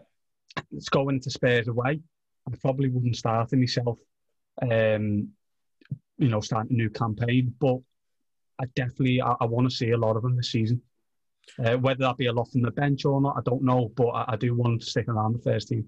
It's 0.72 0.88
going 0.88 1.20
to 1.20 1.30
Spurs 1.30 1.66
away. 1.66 2.00
I 2.46 2.56
probably 2.60 2.88
wouldn't 2.88 3.16
start 3.16 3.52
him 3.52 3.60
myself 3.60 3.98
um, 4.62 5.28
you 6.18 6.28
know, 6.28 6.40
starting 6.40 6.72
a 6.72 6.76
new 6.76 6.90
campaign. 6.90 7.54
But 7.58 7.78
I 8.60 8.66
definitely 8.74 9.22
I, 9.22 9.34
I 9.40 9.44
want 9.46 9.70
to 9.70 9.76
see 9.76 9.90
a 9.90 9.98
lot 9.98 10.16
of 10.16 10.22
them 10.22 10.36
this 10.36 10.50
season. 10.50 10.82
Uh, 11.64 11.78
whether 11.78 12.00
that 12.00 12.18
be 12.18 12.26
a 12.26 12.32
lot 12.32 12.50
from 12.50 12.62
the 12.62 12.70
bench 12.70 13.04
or 13.04 13.20
not, 13.20 13.36
I 13.38 13.40
don't 13.44 13.62
know. 13.62 13.90
But 13.94 14.08
I, 14.08 14.24
I 14.28 14.36
do 14.36 14.54
want 14.54 14.80
to 14.80 14.86
stick 14.86 15.08
around 15.08 15.32
the 15.32 15.42
first 15.42 15.68
team. 15.68 15.86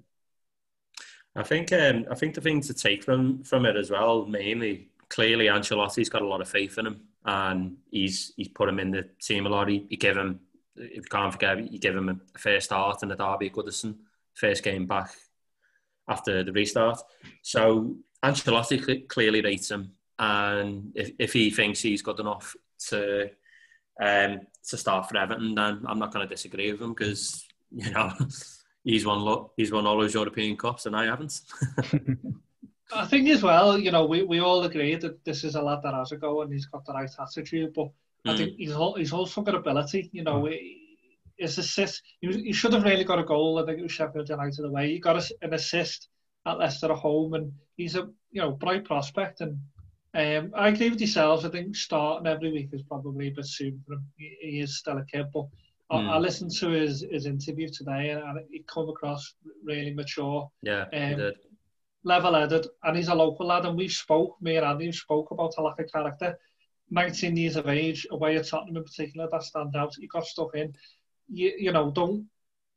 I 1.37 1.43
think 1.43 1.73
um, 1.73 2.07
I 2.11 2.15
think 2.15 2.35
the 2.35 2.41
thing 2.41 2.61
to 2.63 2.75
take 2.75 3.05
from 3.05 3.43
from 3.43 3.67
it 3.67 3.77
as 3.77 3.91
well, 3.91 4.27
mainly 4.27 4.89
clearly 5.09 5.47
Ancelotti's 5.47 6.09
got 6.09 6.23
a 6.23 6.27
lot 6.27 6.41
of 6.41 6.49
faith 6.49 6.79
in 6.79 6.87
him, 6.87 7.01
and 7.25 7.77
he's 7.91 8.33
he's 8.37 8.49
put 8.49 8.69
him 8.69 8.79
in 8.79 8.91
the 8.91 9.09
team 9.21 9.47
a 9.47 9.49
lot. 9.49 9.69
He, 9.69 9.87
he 9.89 9.97
gave 9.97 10.17
him, 10.17 10.41
if 10.77 10.97
you 10.97 11.03
can't 11.03 11.33
forget, 11.33 11.73
you 11.73 11.79
give 11.79 11.97
him 11.97 12.09
a 12.09 12.39
first 12.39 12.67
start 12.67 13.03
in 13.03 13.09
the 13.09 13.17
derby 13.17 13.47
at 13.47 13.53
Goodison, 13.53 13.97
first 14.35 14.63
game 14.63 14.87
back 14.87 15.11
after 16.09 16.43
the 16.43 16.53
restart. 16.53 17.01
So 17.43 17.97
Ancelotti 18.25 19.09
clearly 19.09 19.43
rates 19.43 19.71
him, 19.71 19.93
and 20.19 20.93
if, 20.95 21.13
if 21.19 21.33
he 21.33 21.51
thinks 21.51 21.81
he's 21.81 22.03
good 22.03 22.21
enough 22.21 22.55
to 22.89 23.31
um, 24.01 24.41
to 24.69 24.77
start 24.77 25.09
for 25.09 25.17
Everton, 25.17 25.55
then 25.55 25.83
I'm 25.87 25.99
not 25.99 26.13
going 26.13 26.27
to 26.27 26.35
disagree 26.35 26.73
with 26.73 26.81
him 26.81 26.95
because 26.95 27.47
you 27.71 27.91
know 27.91 28.13
he's 28.85 29.05
won 29.05 29.21
lo- 29.21 29.53
he's 29.57 29.73
won 29.73 29.87
all 29.87 29.99
those 29.99 30.15
European 30.15 30.57
cups 30.57 30.87
and 30.87 30.97
I 30.97 31.05
haven't. 31.07 31.41
I 32.93 33.07
think 33.07 33.29
as 33.29 33.43
well, 33.43 33.79
you 33.79 33.91
know, 33.91 34.05
we, 34.05 34.23
we 34.23 34.41
all 34.41 34.63
agree 34.65 34.95
that 34.97 35.25
this 35.25 35.45
is 35.45 35.55
a 35.55 35.63
lad 35.63 35.81
that 35.83 35.95
has 35.95 36.13
a 36.13 36.17
go 36.17 36.43
and 36.43 36.53
he's 36.53 36.67
got 36.67 36.85
the 36.85 36.93
right 36.93 37.11
attitude, 37.19 37.73
but 37.75 37.87
mm. 38.27 38.33
I 38.33 38.37
think 38.37 38.57
he's 38.57 38.75
he's 38.97 39.13
also 39.13 39.43
got 39.43 39.55
ability. 39.55 40.11
You 40.13 40.25
know, 40.25 40.43
mm. 40.43 40.77
his 41.37 41.59
assist, 41.59 42.03
he, 42.21 42.33
he 42.43 42.53
should 42.53 42.73
have 42.73 42.85
really 42.85 43.05
got 43.05 43.19
a 43.19 43.25
goal. 43.25 43.59
I 43.59 43.67
think 43.67 43.79
it 43.79 43.83
was 43.83 43.93
Sheffield 43.93 44.29
United 44.29 44.65
away. 44.65 44.91
He 44.91 44.99
got 44.99 45.17
a, 45.17 45.35
an 45.43 45.55
assist 45.55 46.09
at 46.47 46.59
Leicester 46.59 46.91
at 46.93 46.99
home, 46.99 47.35
and 47.35 47.53
he's 47.77 47.97
a 47.97 48.09
you 48.31 48.43
know 48.43 48.53
bright 48.53 48.85
prospect. 48.85 49.41
And 49.41 49.59
um, 50.15 50.53
I 50.57 50.69
agree 50.69 50.91
with 50.91 51.01
yourselves. 51.01 51.45
I 51.45 51.51
think 51.51 51.77
starting 51.77 52.27
every 52.27 52.53
week 52.53 52.71
is 52.73 52.83
probably 52.83 53.29
a 53.29 53.33
bit 53.33 53.47
soon 53.47 53.83
for 53.87 53.95
him. 53.95 54.07
He, 54.17 54.37
he 54.41 54.61
is 54.61 54.79
still 54.79 54.99
a 54.99 55.05
kid, 55.05 55.27
but 55.33 55.47
Mm. 55.93 56.09
I, 56.09 56.19
listened 56.19 56.53
to 56.53 56.69
his, 56.69 57.05
his 57.11 57.27
interview 57.27 57.69
today 57.69 58.11
and, 58.11 58.39
he 58.51 58.63
come 58.69 58.89
across 58.89 59.35
really 59.65 59.93
mature. 59.93 60.49
Yeah, 60.63 60.83
um, 60.93 61.17
did. 61.17 61.35
Level-headed, 62.03 62.67
and 62.83 62.97
he's 62.97 63.09
a 63.09 63.15
local 63.15 63.47
lad. 63.47 63.67
And 63.67 63.77
we 63.77 63.89
spoke, 63.89 64.37
me 64.41 64.57
and 64.57 64.67
Andy 64.67 64.93
spoke 64.93 65.31
about 65.31 65.55
a 65.59 65.63
lack 65.63 65.79
of 65.79 65.93
character. 65.93 66.39
19 66.91 67.37
years 67.37 67.57
of 67.57 67.69
age, 67.69 68.07
away 68.11 68.37
at 68.37 68.49
Tottenham 68.49 68.79
in 68.79 68.85
particular, 68.85 69.29
that 69.31 69.43
stand 69.43 69.77
out. 69.77 69.95
He 69.99 70.07
got 70.07 70.27
stuck 70.27 70.55
in. 70.55 70.75
You, 71.29 71.53
you 71.59 71.73
know, 71.73 71.91
don't 71.91 72.27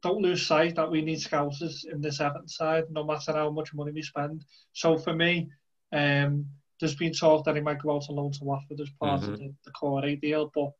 don't 0.04 0.22
lose 0.22 0.46
sight 0.46 0.76
that 0.76 0.92
we 0.92 1.02
need 1.02 1.18
scousers 1.20 1.86
in 1.86 2.02
this 2.02 2.20
Everton 2.20 2.48
side, 2.48 2.84
no 2.92 3.06
matter 3.06 3.32
how 3.32 3.50
much 3.50 3.74
money 3.74 3.92
we 3.94 4.02
spend. 4.02 4.44
So 4.74 4.98
for 4.98 5.14
me, 5.14 5.50
um, 5.94 6.46
there's 6.80 6.96
been 6.96 7.14
talk 7.14 7.46
that 7.46 7.56
he 7.56 7.62
might 7.62 7.82
go 7.82 7.96
out 7.96 8.10
on 8.10 8.18
loan 8.18 8.34
to 8.34 8.44
Watford 8.44 8.82
as 8.82 8.90
part 9.00 9.22
mm-hmm. 9.22 9.34
of 9.34 9.40
the, 9.40 9.54
the 9.64 9.72
Doucouré 9.72 10.20
deal, 10.20 10.52
but 10.54 10.72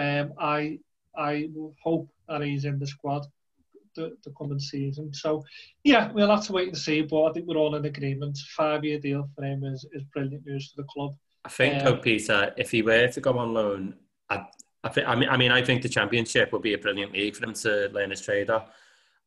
um, 0.00 0.32
I 0.38 0.78
I 1.16 1.50
hope 1.82 2.08
that 2.28 2.40
he's 2.40 2.64
in 2.64 2.78
the 2.78 2.86
squad 2.86 3.26
the, 3.94 4.16
the 4.24 4.32
coming 4.38 4.58
season. 4.58 5.12
So, 5.12 5.44
yeah, 5.84 6.10
we'll 6.12 6.30
have 6.30 6.46
to 6.46 6.52
wait 6.52 6.68
and 6.68 6.76
see, 6.76 7.02
but 7.02 7.24
I 7.24 7.32
think 7.32 7.46
we're 7.46 7.56
all 7.56 7.74
in 7.74 7.84
agreement. 7.84 8.38
Five 8.56 8.84
year 8.84 8.98
deal 8.98 9.28
for 9.34 9.44
him 9.44 9.64
is, 9.64 9.86
is 9.92 10.02
brilliant 10.12 10.46
news 10.46 10.72
for 10.72 10.82
the 10.82 10.88
club. 10.88 11.12
I 11.44 11.48
think, 11.48 11.84
um, 11.84 11.98
Peter, 11.98 12.52
if 12.56 12.70
he 12.70 12.82
were 12.82 13.08
to 13.08 13.20
go 13.20 13.38
on 13.38 13.52
loan, 13.52 13.94
I, 14.30 14.46
I, 14.84 14.88
think, 14.88 15.08
I, 15.08 15.14
mean, 15.14 15.28
I 15.28 15.36
mean, 15.36 15.50
I 15.50 15.62
think 15.62 15.82
the 15.82 15.88
Championship 15.88 16.52
would 16.52 16.62
be 16.62 16.74
a 16.74 16.78
brilliant 16.78 17.12
league 17.12 17.36
for 17.36 17.44
him 17.44 17.54
to 17.54 17.88
learn 17.92 18.10
his 18.10 18.20
trade. 18.20 18.48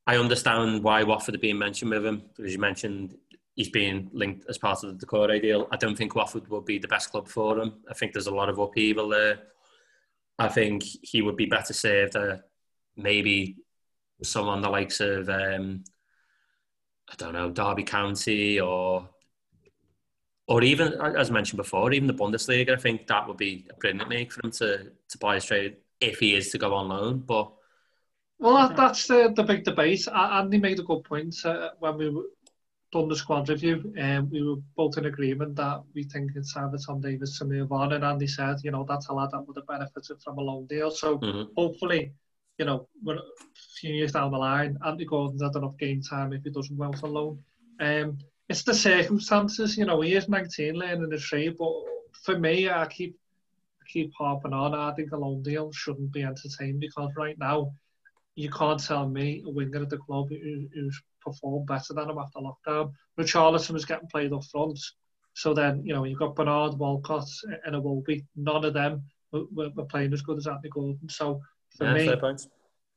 I 0.07 0.18
understand 0.18 0.84
why 0.84 1.03
Watford 1.03 1.36
are 1.36 1.39
being 1.39 1.57
mentioned 1.57 1.91
with 1.91 2.05
him, 2.05 2.24
because 2.36 2.53
you 2.53 2.59
mentioned 2.59 3.16
he's 3.55 3.70
being 3.70 4.09
linked 4.13 4.45
as 4.49 4.57
part 4.57 4.84
of 4.84 4.99
the 4.99 5.05
Doucouré 5.05 5.41
deal. 5.41 5.68
I 5.72 5.78
don't 5.78 5.97
think 5.97 6.16
Watford 6.16 6.47
will 6.47 6.61
be 6.61 6.78
the 6.78 6.88
best 6.88 7.11
club 7.11 7.28
for 7.28 7.59
him. 7.59 7.74
I 7.89 7.93
think 7.93 8.13
there's 8.13 8.28
a 8.28 8.36
lot 8.36 8.49
of 8.49 8.59
upheaval 8.59 9.09
there. 9.09 9.39
I 10.38 10.49
think 10.49 10.84
he 10.84 11.22
would 11.22 11.38
be 11.38 11.45
better 11.45 11.74
served 11.74 12.16
at 12.16 12.43
maybe 12.97 13.57
someone 14.24 14.61
the 14.61 14.70
likes 14.70 14.99
of 14.99 15.30
um, 15.30 15.84
I 17.09 17.16
don't 17.18 17.34
know 17.34 17.49
Derby 17.49 17.84
County 17.84 18.59
or 18.59 19.09
or 20.47 20.63
even 20.63 20.93
as 20.93 21.32
mentioned 21.32 21.57
before, 21.57 21.91
even 21.91 22.07
the 22.07 22.13
Bundesliga. 22.13 22.74
I 22.74 22.82
think 22.82 23.07
that 23.07 23.28
would 23.28 23.38
be 23.38 23.68
a 23.70 23.76
brilliant 23.76 24.09
make 24.09 24.32
for 24.32 24.45
him 24.45 24.51
to 24.51 24.91
to 25.09 25.18
buy 25.18 25.39
straight 25.39 25.80
if 25.99 26.20
he 26.20 26.36
is 26.36 26.49
to 26.51 26.57
go 26.57 26.74
on 26.74 26.89
loan. 26.89 27.20
But 27.20 27.51
well, 28.39 28.68
that, 28.68 28.76
that's 28.76 29.07
the 29.07 29.34
the 29.36 29.43
big 29.43 29.63
debate. 29.63 30.07
Andy 30.07 30.57
made 30.57 30.80
a 30.80 30.84
good 30.84 31.03
point 31.03 31.36
uh, 31.45 31.70
when 31.80 31.97
we 31.97 32.24
done 32.91 33.09
the 33.09 33.16
squad 33.16 33.49
review, 33.49 33.93
and 33.97 34.20
um, 34.20 34.30
we 34.30 34.41
were 34.41 34.61
both 34.76 34.97
in 34.97 35.05
agreement 35.05 35.55
that 35.55 35.82
we 35.93 36.03
think 36.03 36.32
it's 36.36 36.53
time 36.53 36.72
for 36.72 36.78
Tom 36.78 37.01
Davies 37.01 37.38
to 37.39 37.45
move 37.45 37.72
on. 37.72 37.93
And 37.93 38.03
Andy 38.03 38.28
said, 38.28 38.57
you 38.63 38.72
know, 38.72 38.86
that's 38.88 39.09
a 39.09 39.13
lad 39.13 39.30
that 39.32 39.45
would 39.45 39.57
have 39.57 39.68
benefited 39.68 40.22
from 40.22 40.38
a 40.38 40.41
loan 40.41 40.66
deal. 40.68 40.91
So 40.91 41.18
mm-hmm. 41.18 41.51
hopefully, 41.57 42.13
you 42.58 42.66
know, 42.66 42.88
we're 43.03 43.16
a 43.16 43.22
few 43.80 43.93
years 43.93 44.14
down 44.14 44.32
the 44.32 44.38
line, 44.38 44.78
Andy 44.86 45.06
Gordon's 45.06 45.41
had 45.41 45.56
enough 45.56 45.78
game 45.78 46.01
time 46.01 46.34
if 46.34 46.43
he 46.43 46.49
doesn't 46.49 46.78
go 46.78 46.86
out 46.86 47.03
on 47.03 47.14
loan. 47.14 47.43
Um, 47.80 48.18
it's 48.47 48.64
the 48.64 48.74
circumstances, 48.74 49.78
you 49.78 49.86
know, 49.86 50.01
he 50.01 50.14
is 50.14 50.30
19 50.30 50.76
learning 50.76 51.10
the 51.10 51.18
trade, 51.18 51.56
but 51.58 51.74
for 52.24 52.38
me, 52.38 52.70
I 52.70 52.86
keep 52.88 53.18
I 53.82 53.86
keep 53.91 54.14
harping 54.18 54.53
on. 54.53 54.74
I 54.74 54.93
think 54.93 55.12
a 55.12 55.18
loan 55.18 55.43
deal 55.43 55.72
shouldn't 55.72 56.12
be 56.12 56.24
entertained 56.24 56.80
because 56.80 57.12
right 57.18 57.38
now, 57.38 57.74
you 58.36 58.49
can't 58.49 58.84
tell 58.84 59.08
me 59.08 59.43
a 59.45 59.49
winger 59.49 59.84
at 59.84 59.89
the 59.89 59.97
club 59.97 60.28
who, 60.30 60.68
who's 60.74 61.01
performed 61.24 61.68
better 61.68 61.93
than 61.93 62.10
him 62.10 62.18
after 62.18 62.39
lockdown. 62.39 62.91
Richarlison 63.18 63.72
was 63.72 63.86
getting 63.86 64.08
played 64.08 64.34
up 64.34 64.43
front. 64.45 64.80
So 65.34 65.53
then, 65.53 65.84
you 65.86 65.93
know, 65.93 66.03
you've 66.03 66.20
got 66.20 66.36
Bernard, 66.36 66.78
Walcott, 66.78 67.28
and 67.66 67.76
a 67.76 67.80
Iwobi. 67.80 68.26
None 68.36 68.66
of 68.66 68.74
them 68.74 69.03
were, 69.32 69.70
were, 69.76 69.86
playing 69.86 70.14
as 70.14 70.22
good 70.22 70.38
as 70.38 70.47
Anthony 70.47 70.70
Gordon. 70.70 71.10
So 71.10 71.41
for 71.78 71.86
yeah, 71.86 71.93
me, 71.93 72.38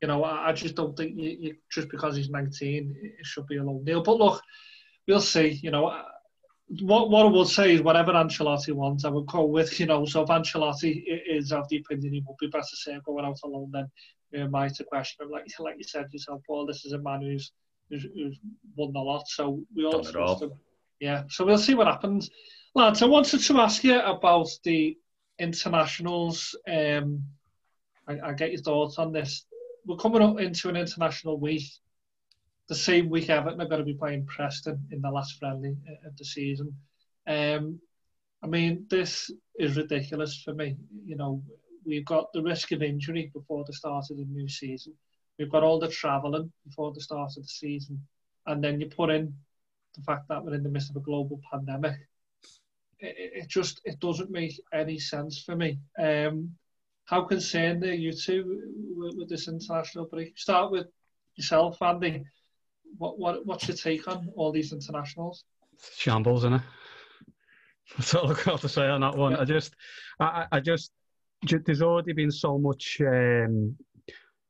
you 0.01 0.09
know, 0.09 0.25
I, 0.25 0.49
I, 0.49 0.53
just 0.53 0.75
don't 0.75 0.97
think 0.97 1.17
you, 1.17 1.37
you, 1.41 1.57
just 1.71 1.89
because 1.89 2.17
he's 2.17 2.31
19, 2.31 2.97
it 3.19 3.27
should 3.27 3.47
be 3.47 3.57
a 3.57 3.65
loan 3.65 3.85
deal. 3.85 4.03
But 4.03 4.19
look, 4.19 4.43
we'll 5.07 5.21
see. 5.21 5.59
You 5.63 5.71
know, 5.71 6.03
what 6.81 7.11
what 7.11 7.27
I 7.27 7.31
would 7.31 7.49
say 7.49 7.75
is 7.75 7.83
whatever 7.83 8.13
Ancelotti 8.13 8.73
wants, 8.73 9.05
I 9.05 9.11
would 9.11 9.27
go 9.27 9.45
with. 9.45 9.81
You 9.81 9.87
know, 9.87 10.05
so 10.05 10.23
if 10.23 10.29
Ancelotti 10.29 11.03
is 11.29 11.53
of 11.53 11.69
the 11.69 11.79
opinion 11.79 12.13
he 12.13 12.25
would 12.27 12.37
be 12.39 12.49
better 12.49 12.65
say 12.65 12.99
going 13.05 13.25
out 13.25 13.41
alone, 13.45 13.71
then 13.73 13.91
you 14.31 14.41
know, 14.41 14.49
might 14.49 14.79
a 14.81 14.85
question 14.85 15.25
of 15.25 15.31
like 15.31 15.47
like 15.59 15.77
you 15.79 15.85
said 15.85 16.13
yourself, 16.13 16.43
Paul. 16.47 16.67
This 16.67 16.85
is 16.85 16.93
a 16.93 16.99
man 16.99 17.23
who's 17.23 17.53
who's, 17.89 18.07
who's 18.15 18.39
won 18.77 18.95
a 18.95 19.03
lot. 19.03 19.27
So 19.29 19.63
we 19.75 19.85
all 19.85 20.05
trust 20.05 20.43
him. 20.43 20.53
Yeah. 21.01 21.25
So 21.29 21.45
we'll 21.45 21.59
see 21.59 21.75
what 21.75 21.87
happens. 21.87 22.31
Lads, 22.75 23.03
I 23.03 23.07
wanted 23.07 23.41
to 23.41 23.61
ask 23.61 23.83
you 23.83 23.99
about 24.01 24.49
the 24.63 24.97
internationals. 25.39 26.55
Um, 26.69 27.25
I, 28.09 28.31
I 28.31 28.33
get 28.33 28.53
your 28.53 28.63
thoughts 28.63 28.99
on 28.99 29.13
this. 29.13 29.45
We're 29.87 29.97
coming 29.97 30.23
up 30.23 30.41
into 30.41 30.69
an 30.69 30.77
international 30.77 31.39
week. 31.39 31.71
The 32.69 32.75
same 32.75 33.09
week 33.09 33.31
Everton 33.31 33.61
are 33.61 33.69
going 33.69 33.81
to 33.81 33.85
be 33.85 33.95
playing 33.95 34.27
Preston 34.27 34.87
in 34.91 35.01
the 35.01 35.11
last 35.11 35.39
friendly 35.39 35.77
of 36.05 36.17
the 36.17 36.25
season. 36.25 36.75
Um, 37.27 37.81
I 38.43 38.47
mean, 38.47 38.87
this 38.89 39.31
is 39.59 39.77
ridiculous 39.77 40.43
for 40.43 40.55
me. 40.55 40.77
You 41.07 41.17
know, 41.17 41.43
we've 41.85 42.05
got 42.05 42.33
the 42.33 42.43
risk 42.43 42.73
of 42.73 42.83
injury 42.83 43.31
before 43.35 43.65
the 43.65 43.73
start 43.73 44.07
of 44.11 44.17
the 44.17 44.25
new 44.25 44.49
season. 44.49 44.95
We've 45.39 45.51
got 45.51 45.63
all 45.63 45.79
the 45.79 45.89
travelling 45.89 46.53
before 46.67 46.93
the 46.93 47.01
start 47.01 47.31
of 47.37 47.43
the 47.43 47.49
season, 47.49 48.03
and 48.47 48.63
then 48.63 48.81
you 48.81 48.87
put 48.87 49.11
in 49.11 49.33
the 49.95 50.03
fact 50.03 50.29
that 50.29 50.45
we're 50.45 50.55
in 50.55 50.63
the 50.63 50.69
midst 50.69 50.91
of 50.91 50.97
a 50.97 51.01
global 51.01 51.41
pandemic. 51.51 51.97
It, 52.99 53.15
it 53.35 53.49
just 53.49 53.81
it 53.85 54.01
doesn't 54.01 54.31
make 54.31 54.61
any 54.73 54.99
sense 54.99 55.43
for 55.43 55.55
me. 55.57 55.79
Um, 55.99 56.57
how 57.09 57.23
concerned 57.23 57.83
are 57.85 57.95
you 57.95 58.13
two 58.13 58.63
with, 58.95 59.15
with 59.17 59.29
this 59.29 59.49
international 59.49 60.05
break? 60.05 60.39
Start 60.39 60.71
with 60.71 60.87
yourself, 61.37 61.81
Andy. 61.81 62.25
What 62.99 63.19
what 63.19 63.47
what's 63.47 63.67
your 63.67 63.77
take 63.77 64.07
on 64.09 64.31
all 64.37 64.53
these 64.53 64.73
internationals? 64.73 65.45
Shambles, 65.97 66.41
isn't 66.41 66.55
it? 66.55 66.63
That's 67.97 68.15
all 68.15 68.31
I've 68.31 68.45
got 68.45 68.61
to 68.61 68.69
say 68.69 68.87
on 68.87 69.01
that 69.01 69.17
one. 69.17 69.35
I 69.37 69.45
just, 69.45 69.75
I, 70.21 70.47
I 70.53 70.61
just, 70.61 70.91
there's 71.65 71.81
already 71.81 72.13
been 72.13 72.31
so 72.31 72.59
much 72.59 73.01
um, 73.01 73.75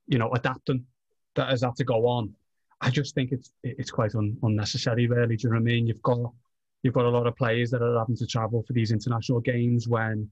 you 0.08 0.18
know, 0.18 0.32
adapting 0.32 0.84
that 1.36 1.50
has 1.50 1.62
had 1.62 1.76
to 1.76 1.84
go 1.84 2.08
on. 2.08 2.34
I 2.80 2.90
just 2.90 3.14
think 3.14 3.30
it's 3.30 3.52
it's 3.62 3.90
quite 3.92 4.16
un, 4.16 4.36
unnecessary, 4.42 5.06
really. 5.06 5.36
Do 5.36 5.46
you 5.46 5.50
know 5.50 5.60
what 5.60 5.60
I 5.60 5.64
mean? 5.64 5.86
You've 5.86 6.02
got 6.02 6.32
you've 6.82 6.94
got 6.94 7.04
a 7.04 7.10
lot 7.10 7.28
of 7.28 7.36
players 7.36 7.70
that 7.70 7.82
are 7.82 7.98
having 7.98 8.16
to 8.16 8.26
travel 8.26 8.64
for 8.66 8.72
these 8.72 8.90
international 8.90 9.40
games 9.40 9.86
when 9.86 10.28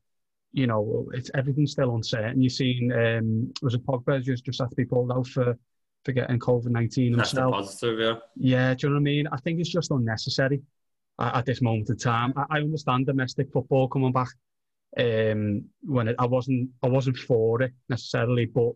you 0.53 0.67
know 0.67 1.07
it's 1.13 1.31
everything's 1.35 1.73
still 1.73 1.95
uncertain. 1.95 2.41
You've 2.41 2.53
seen 2.53 2.93
um, 2.93 3.53
was 3.63 3.75
it 3.75 3.85
Pogba 3.87 4.23
just 4.23 4.45
just 4.45 4.61
had 4.61 4.71
to 4.71 4.77
be 4.77 4.85
pulled 4.85 5.13
out 5.13 5.27
for 5.27 5.57
for 6.05 6.13
getting 6.13 6.39
COVID 6.39 6.67
nineteen 6.67 7.15
himself. 7.15 7.53
positive, 7.53 7.99
yeah. 7.99 8.15
Yeah, 8.37 8.75
do 8.75 8.87
you 8.87 8.91
know 8.91 8.95
what 8.95 9.01
I 9.01 9.03
mean? 9.03 9.27
I 9.33 9.37
think 9.39 9.61
it's 9.61 9.69
just 9.69 9.91
unnecessary 9.91 10.63
at, 11.19 11.37
at 11.37 11.47
this 11.47 11.61
moment 11.61 11.91
in 11.91 11.99
time. 11.99 12.33
I, 12.37 12.45
I, 12.51 12.59
understand 12.61 13.07
domestic 13.07 13.53
football 13.53 13.89
coming 13.89 14.13
back. 14.13 14.29
Um, 14.99 15.65
when 15.83 16.09
it, 16.09 16.17
I 16.19 16.27
wasn't 16.27 16.71
I 16.83 16.89
wasn't 16.89 17.19
for 17.19 17.61
it 17.63 17.73
necessarily, 17.89 18.47
but 18.47 18.73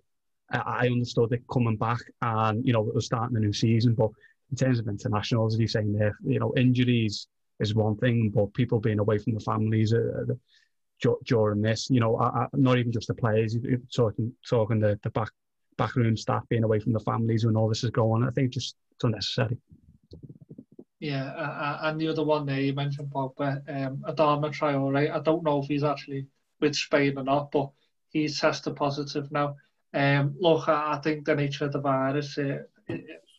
I 0.51 0.87
understood 0.87 1.33
it 1.33 1.45
coming 1.51 1.77
back 1.77 2.01
and, 2.21 2.67
you 2.67 2.73
know, 2.73 2.87
it 2.89 2.95
was 2.95 3.07
starting 3.07 3.35
the 3.35 3.41
new 3.41 3.53
season. 3.53 3.95
But 3.95 4.11
in 4.51 4.57
terms 4.57 4.81
of 4.81 4.89
internationals, 4.89 5.55
as 5.55 5.61
you're 5.61 5.69
saying 5.69 5.93
there, 5.93 6.17
you 6.25 6.41
know, 6.41 6.53
injuries 6.57 7.29
is 7.61 7.75
one 7.75 7.97
thing, 7.97 8.33
but 8.35 8.53
people 8.55 8.81
being 8.81 8.99
away 8.99 9.19
from 9.19 9.35
the 9.35 9.41
families 9.41 9.93
uh 9.93 10.25
during 11.25 11.63
this, 11.63 11.89
you 11.91 12.01
know, 12.01 12.17
I, 12.17 12.27
I, 12.27 12.47
not 12.53 12.79
even 12.79 12.93
just 12.93 13.09
the 13.09 13.15
players, 13.15 13.57
talking 13.95 14.33
talking 14.49 14.81
the, 14.81 14.99
the 15.03 15.11
back 15.11 15.31
backroom 15.77 16.17
staff 16.17 16.45
being 16.49 16.65
away 16.65 16.79
from 16.79 16.93
the 16.93 17.01
families 17.01 17.47
when 17.47 17.57
all 17.57 17.69
this 17.69 17.85
is 17.85 17.91
going 17.91 18.23
on. 18.23 18.29
I 18.29 18.33
think 18.33 18.51
just 18.51 18.77
it's 18.93 19.05
unnecessary. 19.05 19.57
Yeah, 20.99 21.29
uh, 21.31 21.79
and 21.85 21.99
the 21.99 22.09
other 22.09 22.23
one 22.23 22.45
there 22.45 22.61
you 22.61 22.75
mentioned 22.75 23.11
Pogba, 23.11 23.63
um, 23.69 24.05
Adama 24.07 24.53
Traore. 24.53 25.11
I 25.11 25.21
don't 25.21 25.43
know 25.43 25.63
if 25.63 25.67
he's 25.67 25.83
actually 25.83 26.27
with 26.61 26.77
Spain 26.77 27.17
or 27.17 27.25
not, 27.25 27.51
but 27.51 27.71
he's 28.11 28.39
tested 28.39 28.77
positive 28.77 29.33
now. 29.33 29.57
Um, 29.95 30.37
look, 30.39 30.69
I 30.69 31.01
think 31.03 31.25
the 31.25 31.35
nature 31.35 31.65
of 31.65 31.73
the 31.73 31.81
virus, 31.81 32.37
it, 32.37 32.71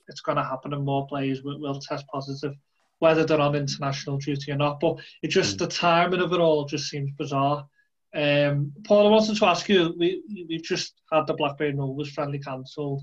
it's 0.07 0.21
going 0.21 0.37
to 0.37 0.43
happen 0.43 0.73
and 0.73 0.83
more 0.83 1.07
players 1.07 1.43
will, 1.43 1.59
will, 1.59 1.79
test 1.79 2.05
positive, 2.07 2.55
whether 3.01 3.25
they're 3.25 3.41
on 3.41 3.55
international 3.55 4.17
duty 4.17 4.51
or 4.51 4.57
not. 4.57 4.79
But 4.79 4.97
it 5.23 5.29
just, 5.29 5.55
mm. 5.55 5.59
the 5.59 5.67
timing 5.67 6.21
of 6.21 6.31
it 6.33 6.39
all 6.39 6.65
just 6.65 6.89
seems 6.89 7.09
bizarre. 7.17 7.67
Um, 8.13 8.73
Paul, 8.85 9.07
I 9.07 9.09
wanted 9.09 9.37
to 9.37 9.45
ask 9.45 9.67
you, 9.67 9.95
we, 9.97 10.21
we've 10.47 10.63
just 10.63 10.93
had 11.11 11.25
the 11.25 11.33
Blackburn 11.33 11.77
Rovers 11.77 12.11
friendly 12.11 12.39
cancelled. 12.39 13.01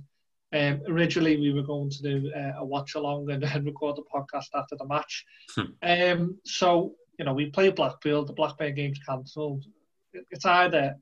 Um, 0.52 0.82
originally, 0.86 1.36
we 1.36 1.52
were 1.52 1.62
going 1.62 1.90
to 1.90 2.02
do 2.02 2.32
uh, 2.34 2.60
a 2.60 2.64
watch 2.64 2.94
along 2.94 3.28
and 3.30 3.42
then 3.42 3.64
record 3.66 3.96
the 3.96 4.04
podcast 4.14 4.46
after 4.54 4.76
the 4.76 4.86
match. 4.86 5.24
Hmm. 5.56 5.62
um, 5.82 6.38
so, 6.44 6.94
you 7.18 7.24
know, 7.24 7.34
we 7.34 7.50
played 7.50 7.74
Blackpool, 7.74 8.24
the 8.24 8.32
Blackburn 8.32 8.74
game's 8.74 9.00
cancelled. 9.00 9.64
It's 10.30 10.46
either 10.46 10.94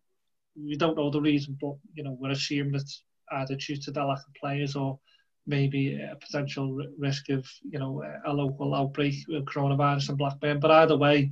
we 0.57 0.77
don't 0.77 0.97
know 0.97 1.11
the 1.11 1.21
reason, 1.21 1.57
but 1.61 1.75
you 1.95 2.03
know 2.03 2.17
we're 2.19 2.31
assuming 2.31 2.75
it's 2.75 3.03
either 3.33 3.57
due 3.57 3.77
to 3.77 3.91
the 3.91 4.05
lack 4.05 4.19
of 4.27 4.35
players 4.35 4.75
or 4.75 4.99
maybe 5.47 6.01
a 6.01 6.17
potential 6.17 6.79
risk 6.99 7.29
of 7.29 7.47
you 7.71 7.79
know 7.79 8.03
a 8.27 8.33
local 8.33 8.75
outbreak 8.75 9.15
of 9.31 9.45
coronavirus 9.45 10.11
in 10.11 10.17
Blackburn. 10.17 10.61
But 10.61 10.71
either 10.71 10.97
way, 10.97 11.31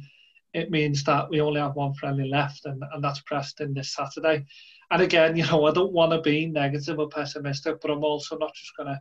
it 0.52 0.70
means 0.70 1.02
that 1.04 1.28
we 1.28 1.40
only 1.40 1.60
have 1.60 1.74
one 1.74 1.94
friendly 1.94 2.28
left, 2.28 2.64
and, 2.64 2.82
and 2.92 3.02
that's 3.02 3.20
Preston 3.20 3.74
this 3.74 3.94
Saturday. 3.94 4.46
And 4.90 5.02
again, 5.02 5.36
you 5.36 5.44
know, 5.46 5.66
I 5.66 5.72
don't 5.72 5.92
want 5.92 6.12
to 6.12 6.20
be 6.20 6.46
negative 6.46 6.98
or 6.98 7.08
pessimistic, 7.08 7.80
but 7.80 7.90
I'm 7.90 8.04
also 8.04 8.38
not 8.38 8.54
just 8.54 8.76
going 8.76 8.88
to, 8.88 9.00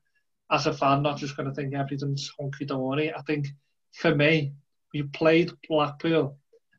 as 0.51 0.65
a 0.65 0.73
fan, 0.73 1.03
not 1.03 1.17
just 1.17 1.37
going 1.37 1.47
to 1.47 1.55
think 1.55 1.75
everything's 1.75 2.31
hunky 2.39 2.65
dory. 2.65 3.13
I 3.13 3.21
think 3.21 3.47
for 3.93 4.15
me, 4.15 4.53
we 4.93 5.03
played 5.03 5.51
Blackpool, 5.69 6.37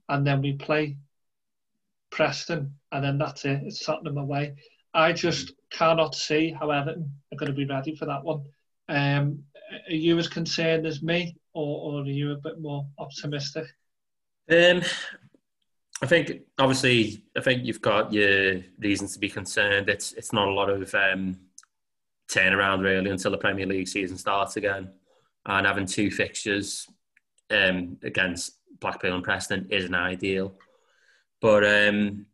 and 0.08 0.26
then 0.26 0.42
we 0.42 0.54
play 0.54 0.96
Preston, 2.10 2.74
and 2.90 3.04
then 3.04 3.18
that's 3.18 3.44
it. 3.44 3.62
It's 3.64 3.84
Tottenham 3.84 4.18
away. 4.18 4.56
I 4.94 5.12
just 5.12 5.52
cannot 5.70 6.14
see 6.14 6.52
how 6.52 6.70
Everton 6.70 7.10
are 7.32 7.36
going 7.36 7.50
to 7.50 7.56
be 7.56 7.66
ready 7.66 7.96
for 7.96 8.06
that 8.06 8.22
one. 8.22 8.44
Um, 8.88 9.42
are 9.88 9.94
you 9.94 10.16
as 10.18 10.28
concerned 10.28 10.86
as 10.86 11.02
me, 11.02 11.36
or, 11.52 11.94
or 11.94 12.02
are 12.02 12.06
you 12.06 12.32
a 12.32 12.36
bit 12.36 12.60
more 12.60 12.86
optimistic? 12.98 13.66
Um, 14.50 14.82
I 16.02 16.06
think 16.06 16.42
obviously, 16.58 17.24
I 17.36 17.40
think 17.40 17.64
you've 17.64 17.80
got 17.80 18.12
your 18.12 18.60
reasons 18.78 19.14
to 19.14 19.18
be 19.18 19.28
concerned. 19.28 19.88
It's 19.88 20.12
it's 20.12 20.32
not 20.32 20.48
a 20.48 20.52
lot 20.52 20.70
of 20.70 20.94
um, 20.94 21.38
turnaround 22.30 22.82
really 22.82 23.10
until 23.10 23.30
the 23.30 23.38
Premier 23.38 23.66
League 23.66 23.88
season 23.88 24.16
starts 24.16 24.56
again, 24.56 24.90
and 25.46 25.66
having 25.66 25.86
two 25.86 26.10
fixtures 26.10 26.86
um, 27.50 27.96
against 28.02 28.58
Blackpool 28.80 29.14
and 29.14 29.24
Preston 29.24 29.66
isn't 29.70 29.94
ideal. 29.94 30.54
But 31.40 31.64
um, 31.64 32.26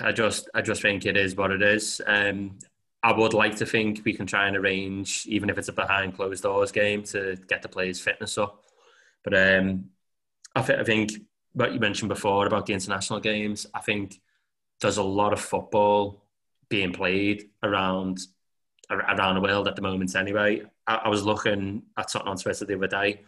I 0.00 0.12
just 0.12 0.48
I 0.54 0.62
just 0.62 0.82
think 0.82 1.06
it 1.06 1.16
is 1.16 1.36
what 1.36 1.50
it 1.50 1.62
is. 1.62 2.00
Um, 2.06 2.58
I 3.02 3.12
would 3.12 3.34
like 3.34 3.56
to 3.56 3.66
think 3.66 4.00
we 4.04 4.14
can 4.14 4.26
try 4.26 4.48
and 4.48 4.56
arrange, 4.56 5.26
even 5.26 5.50
if 5.50 5.58
it's 5.58 5.68
a 5.68 5.72
behind 5.72 6.16
closed 6.16 6.42
doors 6.42 6.72
game, 6.72 7.02
to 7.04 7.36
get 7.48 7.60
the 7.60 7.68
players' 7.68 8.00
fitness 8.00 8.38
up. 8.38 8.64
But 9.22 9.34
um, 9.34 9.90
I, 10.56 10.62
th- 10.62 10.78
I 10.78 10.84
think 10.84 11.12
what 11.52 11.74
you 11.74 11.80
mentioned 11.80 12.08
before 12.08 12.46
about 12.46 12.64
the 12.64 12.72
international 12.72 13.20
games, 13.20 13.66
I 13.74 13.80
think 13.80 14.20
there's 14.80 14.96
a 14.96 15.02
lot 15.02 15.34
of 15.34 15.40
football 15.40 16.24
being 16.70 16.92
played 16.92 17.50
around 17.62 18.20
around 18.90 19.34
the 19.34 19.40
world 19.40 19.68
at 19.68 19.76
the 19.76 19.82
moment. 19.82 20.14
Anyway, 20.16 20.62
I, 20.86 20.94
I 20.96 21.08
was 21.08 21.24
looking 21.24 21.82
at 21.98 22.10
something 22.10 22.28
on 22.28 22.36
Twitter 22.38 22.64
the 22.64 22.76
other 22.76 22.86
day. 22.86 23.22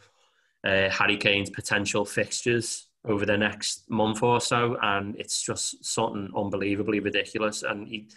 Uh, 0.65 0.89
Harry 0.91 1.17
Kane's 1.17 1.51
potential 1.51 2.05
fixtures 2.05 2.86
over 3.07 3.25
the 3.25 3.37
next 3.37 3.89
month 3.89 4.23
or 4.23 4.41
so, 4.41 4.77
and 4.83 5.17
it's 5.17 5.43
just 5.43 5.85
something 5.85 6.31
unbelievably 6.37 7.01
ridiculous. 7.01 7.63
And 7.63 7.87
he 7.87 8.09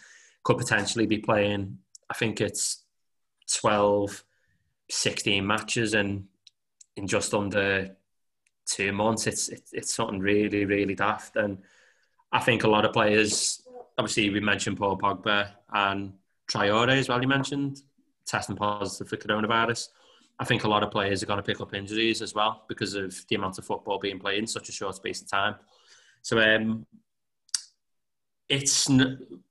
could 0.43 0.57
potentially 0.57 1.05
be 1.05 1.19
playing, 1.19 1.77
I 2.09 2.13
think 2.13 2.41
it's 2.41 2.83
12, 3.53 4.23
16 4.89 5.45
matches 5.45 5.93
and 5.93 6.25
in 6.95 7.07
just 7.07 7.33
under 7.33 7.95
two 8.65 8.91
months. 8.91 9.27
It's, 9.27 9.49
it's, 9.71 9.93
something 9.93 10.19
really, 10.19 10.65
really 10.65 10.95
daft. 10.95 11.35
And 11.35 11.59
I 12.31 12.39
think 12.39 12.63
a 12.63 12.69
lot 12.69 12.85
of 12.85 12.93
players, 12.93 13.61
obviously, 13.97 14.29
we 14.29 14.39
mentioned 14.39 14.77
Paul 14.77 14.97
Pogba 14.97 15.49
and 15.73 16.13
Traore 16.51 16.97
as 16.97 17.09
well, 17.09 17.21
you 17.21 17.27
mentioned, 17.27 17.81
testing 18.25 18.55
positive 18.55 19.07
for 19.07 19.17
coronavirus. 19.17 19.89
I 20.39 20.45
think 20.45 20.63
a 20.63 20.69
lot 20.69 20.83
of 20.83 20.91
players 20.91 21.21
are 21.21 21.25
going 21.25 21.37
to 21.37 21.43
pick 21.43 21.59
up 21.59 21.73
injuries 21.73 22.21
as 22.21 22.33
well 22.33 22.63
because 22.69 22.93
of 22.93 23.13
the 23.27 23.35
amount 23.35 23.57
of 23.57 23.65
football 23.65 23.99
being 23.99 24.19
played 24.19 24.39
in 24.39 24.47
such 24.47 24.69
a 24.69 24.71
short 24.71 24.95
space 24.95 25.21
of 25.21 25.29
time. 25.29 25.55
So 26.21 26.39
um, 26.39 26.85
it's 28.47 28.89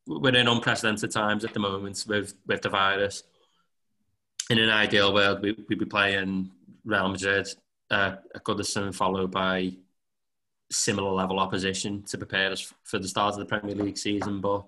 we're 0.06 0.34
in 0.34 0.48
unprecedented 0.48 1.10
times 1.10 1.44
at 1.44 1.52
the 1.52 1.60
moment 1.60 2.04
with 2.08 2.34
with 2.46 2.62
the 2.62 2.70
virus. 2.70 3.22
In 4.50 4.58
an 4.58 4.70
ideal 4.70 5.12
world, 5.12 5.42
we, 5.42 5.56
we'd 5.68 5.78
be 5.78 5.84
playing 5.84 6.50
Real 6.84 7.08
Madrid 7.08 7.46
uh, 7.90 8.16
at 8.34 8.44
Goodison, 8.44 8.94
followed 8.94 9.30
by 9.30 9.72
similar 10.70 11.10
level 11.10 11.38
opposition 11.38 12.02
to 12.04 12.18
prepare 12.18 12.50
us 12.50 12.72
for 12.82 12.98
the 12.98 13.08
start 13.08 13.34
of 13.34 13.40
the 13.40 13.44
Premier 13.44 13.74
League 13.74 13.98
season. 13.98 14.40
But 14.40 14.64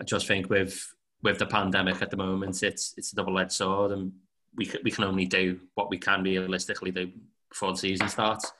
I 0.00 0.04
just 0.04 0.26
think 0.26 0.50
with 0.50 0.94
with 1.22 1.38
the 1.38 1.46
pandemic 1.46 2.02
at 2.02 2.10
the 2.10 2.16
moment, 2.16 2.62
it's 2.62 2.94
it's 2.96 3.12
a 3.12 3.16
double 3.16 3.38
edged 3.38 3.52
sword, 3.52 3.92
and 3.92 4.12
we 4.58 4.70
we 4.84 4.90
can 4.90 5.04
only 5.04 5.24
do 5.24 5.58
what 5.74 5.88
we 5.88 5.96
can 5.96 6.22
realistically 6.22 6.90
do 6.90 7.10
before 7.48 7.72
the 7.72 7.78
season 7.78 8.08
starts. 8.08 8.52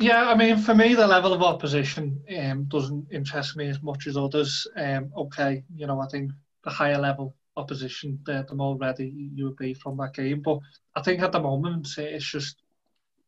Yeah, 0.00 0.30
I 0.30 0.34
mean, 0.34 0.56
for 0.56 0.74
me, 0.74 0.94
the 0.94 1.06
level 1.06 1.34
of 1.34 1.42
opposition 1.42 2.22
um, 2.38 2.64
doesn't 2.64 3.06
interest 3.12 3.54
me 3.54 3.68
as 3.68 3.82
much 3.82 4.06
as 4.06 4.16
others. 4.16 4.66
Um, 4.74 5.12
okay, 5.14 5.62
you 5.76 5.86
know, 5.86 6.00
I 6.00 6.06
think 6.08 6.32
the 6.64 6.70
higher 6.70 6.98
level 6.98 7.36
opposition, 7.56 8.18
the, 8.24 8.46
the 8.48 8.54
more 8.54 8.78
ready 8.78 9.12
you 9.34 9.44
would 9.44 9.56
be 9.56 9.74
from 9.74 9.98
that 9.98 10.14
game. 10.14 10.40
But 10.40 10.60
I 10.96 11.02
think 11.02 11.20
at 11.20 11.32
the 11.32 11.40
moment, 11.40 11.86
it's 11.98 12.24
just, 12.24 12.56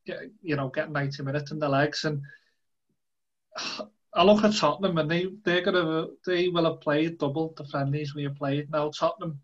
you 0.06 0.56
know, 0.56 0.68
getting 0.68 0.94
90 0.94 1.22
minutes 1.22 1.50
in 1.50 1.58
the 1.58 1.68
legs. 1.68 2.04
And 2.04 2.22
I 4.14 4.24
look 4.24 4.42
at 4.42 4.56
Tottenham 4.56 4.96
and 4.96 5.10
they, 5.10 5.26
they're 5.44 5.60
gonna, 5.60 6.06
they 6.24 6.48
will 6.48 6.64
have 6.64 6.80
played 6.80 7.18
double 7.18 7.52
the 7.54 7.66
friendlies 7.66 8.14
we 8.14 8.24
have 8.24 8.36
played. 8.36 8.70
Now, 8.70 8.90
Tottenham 8.90 9.38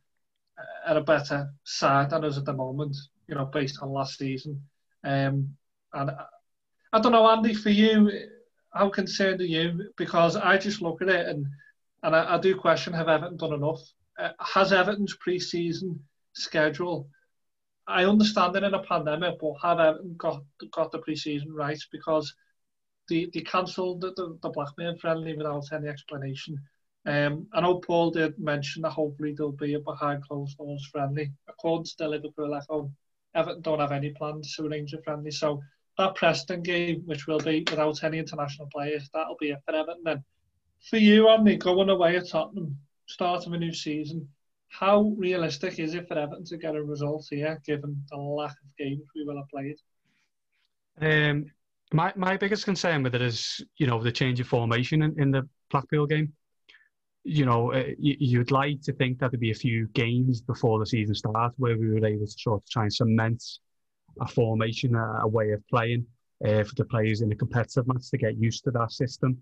are 0.86 0.96
a 0.96 1.02
better 1.02 1.50
side 1.64 2.10
than 2.10 2.24
us 2.24 2.38
at 2.38 2.44
the 2.44 2.52
moment, 2.52 2.96
you 3.26 3.34
know, 3.34 3.44
based 3.46 3.78
on 3.82 3.90
last 3.90 4.18
season. 4.18 4.62
Um, 5.04 5.54
and 5.92 6.10
I 6.92 7.00
don't 7.00 7.12
know, 7.12 7.28
Andy, 7.28 7.54
for 7.54 7.70
you, 7.70 8.10
how 8.72 8.88
concerned 8.88 9.40
are 9.40 9.46
you? 9.46 9.90
Because 9.96 10.36
I 10.36 10.58
just 10.58 10.82
look 10.82 11.02
at 11.02 11.08
it 11.08 11.26
and 11.26 11.46
and 12.04 12.14
I, 12.14 12.36
I 12.36 12.38
do 12.38 12.54
question 12.54 12.92
have 12.92 13.08
Everton 13.08 13.36
done 13.36 13.54
enough? 13.54 13.80
Uh, 14.18 14.30
has 14.40 14.72
Everton's 14.72 15.16
pre-season 15.16 16.00
schedule? 16.32 17.08
I 17.88 18.04
understand 18.04 18.54
it 18.54 18.62
in 18.62 18.74
a 18.74 18.82
pandemic, 18.82 19.36
but 19.40 19.54
have 19.62 19.80
Everton 19.80 20.14
got 20.16 20.42
got 20.72 20.92
the 20.92 20.98
pre-season 20.98 21.52
right? 21.52 21.78
Because 21.90 22.32
they 23.08 23.28
they 23.32 23.40
cancelled 23.40 24.00
the, 24.00 24.12
the, 24.12 24.38
the 24.42 24.50
Blackburn 24.50 24.98
friendly 24.98 25.36
without 25.36 25.72
any 25.72 25.88
explanation. 25.88 26.58
Um, 27.08 27.46
I 27.54 27.62
know 27.62 27.76
Paul 27.76 28.10
did 28.10 28.38
mention 28.38 28.82
that 28.82 28.90
hopefully 28.90 29.32
there'll 29.32 29.52
be 29.52 29.72
a 29.72 29.80
behind 29.80 30.22
closed 30.24 30.58
doors 30.58 30.86
friendly. 30.92 31.32
According 31.48 31.86
to 31.86 31.94
the 31.96 32.08
Liverpool 32.08 32.54
Echo, 32.54 32.92
Everton 33.34 33.62
don't 33.62 33.80
have 33.80 33.92
any 33.92 34.10
plans 34.10 34.54
to 34.54 34.66
arrange 34.66 34.92
a 34.92 35.00
friendly. 35.00 35.30
So 35.30 35.62
that 35.96 36.16
Preston 36.16 36.60
game, 36.62 37.00
which 37.06 37.26
will 37.26 37.38
be 37.38 37.64
without 37.70 38.04
any 38.04 38.18
international 38.18 38.68
players, 38.70 39.08
that'll 39.14 39.38
be 39.40 39.52
it 39.52 39.60
for 39.64 39.74
Everton. 39.74 40.02
Then, 40.04 40.22
for 40.90 40.98
you, 40.98 41.30
Andy, 41.30 41.56
going 41.56 41.88
away 41.88 42.16
at 42.16 42.28
Tottenham, 42.28 42.76
start 43.06 43.46
of 43.46 43.54
a 43.54 43.58
new 43.58 43.72
season, 43.72 44.28
how 44.68 45.14
realistic 45.16 45.78
is 45.78 45.94
it 45.94 46.08
for 46.08 46.18
Everton 46.18 46.44
to 46.44 46.58
get 46.58 46.76
a 46.76 46.82
result 46.82 47.26
here, 47.30 47.58
given 47.64 48.04
the 48.10 48.18
lack 48.18 48.50
of 48.50 48.76
games 48.76 49.02
we 49.16 49.24
will 49.24 49.38
have 49.38 49.48
played? 49.48 49.76
Um, 51.00 51.46
my 51.90 52.12
my 52.16 52.36
biggest 52.36 52.66
concern 52.66 53.02
with 53.02 53.14
it 53.14 53.22
is, 53.22 53.64
you 53.78 53.86
know, 53.86 54.02
the 54.02 54.12
change 54.12 54.40
of 54.40 54.46
formation 54.46 55.00
in, 55.00 55.18
in 55.18 55.30
the 55.30 55.48
Blackpool 55.70 56.06
game. 56.06 56.34
You 57.24 57.44
know, 57.44 57.72
uh, 57.72 57.84
you'd 57.98 58.50
like 58.50 58.80
to 58.82 58.92
think 58.92 59.18
that 59.18 59.30
there'd 59.30 59.40
be 59.40 59.50
a 59.50 59.54
few 59.54 59.86
games 59.88 60.40
before 60.40 60.78
the 60.78 60.86
season 60.86 61.14
starts 61.14 61.54
where 61.58 61.76
we 61.76 61.90
were 61.90 62.06
able 62.06 62.26
to 62.26 62.32
sort 62.32 62.62
of 62.62 62.70
try 62.70 62.84
and 62.84 62.92
cement 62.92 63.42
a 64.20 64.26
formation, 64.26 64.94
a, 64.94 65.20
a 65.22 65.28
way 65.28 65.50
of 65.52 65.66
playing 65.68 66.06
uh, 66.44 66.64
for 66.64 66.74
the 66.76 66.84
players 66.84 67.20
in 67.20 67.30
a 67.32 67.36
competitive 67.36 67.86
match 67.86 68.10
to 68.10 68.18
get 68.18 68.38
used 68.38 68.64
to 68.64 68.70
that 68.70 68.92
system. 68.92 69.38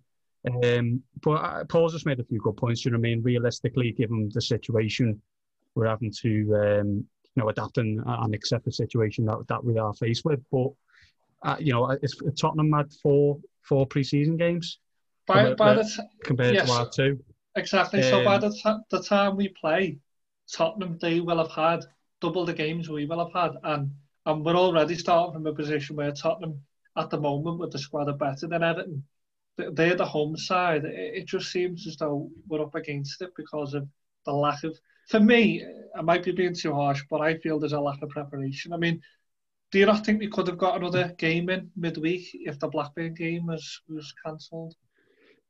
Um, 0.64 1.03
but 1.22 1.33
uh, 1.33 1.64
Paul's 1.64 1.93
just 1.93 2.07
made 2.07 2.20
a 2.20 2.24
few 2.24 2.41
good 2.41 2.57
points. 2.57 2.85
You 2.85 2.93
know, 2.93 2.99
I 2.99 3.01
mean, 3.01 3.22
realistically, 3.22 3.93
given 3.93 4.31
the 4.33 4.41
situation, 4.41 5.20
we're 5.74 5.89
having 5.89 6.12
to 6.22 6.81
um, 6.81 6.89
you 6.89 7.43
know 7.43 7.49
adapt 7.49 7.79
and, 7.79 8.03
and 8.07 8.35
accept 8.35 8.64
the 8.64 8.72
situation 8.72 9.27
that, 9.27 9.39
that 9.49 9.62
we 9.62 9.79
are 9.79 9.93
faced 9.95 10.24
with. 10.24 10.41
But 10.51 10.68
uh, 11.43 11.57
you 11.59 11.72
know, 11.72 11.91
it's, 11.91 12.16
Tottenham 12.39 12.72
had 12.72 12.93
four 13.03 13.39
four 13.62 13.87
preseason 13.87 14.39
games 14.39 14.79
by, 15.27 15.55
by 15.55 15.74
the 15.74 15.85
t- 15.85 16.03
compared 16.22 16.55
yes, 16.55 16.68
to 16.68 16.72
our 16.72 16.89
two. 16.89 17.18
Exactly. 17.57 18.00
Um, 18.00 18.04
so 18.04 18.24
by 18.24 18.38
the, 18.38 18.50
t- 18.50 18.84
the 18.90 19.02
time 19.02 19.36
we 19.36 19.48
play, 19.48 19.98
Tottenham 20.52 20.98
they 21.00 21.20
will 21.20 21.38
have 21.38 21.50
had 21.50 21.84
double 22.20 22.44
the 22.44 22.54
games 22.54 22.88
we 22.88 23.07
will 23.07 23.18
have 23.18 23.32
had, 23.32 23.59
and 23.64 23.90
and 24.26 24.44
we're 24.44 24.57
already 24.57 24.94
starting 24.94 25.32
from 25.32 25.46
a 25.46 25.52
position 25.52 25.96
where 25.96 26.12
Tottenham, 26.12 26.61
at 26.96 27.11
the 27.11 27.20
moment, 27.20 27.59
with 27.59 27.72
the 27.72 27.78
squad, 27.78 28.09
are 28.09 28.16
better 28.16 28.46
than 28.46 28.62
Everton. 28.62 29.04
They're 29.57 29.94
the 29.94 30.04
home 30.04 30.36
side. 30.36 30.84
It 30.84 31.26
just 31.26 31.50
seems 31.50 31.86
as 31.86 31.96
though 31.96 32.30
we're 32.46 32.62
up 32.62 32.74
against 32.74 33.22
it 33.22 33.30
because 33.36 33.74
of 33.74 33.88
the 34.24 34.32
lack 34.32 34.62
of. 34.64 34.78
For 35.09 35.20
me, 35.20 35.64
I 35.96 36.02
might 36.02 36.24
be 36.24 36.32
being 36.32 36.54
too 36.54 36.74
harsh, 36.74 37.04
but 37.09 37.20
I 37.20 37.38
feel 37.38 37.59
there's 37.59 37.72
a 37.72 37.80
lack 37.80 38.02
of 38.02 38.11
preparation. 38.11 38.72
I 38.72 38.76
mean, 38.76 39.00
do 39.70 39.78
you 39.78 39.86
not 39.86 40.04
think 40.04 40.20
we 40.20 40.28
could 40.28 40.48
have 40.48 40.59
got 40.59 40.76
another 40.76 41.14
game 41.16 41.48
in 41.48 41.70
midweek 41.76 42.28
if 42.32 42.59
the 42.59 42.68
Blackburn 42.68 43.14
game 43.14 43.46
was 43.46 43.80
was 43.88 44.12
cancelled? 44.24 44.74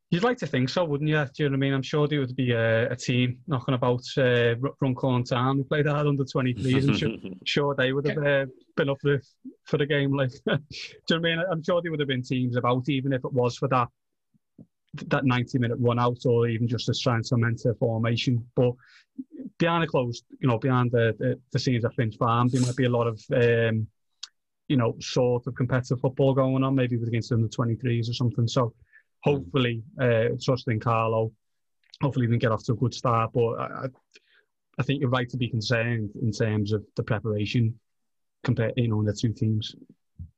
You'd 0.09 0.23
like 0.23 0.37
to 0.37 0.47
think 0.47 0.69
so, 0.69 0.85
wouldn't 0.85 1.09
you? 1.09 1.15
Do 1.15 1.43
you 1.43 1.49
know 1.49 1.53
what 1.53 1.57
I 1.57 1.59
mean? 1.59 1.73
I'm 1.73 1.81
sure 1.81 2.07
there 2.07 2.21
would 2.21 2.35
be 2.35 2.51
a, 2.51 2.89
a 2.89 2.95
team 2.95 3.39
knocking 3.45 3.73
about 3.73 4.03
uh, 4.17 4.55
Runcorn 4.79 5.25
Town 5.25 5.57
who 5.57 5.63
played 5.65 5.85
hard 5.85 6.07
under 6.07 6.23
23s. 6.23 6.87
and 6.87 6.97
sure, 6.97 7.11
sure 7.43 7.75
they 7.75 7.91
would 7.91 8.07
have 8.07 8.17
uh, 8.17 8.45
been 8.77 8.89
up 8.89 8.99
for, 9.01 9.21
for 9.65 9.77
the 9.77 9.85
game. 9.85 10.15
Like, 10.15 10.31
do 10.45 10.53
you 10.53 10.57
know 11.09 11.17
what 11.17 11.17
I 11.17 11.35
mean? 11.35 11.43
I'm 11.51 11.61
sure 11.61 11.81
there 11.81 11.91
would 11.91 11.99
have 11.99 12.07
been 12.07 12.23
teams 12.23 12.55
about, 12.55 12.87
even 12.87 13.11
if 13.11 13.25
it 13.25 13.33
was 13.33 13.57
for 13.57 13.67
that 13.67 13.89
that 15.07 15.25
90 15.25 15.59
minute 15.59 15.77
run 15.79 15.99
out 15.99 16.17
or 16.25 16.47
even 16.47 16.67
just 16.67 16.85
to 16.85 16.93
try 16.93 17.15
and 17.15 17.25
cement 17.25 17.61
a 17.65 17.73
formation. 17.75 18.43
But 18.55 18.71
behind 19.59 19.83
the 19.83 19.87
closed, 19.87 20.23
you 20.39 20.47
know, 20.47 20.57
behind 20.57 20.91
the, 20.91 21.13
the, 21.19 21.39
the 21.51 21.59
scenes 21.59 21.85
at 21.85 21.93
Finch 21.95 22.15
Farm, 22.17 22.47
there 22.47 22.61
might 22.61 22.75
be 22.75 22.85
a 22.85 22.89
lot 22.89 23.07
of 23.07 23.21
um, 23.35 23.87
you 24.67 24.77
know, 24.77 24.95
sort 24.99 25.47
of 25.47 25.55
competitive 25.55 25.99
football 25.99 26.33
going 26.33 26.63
on, 26.63 26.75
maybe 26.75 26.97
with 26.97 27.09
against 27.09 27.29
the 27.29 27.35
23s 27.35 28.09
or 28.09 28.13
something. 28.13 28.47
So 28.47 28.73
hopefully, 29.27 29.83
uh, 30.01 30.29
trusting 30.41 30.79
Carlo, 30.79 31.31
hopefully 32.01 32.27
we 32.27 32.33
can 32.33 32.39
get 32.39 32.51
off 32.51 32.63
to 32.63 32.73
a 32.73 32.75
good 32.75 32.93
start. 32.93 33.31
But 33.33 33.59
I, 33.59 33.87
I 34.79 34.83
think 34.83 35.01
you're 35.01 35.09
right 35.09 35.29
to 35.29 35.37
be 35.37 35.49
concerned 35.49 36.11
in 36.21 36.31
terms 36.31 36.71
of 36.71 36.85
the 36.95 37.03
preparation 37.03 37.77
compared, 38.43 38.73
you 38.77 38.87
know, 38.87 39.03
the 39.03 39.13
two 39.13 39.33
teams. 39.33 39.75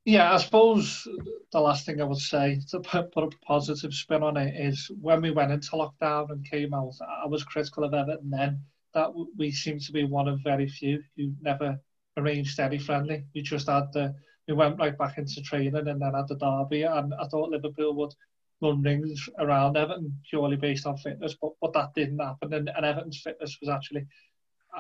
Yeah, 0.06 0.34
I 0.34 0.38
suppose 0.38 1.08
the 1.52 1.60
last 1.60 1.86
thing 1.86 2.02
I 2.02 2.06
would 2.06 2.18
say 2.18 2.60
to 2.72 2.80
put, 2.80 3.12
put 3.12 3.24
a 3.24 3.38
positive 3.46 3.94
spin 3.94 4.24
on 4.24 4.38
it 4.38 4.56
is 4.60 4.90
when 5.00 5.22
we 5.22 5.32
went 5.32 5.52
into 5.52 5.72
lockdown 5.72 6.32
and 6.32 6.50
came 6.50 6.74
out, 6.74 6.94
I 7.24 7.28
was 7.28 7.44
critical 7.44 7.84
of 7.84 7.94
Everton 7.94 8.30
then 8.30 8.62
that 8.96 9.12
we 9.38 9.52
seemed 9.52 9.82
to 9.82 9.92
be 9.92 10.04
one 10.04 10.28
of 10.28 10.40
very 10.44 10.68
few 10.68 11.04
who 11.16 11.32
never 11.42 11.80
arranged 12.18 12.60
any 12.60 12.80
friendly. 12.80 13.26
We 13.36 13.44
just 13.44 13.68
had 13.70 13.94
the 13.94 14.16
we 14.48 14.56
went 14.56 14.80
right 14.80 14.98
back 14.98 15.20
into 15.20 15.44
training 15.44 15.76
and 15.76 16.02
then 16.02 16.14
had 16.16 16.28
the 16.28 16.36
derby, 16.36 16.82
and 16.82 17.14
I 17.14 17.28
thought 17.28 17.52
Liverpool 17.52 17.94
would 17.98 18.16
run 18.62 18.82
rings 18.82 19.30
around 19.40 19.78
Everton 19.78 20.20
purely 20.30 20.56
based 20.56 20.86
on 20.86 20.98
fitness, 20.98 21.36
but 21.42 21.52
but 21.62 21.74
that 21.74 21.94
didn't 21.96 22.20
happen, 22.20 22.54
and, 22.54 22.70
and 22.70 22.86
Everton's 22.86 23.22
fitness 23.22 23.58
was 23.62 23.70
actually 23.70 24.06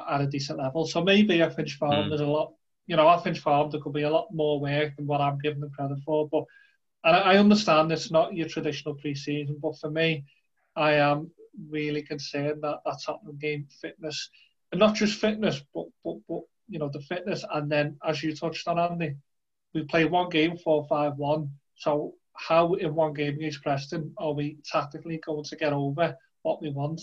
at 0.09 0.21
a 0.21 0.27
decent 0.27 0.59
level. 0.59 0.85
So 0.85 1.03
maybe 1.03 1.41
at 1.41 1.55
Finch 1.55 1.75
Farm 1.75 2.05
mm. 2.05 2.09
there's 2.09 2.21
a 2.21 2.25
lot, 2.25 2.53
you 2.87 2.95
know, 2.95 3.09
at 3.09 3.23
Finch 3.23 3.39
Farm 3.39 3.69
there 3.69 3.81
could 3.81 3.93
be 3.93 4.03
a 4.03 4.09
lot 4.09 4.33
more 4.33 4.59
work 4.59 4.95
than 4.95 5.07
what 5.07 5.21
I'm 5.21 5.39
giving 5.39 5.61
them 5.61 5.71
credit 5.71 5.99
for. 6.05 6.27
But 6.27 6.45
and 7.03 7.15
I 7.15 7.37
understand 7.37 7.91
it's 7.91 8.11
not 8.11 8.33
your 8.33 8.47
traditional 8.47 8.95
pre-season, 8.95 9.57
but 9.61 9.77
for 9.79 9.89
me, 9.89 10.25
I 10.75 10.93
am 10.93 11.31
really 11.69 12.01
concerned 12.01 12.61
that 12.63 12.79
that 12.85 13.01
Tottenham 13.05 13.37
game 13.37 13.67
fitness, 13.81 14.29
and 14.71 14.79
not 14.79 14.95
just 14.95 15.19
fitness, 15.19 15.61
but 15.73 15.85
but 16.03 16.17
but 16.27 16.41
you 16.67 16.79
know 16.79 16.89
the 16.89 17.01
fitness, 17.01 17.45
and 17.53 17.71
then 17.71 17.97
as 18.05 18.21
you 18.21 18.35
touched 18.35 18.67
on, 18.67 18.79
Andy, 18.79 19.15
we 19.73 19.83
play 19.83 20.05
one 20.05 20.29
game 20.29 20.57
four 20.57 20.85
five 20.87 21.15
one. 21.17 21.51
So 21.75 22.15
how 22.39 22.73
in 22.75 22.95
one 22.95 23.13
game 23.13 23.35
against 23.35 23.61
Preston 23.61 24.13
are 24.17 24.33
we 24.33 24.57
tactically 24.63 25.17
going 25.17 25.43
to 25.43 25.55
get 25.57 25.73
over 25.73 26.15
what 26.43 26.61
we 26.61 26.69
want? 26.71 27.01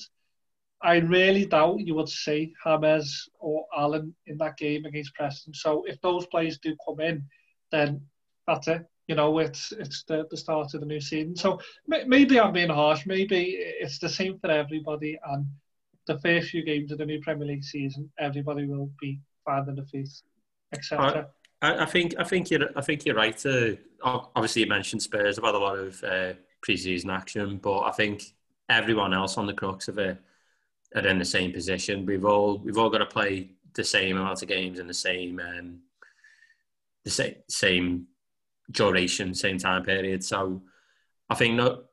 I 0.82 0.96
really 0.96 1.46
doubt 1.46 1.80
you 1.80 1.94
would 1.94 2.08
see 2.08 2.54
James 2.64 3.28
or 3.38 3.66
Allan 3.76 4.14
in 4.26 4.38
that 4.38 4.56
game 4.56 4.86
against 4.86 5.14
Preston. 5.14 5.52
So 5.52 5.84
if 5.86 6.00
those 6.00 6.26
players 6.26 6.58
do 6.58 6.74
come 6.86 7.00
in, 7.00 7.24
then 7.70 8.00
that's 8.46 8.68
it. 8.68 8.86
You 9.08 9.14
know, 9.14 9.38
it's 9.38 9.72
it's 9.72 10.02
the, 10.04 10.26
the 10.30 10.36
start 10.36 10.74
of 10.74 10.80
the 10.80 10.86
new 10.86 11.00
season. 11.00 11.36
So 11.36 11.60
maybe 11.86 12.40
I'm 12.40 12.52
being 12.52 12.70
harsh. 12.70 13.06
Maybe 13.06 13.56
it's 13.58 13.98
the 13.98 14.08
same 14.08 14.38
for 14.38 14.50
everybody. 14.50 15.18
And 15.24 15.46
the 16.06 16.18
first 16.18 16.48
few 16.48 16.64
games 16.64 16.92
of 16.92 16.98
the 16.98 17.06
new 17.06 17.20
Premier 17.20 17.46
League 17.46 17.64
season, 17.64 18.10
everybody 18.18 18.66
will 18.66 18.90
be 19.00 19.20
finding 19.44 19.76
the 19.76 19.84
feet, 19.84 20.10
etc. 20.72 21.28
I, 21.62 21.84
I, 21.84 21.86
think 21.86 22.14
I 22.18 22.24
think 22.24 22.50
you're 22.50 22.68
I 22.76 22.80
think 22.80 23.04
you're 23.04 23.14
right. 23.14 23.36
To, 23.38 23.78
obviously, 24.02 24.62
you 24.62 24.68
mentioned 24.68 25.02
Spurs 25.02 25.36
have 25.36 25.44
had 25.44 25.54
a 25.54 25.58
lot 25.58 25.78
of 25.78 26.04
uh, 26.04 26.32
pre-season 26.62 27.10
action, 27.10 27.58
but 27.58 27.80
I 27.80 27.92
think 27.92 28.22
everyone 28.68 29.14
else 29.14 29.38
on 29.38 29.46
the 29.46 29.54
crux 29.54 29.88
of 29.88 29.98
it 29.98 30.18
are 30.94 31.06
in 31.06 31.18
the 31.18 31.24
same 31.24 31.52
position. 31.52 32.06
We've 32.06 32.24
all 32.24 32.58
we've 32.58 32.78
all 32.78 32.90
got 32.90 32.98
to 32.98 33.06
play 33.06 33.50
the 33.74 33.84
same 33.84 34.16
amount 34.16 34.42
of 34.42 34.48
games 34.48 34.78
in 34.78 34.86
the 34.86 34.94
same 34.94 35.40
um, 35.40 35.80
the 37.04 37.10
same 37.10 37.34
same 37.48 38.06
duration, 38.70 39.34
same 39.34 39.58
time 39.58 39.82
period. 39.84 40.24
So 40.24 40.62
I 41.30 41.34
think 41.34 41.54
not 41.54 41.84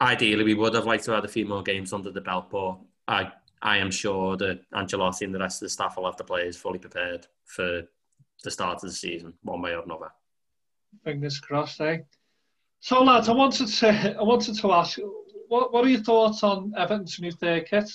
ideally 0.00 0.44
we 0.44 0.54
would 0.54 0.74
have 0.74 0.86
liked 0.86 1.04
to 1.04 1.12
have 1.12 1.24
a 1.24 1.28
few 1.28 1.46
more 1.46 1.62
games 1.62 1.92
under 1.92 2.10
the 2.10 2.20
belt, 2.20 2.50
but 2.50 2.78
I 3.06 3.32
I 3.62 3.78
am 3.78 3.90
sure 3.90 4.36
that 4.38 4.60
Ancelotti 4.72 5.22
and 5.22 5.34
the 5.34 5.38
rest 5.38 5.60
of 5.60 5.66
the 5.66 5.70
staff 5.70 5.96
will 5.96 6.06
have 6.06 6.16
the 6.16 6.24
players 6.24 6.56
fully 6.56 6.78
prepared 6.78 7.26
for 7.44 7.82
the 8.42 8.50
start 8.50 8.76
of 8.76 8.82
the 8.82 8.92
season, 8.92 9.34
one 9.42 9.62
way 9.62 9.74
or 9.74 9.82
another. 9.82 10.10
Fingers 11.04 11.38
crossed, 11.40 11.80
eh? 11.80 11.98
So 12.80 13.02
lads, 13.02 13.28
I 13.28 13.32
wanted 13.32 13.68
to 13.68 14.16
I 14.18 14.22
wanted 14.22 14.56
to 14.56 14.72
ask 14.72 14.98
what 15.48 15.72
what 15.72 15.84
are 15.84 15.88
your 15.88 16.00
thoughts 16.00 16.42
on 16.42 16.72
Everton's 16.76 17.20
new 17.20 17.30
third 17.32 17.66
kit? 17.66 17.90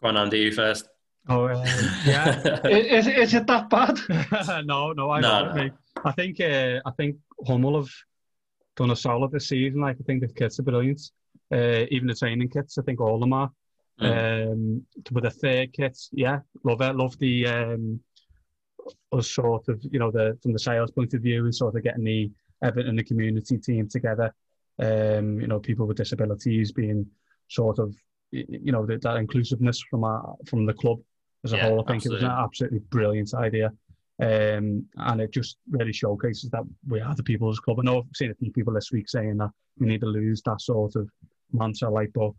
Go 0.00 0.08
on, 0.08 0.16
Andy, 0.16 0.38
you 0.38 0.52
first. 0.52 0.88
Oh, 1.28 1.44
uh, 1.44 1.64
yeah. 2.06 2.60
is, 2.66 3.06
is 3.06 3.34
it 3.34 3.46
that 3.46 3.68
bad? 3.68 3.98
no, 4.66 4.92
no, 4.92 5.10
I 5.10 5.20
no, 5.20 5.52
no. 5.52 5.70
I 6.04 6.12
think 6.12 6.40
uh, 6.40 6.80
I 6.84 6.90
think 6.96 7.16
Hummel 7.46 7.76
have 7.76 7.90
done 8.76 8.90
a 8.90 8.96
solid 8.96 9.30
this 9.30 9.48
season. 9.48 9.80
Like 9.80 9.96
I 10.00 10.04
think 10.04 10.22
the 10.22 10.28
kits 10.28 10.58
are 10.58 10.62
brilliant. 10.62 11.00
Uh, 11.52 11.84
even 11.90 12.08
the 12.08 12.14
training 12.14 12.48
kits, 12.48 12.78
I 12.78 12.82
think 12.82 13.00
all 13.00 13.14
of 13.14 13.20
them 13.20 13.32
are. 13.32 13.50
Um, 14.00 14.86
with 15.10 15.24
the 15.24 15.30
third 15.30 15.72
kit, 15.72 15.98
yeah, 16.12 16.40
love 16.64 16.80
it. 16.80 16.96
Love 16.96 17.18
the 17.18 17.46
um, 17.46 18.00
us 19.12 19.30
sort 19.30 19.68
of 19.68 19.80
you 19.90 19.98
know 19.98 20.10
the 20.10 20.38
from 20.42 20.52
the 20.52 20.58
sales 20.58 20.90
point 20.90 21.14
of 21.14 21.22
view 21.22 21.44
and 21.44 21.54
sort 21.54 21.76
of 21.76 21.82
getting 21.82 22.04
the 22.04 22.30
Everton 22.62 22.90
and 22.90 22.98
the 22.98 23.04
community 23.04 23.58
team 23.58 23.88
together. 23.88 24.34
Um, 24.78 25.40
you 25.40 25.46
know, 25.46 25.60
people 25.60 25.86
with 25.86 25.98
disabilities 25.98 26.72
being 26.72 27.06
sort 27.48 27.78
of 27.78 27.94
you 28.30 28.72
know 28.72 28.86
that, 28.86 29.02
that 29.02 29.16
inclusiveness 29.16 29.82
from 29.90 30.04
our, 30.04 30.36
from 30.46 30.66
the 30.66 30.74
club 30.74 30.98
as 31.44 31.52
a 31.52 31.56
yeah, 31.56 31.68
whole. 31.68 31.80
I 31.80 31.84
think 31.84 31.96
absolutely. 31.96 32.24
it 32.24 32.28
was 32.28 32.32
an 32.32 32.44
absolutely 32.44 32.78
brilliant 32.90 33.34
idea. 33.34 33.72
Um, 34.20 34.84
and 34.96 35.20
it 35.20 35.32
just 35.32 35.56
really 35.70 35.94
showcases 35.94 36.50
that 36.50 36.62
we 36.86 37.00
are 37.00 37.14
the 37.14 37.22
people's 37.22 37.58
club. 37.58 37.78
I 37.80 37.82
know 37.84 37.98
I've 37.98 38.16
seen 38.16 38.30
a 38.30 38.34
few 38.34 38.52
people 38.52 38.74
this 38.74 38.92
week 38.92 39.08
saying 39.08 39.38
that 39.38 39.50
we 39.78 39.86
need 39.86 40.02
to 40.02 40.06
lose 40.06 40.42
that 40.42 40.60
sort 40.60 40.94
of 40.96 41.08
mantra, 41.52 41.90
like, 41.90 42.10
but 42.14 42.32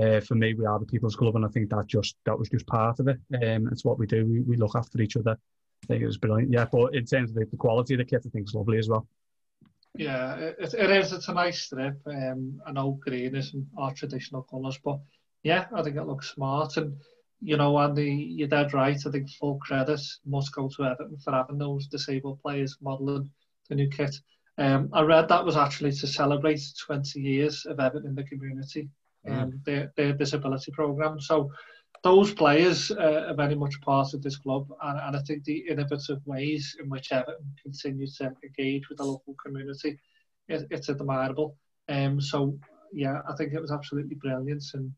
uh, 0.00 0.20
for 0.20 0.34
me, 0.34 0.54
we 0.54 0.66
are 0.66 0.78
the 0.78 0.86
people's 0.86 1.16
club, 1.16 1.36
and 1.36 1.44
I 1.44 1.48
think 1.48 1.70
that 1.70 1.86
just 1.86 2.16
that 2.26 2.38
was 2.38 2.48
just 2.48 2.66
part 2.66 3.00
of 3.00 3.08
it. 3.08 3.18
Um, 3.34 3.68
it's 3.72 3.84
what 3.84 3.98
we 3.98 4.06
do. 4.06 4.26
We, 4.26 4.40
we 4.42 4.56
look 4.56 4.74
after 4.74 5.00
each 5.00 5.16
other. 5.16 5.38
I 5.84 5.86
think 5.86 6.02
it 6.02 6.06
was 6.06 6.18
brilliant. 6.18 6.52
Yeah, 6.52 6.66
but 6.70 6.94
in 6.94 7.04
terms 7.06 7.30
of 7.30 7.36
the, 7.36 7.46
the 7.46 7.56
quality 7.56 7.94
of 7.94 7.98
the 7.98 8.04
kit, 8.04 8.22
I 8.26 8.28
think 8.28 8.44
it's 8.44 8.54
lovely 8.54 8.78
as 8.78 8.88
well. 8.88 9.06
Yeah, 9.94 10.34
it, 10.36 10.74
it 10.74 10.90
is. 10.90 11.12
It's 11.12 11.28
a 11.28 11.34
nice 11.34 11.62
strip. 11.62 11.98
Um, 12.06 12.60
I 12.66 12.72
know 12.72 12.98
green 13.02 13.34
isn't 13.34 13.66
our 13.78 13.94
traditional 13.94 14.42
colours, 14.42 14.78
but 14.84 15.00
yeah, 15.42 15.66
I 15.74 15.82
think 15.82 15.96
it 15.96 16.04
looks 16.04 16.30
smart. 16.30 16.76
And, 16.76 16.96
you 17.40 17.56
know, 17.56 17.78
Andy, 17.78 18.34
you're 18.36 18.48
dead 18.48 18.74
right. 18.74 18.98
I 19.06 19.10
think 19.10 19.30
full 19.30 19.58
credit 19.58 20.00
must 20.26 20.54
go 20.54 20.68
to 20.68 20.84
Everton 20.84 21.16
for 21.18 21.32
having 21.32 21.58
those 21.58 21.86
disabled 21.86 22.42
players 22.42 22.76
modelling 22.82 23.30
the 23.70 23.76
new 23.76 23.88
kit. 23.88 24.14
Um, 24.58 24.90
I 24.92 25.02
read 25.02 25.28
that 25.28 25.44
was 25.44 25.56
actually 25.56 25.92
to 25.92 26.06
celebrate 26.06 26.60
20 26.84 27.20
years 27.20 27.64
of 27.64 27.80
Everton 27.80 28.08
in 28.08 28.14
the 28.14 28.24
community 28.24 28.90
um, 29.28 29.52
mm. 29.52 29.64
their, 29.64 29.92
their 29.96 30.12
disability 30.12 30.72
programme. 30.72 31.20
So 31.20 31.50
those 32.02 32.32
players 32.32 32.90
uh, 32.90 33.26
are 33.28 33.34
very 33.34 33.54
much 33.54 33.80
part 33.80 34.14
of 34.14 34.22
this 34.22 34.36
club, 34.36 34.68
and, 34.82 34.98
and 35.00 35.16
I 35.16 35.20
think 35.20 35.44
the 35.44 35.64
innovative 35.68 36.20
ways 36.26 36.76
in 36.80 36.88
which 36.88 37.12
Everton 37.12 37.54
continue 37.62 38.06
to 38.06 38.32
engage 38.44 38.88
with 38.88 38.98
the 38.98 39.04
local 39.04 39.34
community, 39.44 39.98
it, 40.48 40.66
it's 40.70 40.88
admirable. 40.88 41.56
Um, 41.88 42.20
so 42.20 42.58
yeah, 42.92 43.22
I 43.28 43.34
think 43.34 43.52
it 43.52 43.60
was 43.60 43.72
absolutely 43.72 44.16
brilliant, 44.16 44.64
and 44.74 44.92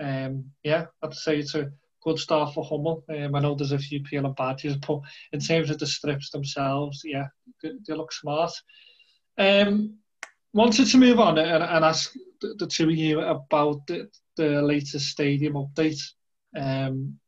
um, 0.00 0.44
yeah, 0.62 0.86
I'd 1.02 1.14
say 1.14 1.38
it's 1.38 1.54
a 1.54 1.72
good 2.02 2.18
start 2.18 2.52
for 2.52 2.64
Hummel. 2.64 3.04
Um, 3.08 3.34
I 3.34 3.40
know 3.40 3.54
there's 3.54 3.72
a 3.72 3.78
few 3.78 4.02
peeling 4.02 4.34
badges, 4.34 4.76
but 4.76 5.00
in 5.32 5.40
terms 5.40 5.70
of 5.70 5.78
the 5.78 5.86
strips 5.86 6.30
themselves, 6.30 7.02
yeah, 7.04 7.28
they, 7.62 7.70
they 7.86 7.94
look 7.94 8.12
smart. 8.12 8.52
Um, 9.38 9.98
wanted 10.52 10.86
to 10.88 10.98
move 10.98 11.18
on 11.18 11.38
and, 11.38 11.62
and 11.62 11.84
ask 11.84 12.12
the, 12.42 12.54
the, 12.58 12.66
two 12.66 12.84
of 12.84 12.96
you 12.96 13.20
about 13.20 13.86
the, 13.86 14.08
the 14.36 14.60
latest 14.62 15.06
stadium 15.06 15.54
update. 15.54 16.02
Um, 16.56 17.18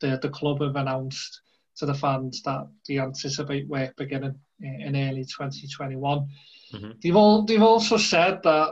the, 0.00 0.18
the 0.20 0.28
club 0.28 0.60
have 0.62 0.76
announced 0.76 1.40
to 1.76 1.86
the 1.86 1.94
fans 1.94 2.42
that 2.42 2.68
they 2.86 2.98
anticipate 2.98 3.68
work 3.68 3.94
beginning 3.96 4.38
in, 4.60 4.80
in 4.80 4.96
early 4.96 5.24
2021. 5.24 6.28
Mm-hmm. 6.72 6.90
They've, 7.02 7.16
all, 7.16 7.44
they've 7.44 7.62
also 7.62 7.96
said 7.96 8.42
that 8.42 8.70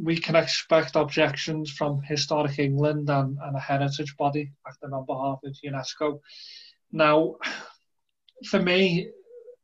we 0.00 0.16
can 0.16 0.36
expect 0.36 0.94
objections 0.94 1.70
from 1.70 2.00
Historic 2.02 2.58
England 2.58 3.10
and, 3.10 3.36
and 3.42 3.56
a 3.56 3.60
heritage 3.60 4.16
body 4.16 4.52
acting 4.66 4.92
on 4.92 5.04
behalf 5.06 5.40
of 5.44 5.56
UNESCO. 5.64 6.20
Now, 6.92 7.36
for 8.46 8.60
me, 8.60 9.10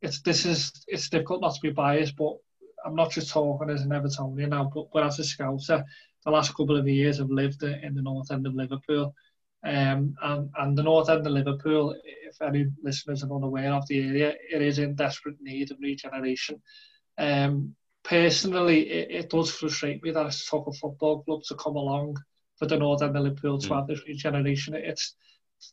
it's 0.01 0.21
this 0.21 0.45
is 0.45 0.71
it's 0.87 1.09
difficult 1.09 1.41
not 1.41 1.55
to 1.55 1.61
be 1.61 1.71
biased, 1.71 2.15
but 2.17 2.37
I'm 2.85 2.95
not 2.95 3.11
just 3.11 3.31
talking 3.31 3.69
as 3.69 3.81
an 3.81 3.89
Evertonian 3.89 4.49
now, 4.49 4.69
but, 4.73 4.87
but 4.93 5.03
as 5.03 5.19
a 5.19 5.23
Scouser, 5.23 5.83
the 6.23 6.31
last 6.31 6.55
couple 6.55 6.77
of 6.77 6.87
years 6.87 7.19
I've 7.19 7.29
lived 7.29 7.63
in 7.63 7.95
the 7.95 8.01
north 8.01 8.31
end 8.31 8.45
of 8.47 8.55
Liverpool. 8.55 9.13
Um, 9.63 10.15
and, 10.21 10.49
and 10.57 10.77
the 10.77 10.83
north 10.83 11.09
end 11.09 11.25
of 11.25 11.33
Liverpool, 11.33 11.95
if 12.03 12.39
any 12.41 12.67
listeners 12.83 13.23
are 13.23 13.33
unaware 13.33 13.73
of 13.73 13.87
the 13.87 13.99
area, 13.99 14.33
it 14.51 14.61
is 14.61 14.77
in 14.77 14.95
desperate 14.95 15.37
need 15.41 15.71
of 15.71 15.77
regeneration. 15.81 16.61
Um, 17.17 17.75
personally, 18.03 18.89
it, 18.89 19.11
it 19.11 19.29
does 19.29 19.51
frustrate 19.51 20.03
me 20.03 20.11
that 20.11 20.27
it's 20.27 20.47
took 20.47 20.67
a 20.67 20.73
football 20.73 21.23
club 21.23 21.41
to 21.47 21.55
come 21.55 21.75
along 21.75 22.17
for 22.57 22.67
the 22.67 22.77
Northern 22.77 23.13
Liverpool 23.13 23.59
to 23.59 23.69
mm. 23.69 23.75
have 23.75 23.87
this 23.87 24.07
regeneration. 24.07 24.75
It's 24.75 25.15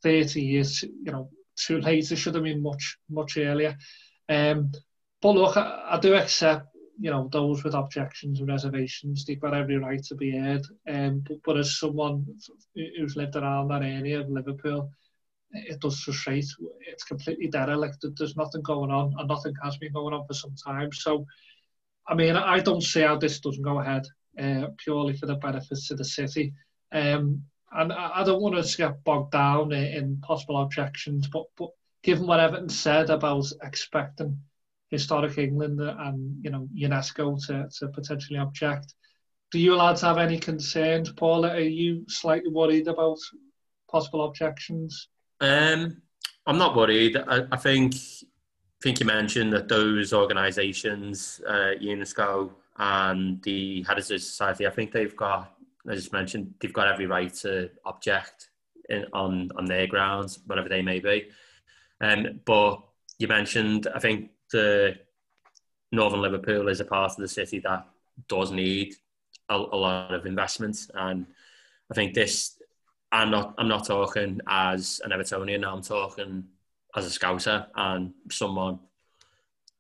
30 0.02 0.40
years, 0.40 0.82
you 0.82 1.12
know, 1.12 1.30
too 1.56 1.80
late. 1.80 2.10
It 2.10 2.16
should 2.16 2.34
have 2.34 2.44
been 2.44 2.62
much, 2.62 2.98
much 3.10 3.36
earlier. 3.36 3.76
Um, 4.28 4.72
but 5.20 5.32
look, 5.32 5.56
I, 5.56 5.90
I 5.92 6.00
do 6.00 6.14
accept, 6.14 6.71
you 7.02 7.10
know, 7.10 7.28
those 7.32 7.64
with 7.64 7.74
objections 7.74 8.38
and 8.38 8.48
reservations, 8.48 9.24
they've 9.24 9.40
got 9.40 9.54
every 9.54 9.76
right 9.76 10.04
to 10.04 10.14
be 10.14 10.38
heard. 10.38 10.64
Um, 10.88 11.24
but, 11.26 11.38
but 11.44 11.58
as 11.58 11.76
someone 11.76 12.24
who's 12.76 13.16
lived 13.16 13.34
around 13.34 13.68
that 13.68 13.82
area 13.82 14.20
of 14.20 14.30
Liverpool, 14.30 14.88
it 15.50 15.80
does 15.80 15.98
frustrate. 15.98 16.46
It's 16.86 17.02
completely 17.02 17.48
derelict. 17.48 18.04
There's 18.16 18.36
nothing 18.36 18.62
going 18.62 18.92
on, 18.92 19.16
and 19.18 19.26
nothing 19.26 19.52
has 19.64 19.76
been 19.78 19.92
going 19.92 20.14
on 20.14 20.24
for 20.28 20.34
some 20.34 20.54
time. 20.54 20.92
So, 20.92 21.26
I 22.06 22.14
mean, 22.14 22.36
I 22.36 22.60
don't 22.60 22.84
see 22.84 23.00
how 23.00 23.16
this 23.16 23.40
doesn't 23.40 23.64
go 23.64 23.80
ahead 23.80 24.06
uh, 24.38 24.68
purely 24.78 25.16
for 25.16 25.26
the 25.26 25.34
benefits 25.34 25.90
of 25.90 25.98
the 25.98 26.04
city. 26.04 26.54
Um, 26.92 27.42
and 27.72 27.92
I, 27.92 28.22
don't 28.22 28.40
want 28.40 28.64
to 28.64 28.76
get 28.76 29.02
bogged 29.02 29.32
down 29.32 29.72
in, 29.72 29.84
in 29.92 30.16
possible 30.20 30.62
objections, 30.62 31.26
but 31.26 31.46
but 31.56 31.70
given 32.04 32.28
what 32.28 32.38
Everton 32.38 32.68
said 32.68 33.10
about 33.10 33.46
expecting 33.60 34.38
historic 34.92 35.38
England 35.38 35.80
and 35.80 36.44
you 36.44 36.50
know 36.50 36.68
UNESCO 36.76 37.44
to, 37.46 37.66
to 37.78 37.88
potentially 37.88 38.38
object, 38.38 38.94
do 39.50 39.58
you 39.58 39.74
lads 39.74 40.02
have 40.02 40.18
any 40.18 40.38
concerns, 40.38 41.10
Paul? 41.12 41.46
Are 41.46 41.58
you 41.58 42.04
slightly 42.08 42.50
worried 42.50 42.86
about 42.88 43.18
possible 43.90 44.24
objections? 44.26 45.08
Um, 45.40 46.02
I'm 46.46 46.58
not 46.58 46.76
worried. 46.76 47.16
I, 47.16 47.46
I 47.50 47.56
think 47.56 47.94
I 47.94 48.80
think 48.82 49.00
you 49.00 49.06
mentioned 49.06 49.52
that 49.54 49.68
those 49.68 50.12
organisations, 50.12 51.40
uh, 51.48 51.72
UNESCO 51.80 52.50
and 52.76 53.42
the 53.42 53.82
Heritage 53.84 54.22
Society, 54.22 54.66
I 54.66 54.70
think 54.70 54.92
they've 54.92 55.16
got, 55.16 55.54
as 55.88 56.12
mentioned, 56.12 56.54
they've 56.60 56.72
got 56.72 56.88
every 56.88 57.06
right 57.06 57.32
to 57.34 57.70
object 57.86 58.50
in, 58.90 59.06
on 59.14 59.50
on 59.56 59.64
their 59.64 59.86
grounds, 59.86 60.40
whatever 60.46 60.68
they 60.68 60.82
may 60.82 61.00
be. 61.00 61.28
Um, 62.02 62.40
but 62.44 62.82
you 63.18 63.28
mentioned, 63.28 63.86
I 63.94 64.00
think 64.00 64.30
the 64.52 64.96
Northern 65.90 66.22
Liverpool 66.22 66.68
is 66.68 66.80
a 66.80 66.84
part 66.84 67.12
of 67.12 67.16
the 67.18 67.28
city 67.28 67.58
that 67.60 67.86
does 68.28 68.50
need 68.50 68.94
a, 69.48 69.56
a 69.56 69.76
lot 69.76 70.14
of 70.14 70.26
investment, 70.26 70.78
and 70.94 71.26
I 71.90 71.94
think 71.94 72.14
this. 72.14 72.58
I'm 73.10 73.30
not. 73.30 73.54
I'm 73.58 73.68
not 73.68 73.86
talking 73.86 74.40
as 74.48 75.00
an 75.04 75.10
Evertonian. 75.10 75.66
I'm 75.66 75.82
talking 75.82 76.44
as 76.96 77.06
a 77.06 77.10
Scouser 77.10 77.66
and 77.74 78.12
someone 78.30 78.78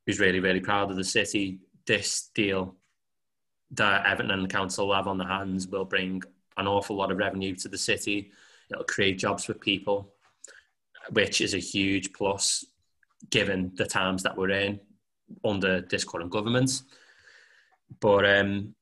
who's 0.04 0.20
really, 0.20 0.40
really 0.40 0.60
proud 0.60 0.90
of 0.90 0.96
the 0.96 1.04
city. 1.04 1.60
This 1.86 2.30
deal 2.34 2.74
that 3.72 4.06
Everton 4.06 4.30
and 4.30 4.44
the 4.44 4.48
council 4.48 4.92
have 4.92 5.08
on 5.08 5.16
their 5.16 5.28
hands 5.28 5.66
will 5.66 5.86
bring 5.86 6.22
an 6.58 6.66
awful 6.66 6.96
lot 6.96 7.10
of 7.10 7.16
revenue 7.16 7.54
to 7.56 7.68
the 7.68 7.78
city. 7.78 8.30
It'll 8.70 8.84
create 8.84 9.18
jobs 9.18 9.44
for 9.44 9.54
people 9.54 10.12
which 11.10 11.40
is 11.40 11.54
a 11.54 11.58
huge 11.58 12.12
plus 12.12 12.64
given 13.30 13.72
the 13.74 13.86
times 13.86 14.22
that 14.22 14.36
we're 14.36 14.50
in 14.50 14.80
under 15.44 15.80
this 15.80 16.04
current 16.04 16.30
government. 16.30 16.82
But 18.00 18.24
um, 18.26 18.74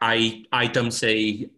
I 0.00 0.44
I 0.52 0.66
don't 0.66 0.92
see 0.92 1.50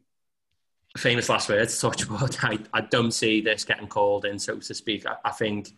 famous 0.96 1.28
last 1.28 1.48
words 1.48 1.78
to 1.80 1.90
touch. 1.90 2.04
I, 2.44 2.58
I 2.72 2.80
don't 2.82 3.12
see 3.12 3.40
this 3.40 3.64
getting 3.64 3.88
called 3.88 4.24
in, 4.24 4.38
so 4.38 4.58
to 4.58 4.74
speak. 4.74 5.06
I, 5.06 5.16
I 5.24 5.30
think 5.30 5.70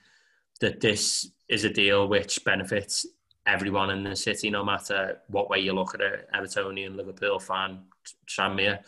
that 0.61 0.81
this 0.81 1.31
is 1.49 1.65
a 1.65 1.71
deal 1.71 2.09
which 2.09 2.45
benefits 2.45 3.07
everyone 3.47 3.91
in 3.91 4.05
the 4.05 4.17
city, 4.17 4.51
no 4.51 4.65
matter 4.65 5.21
what 5.29 5.51
way 5.51 5.59
you 5.59 5.73
look 5.73 5.95
at 5.95 6.01
it, 6.01 6.29
Evertonian, 6.35 6.97
Liverpool 6.97 7.41
fan, 7.41 7.81
Tranmere, 8.27 8.79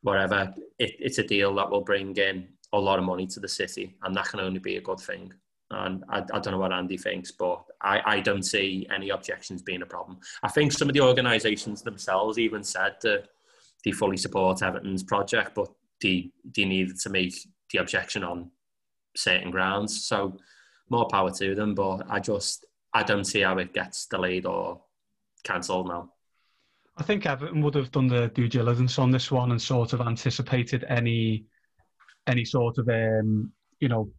whatever. 0.00 0.54
It, 0.78 0.96
it's 0.98 1.18
a 1.18 1.22
deal 1.22 1.54
that 1.56 1.70
will 1.70 1.82
bring 1.82 2.16
in 2.16 2.48
a 2.72 2.78
lot 2.78 2.98
of 2.98 3.04
money 3.04 3.26
to 3.26 3.40
the 3.40 3.48
city, 3.48 3.94
and 4.02 4.16
that 4.16 4.26
can 4.26 4.40
only 4.40 4.58
be 4.58 4.76
a 4.76 4.80
good 4.80 5.00
thing. 5.00 5.32
And 5.72 6.04
I, 6.08 6.18
I 6.18 6.38
don't 6.38 6.52
know 6.52 6.58
what 6.58 6.72
Andy 6.72 6.96
thinks, 6.96 7.30
but 7.30 7.64
I, 7.80 8.00
I 8.04 8.20
don't 8.20 8.42
see 8.42 8.86
any 8.94 9.10
objections 9.10 9.62
being 9.62 9.82
a 9.82 9.86
problem. 9.86 10.18
I 10.42 10.48
think 10.48 10.72
some 10.72 10.88
of 10.88 10.94
the 10.94 11.00
organisations 11.00 11.82
themselves 11.82 12.38
even 12.38 12.62
said 12.62 12.96
that 13.02 13.28
they 13.84 13.92
fully 13.92 14.16
support 14.16 14.62
Everton's 14.62 15.02
project, 15.02 15.54
but 15.54 15.68
they, 16.00 16.30
they 16.56 16.64
needed 16.64 16.98
to 17.00 17.10
make 17.10 17.34
the 17.72 17.78
objection 17.80 18.22
on 18.22 18.50
certain 19.16 19.50
grounds. 19.50 20.04
So 20.04 20.36
more 20.88 21.08
power 21.08 21.30
to 21.30 21.54
them, 21.54 21.74
but 21.74 22.02
I 22.08 22.20
just 22.20 22.66
I 22.94 23.02
don't 23.02 23.24
see 23.24 23.40
how 23.40 23.58
it 23.58 23.72
gets 23.72 24.06
delayed 24.06 24.46
or 24.46 24.82
cancelled 25.44 25.88
now. 25.88 26.12
I 26.96 27.02
think 27.02 27.24
Everton 27.24 27.62
would 27.62 27.74
have 27.74 27.90
done 27.90 28.06
the 28.06 28.28
due 28.34 28.48
diligence 28.48 28.98
on 28.98 29.10
this 29.10 29.30
one 29.30 29.50
and 29.50 29.60
sort 29.60 29.94
of 29.94 30.02
anticipated 30.02 30.84
any 30.88 31.46
any 32.26 32.44
sort 32.44 32.78
of 32.78 32.88
um, 32.88 33.50
you 33.80 33.88
know 33.88 34.10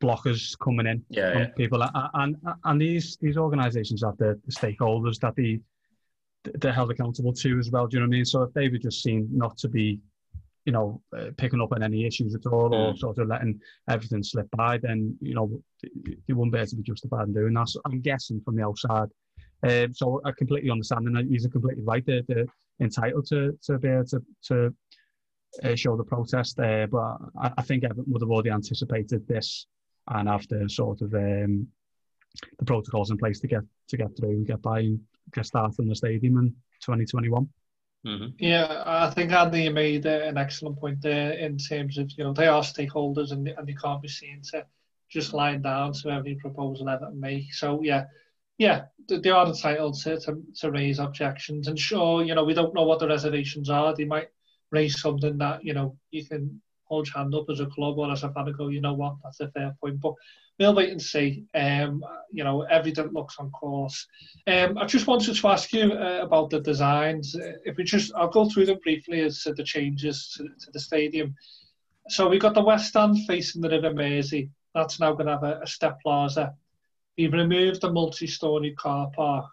blockers 0.00 0.58
coming 0.58 0.86
in 0.86 1.04
yeah, 1.10 1.32
from 1.32 1.42
yeah. 1.42 1.48
people 1.56 1.82
and 2.14 2.36
and 2.64 2.80
these 2.80 3.16
these 3.20 3.36
organisations 3.36 4.02
have 4.02 4.16
the, 4.16 4.40
the, 4.46 4.52
stakeholders 4.52 5.18
that 5.20 5.36
they 5.36 5.60
they're 6.60 6.72
held 6.72 6.90
accountable 6.90 7.34
to 7.34 7.58
as 7.58 7.70
well. 7.70 7.86
Do 7.86 7.96
you 7.96 8.00
know 8.00 8.06
what 8.06 8.14
I 8.14 8.16
mean? 8.16 8.24
So 8.24 8.42
if 8.42 8.52
they 8.54 8.68
were 8.68 8.78
just 8.78 9.02
seen 9.02 9.28
not 9.30 9.58
to 9.58 9.68
be 9.68 10.00
you 10.64 10.72
know 10.72 11.02
uh, 11.16 11.30
picking 11.36 11.60
up 11.60 11.72
on 11.72 11.82
any 11.82 12.06
issues 12.06 12.34
at 12.34 12.46
all 12.46 12.74
or 12.74 12.92
mm. 12.92 12.98
sort 12.98 13.18
of 13.18 13.28
letting 13.28 13.60
everything 13.88 14.22
slip 14.22 14.48
by, 14.52 14.78
then 14.78 15.16
you 15.20 15.34
know 15.34 15.60
they 15.82 16.32
wouldn't 16.32 16.52
be 16.52 16.58
able 16.58 16.68
to 16.68 16.76
be 16.76 16.82
justified 16.82 17.28
in 17.28 17.34
doing 17.34 17.54
that. 17.54 17.68
So 17.68 17.80
I'm 17.84 18.00
guessing 18.00 18.40
from 18.44 18.56
the 18.56 18.64
outside. 18.64 19.08
Um, 19.62 19.92
so 19.92 20.22
I 20.24 20.32
completely 20.32 20.70
understand, 20.70 21.06
and 21.06 21.30
he's 21.30 21.46
completely 21.46 21.82
right. 21.84 22.04
They're, 22.06 22.22
they're 22.26 22.46
entitled 22.80 23.26
to, 23.26 23.58
to 23.64 23.78
be 23.78 23.88
able 23.88 24.06
to, 24.06 24.22
to 24.44 24.74
uh, 25.62 25.74
show 25.74 25.96
the 25.96 26.04
protest 26.04 26.56
there. 26.56 26.86
But 26.86 27.18
I, 27.38 27.52
I, 27.58 27.62
think 27.62 27.84
Everton 27.84 28.06
would 28.08 28.22
have 28.22 28.30
already 28.30 28.50
anticipated 28.50 29.26
this 29.28 29.66
and 30.10 30.28
have 30.28 30.46
the 30.48 30.68
sort 30.68 31.00
of 31.00 31.14
um, 31.14 31.66
the 32.58 32.64
protocols 32.64 33.10
in 33.10 33.18
place 33.18 33.40
to 33.40 33.46
get 33.46 33.62
to 33.88 33.96
get 33.96 34.16
through 34.16 34.30
and 34.30 34.46
get 34.46 34.62
by 34.62 34.80
and 34.80 35.00
get 35.32 35.46
started 35.46 35.78
in 35.80 35.88
the 35.88 35.94
stadium 35.94 36.38
in 36.38 36.48
2021. 36.82 37.48
Mm-hmm. 38.06 38.26
Yeah, 38.38 38.82
I 38.86 39.10
think 39.10 39.32
Andy 39.32 39.68
made 39.68 40.06
uh, 40.06 40.20
an 40.24 40.38
excellent 40.38 40.78
point 40.78 41.02
there 41.02 41.32
in 41.32 41.58
terms 41.58 41.98
of 41.98 42.10
you 42.16 42.24
know 42.24 42.32
they 42.32 42.46
are 42.46 42.62
stakeholders 42.62 43.32
and 43.32 43.46
and 43.48 43.66
they 43.66 43.74
can't 43.74 44.02
be 44.02 44.08
seen 44.08 44.40
to 44.50 44.66
just 45.10 45.34
lying 45.34 45.60
down 45.60 45.92
to 45.92 46.10
every 46.10 46.36
proposal 46.36 46.88
ever 46.88 47.10
make. 47.10 47.52
So 47.52 47.82
yeah, 47.82 48.04
yeah, 48.58 48.84
they 49.08 49.30
are 49.30 49.46
entitled 49.46 49.98
to, 50.02 50.20
to, 50.20 50.42
to 50.60 50.70
raise 50.70 50.98
objections. 50.98 51.66
And 51.66 51.78
sure, 51.78 52.22
you 52.22 52.34
know, 52.34 52.44
we 52.44 52.54
don't 52.54 52.74
know 52.74 52.84
what 52.84 53.00
the 53.00 53.08
reservations 53.08 53.68
are. 53.68 53.94
They 53.94 54.04
might 54.04 54.28
raise 54.70 55.00
something 55.00 55.36
that 55.38 55.64
you 55.64 55.74
know 55.74 55.96
you 56.10 56.24
can 56.24 56.60
hold 56.90 57.06
your 57.06 57.16
hand 57.16 57.34
up 57.34 57.46
as 57.48 57.60
a 57.60 57.66
club 57.66 57.98
or 57.98 58.10
as 58.10 58.24
a 58.24 58.30
fan 58.32 58.48
and 58.48 58.56
go, 58.56 58.68
you 58.68 58.80
know 58.80 58.92
what, 58.92 59.14
that's 59.22 59.40
a 59.40 59.50
fair 59.52 59.74
point. 59.80 60.00
But 60.00 60.14
we'll 60.58 60.74
wait 60.74 60.90
and 60.90 61.00
see. 61.00 61.44
Um, 61.54 62.04
you 62.32 62.44
know, 62.44 62.62
everything 62.62 63.12
looks 63.12 63.36
on 63.38 63.50
course. 63.52 64.06
Um, 64.46 64.76
I 64.76 64.84
just 64.84 65.06
wanted 65.06 65.34
to 65.34 65.48
ask 65.48 65.72
you 65.72 65.92
uh, 65.92 66.18
about 66.22 66.50
the 66.50 66.60
designs. 66.60 67.36
If 67.64 67.76
we 67.76 67.84
just, 67.84 68.12
I'll 68.14 68.28
go 68.28 68.48
through 68.48 68.66
them 68.66 68.80
briefly 68.82 69.20
as 69.20 69.42
to 69.44 69.54
the 69.54 69.64
changes 69.64 70.34
to, 70.36 70.44
to 70.44 70.70
the 70.72 70.80
stadium. 70.80 71.34
So 72.08 72.28
we've 72.28 72.40
got 72.40 72.54
the 72.54 72.62
west 72.62 72.88
stand 72.88 73.24
facing 73.26 73.62
the 73.62 73.70
River 73.70 73.94
Mersey. 73.94 74.50
That's 74.74 74.98
now 74.98 75.12
going 75.12 75.26
to 75.26 75.32
have 75.32 75.44
a, 75.44 75.60
a 75.62 75.66
step 75.66 76.00
plaza. 76.02 76.54
We've 77.16 77.32
removed 77.32 77.80
the 77.80 77.92
multi-storey 77.92 78.74
car 78.74 79.10
park 79.14 79.46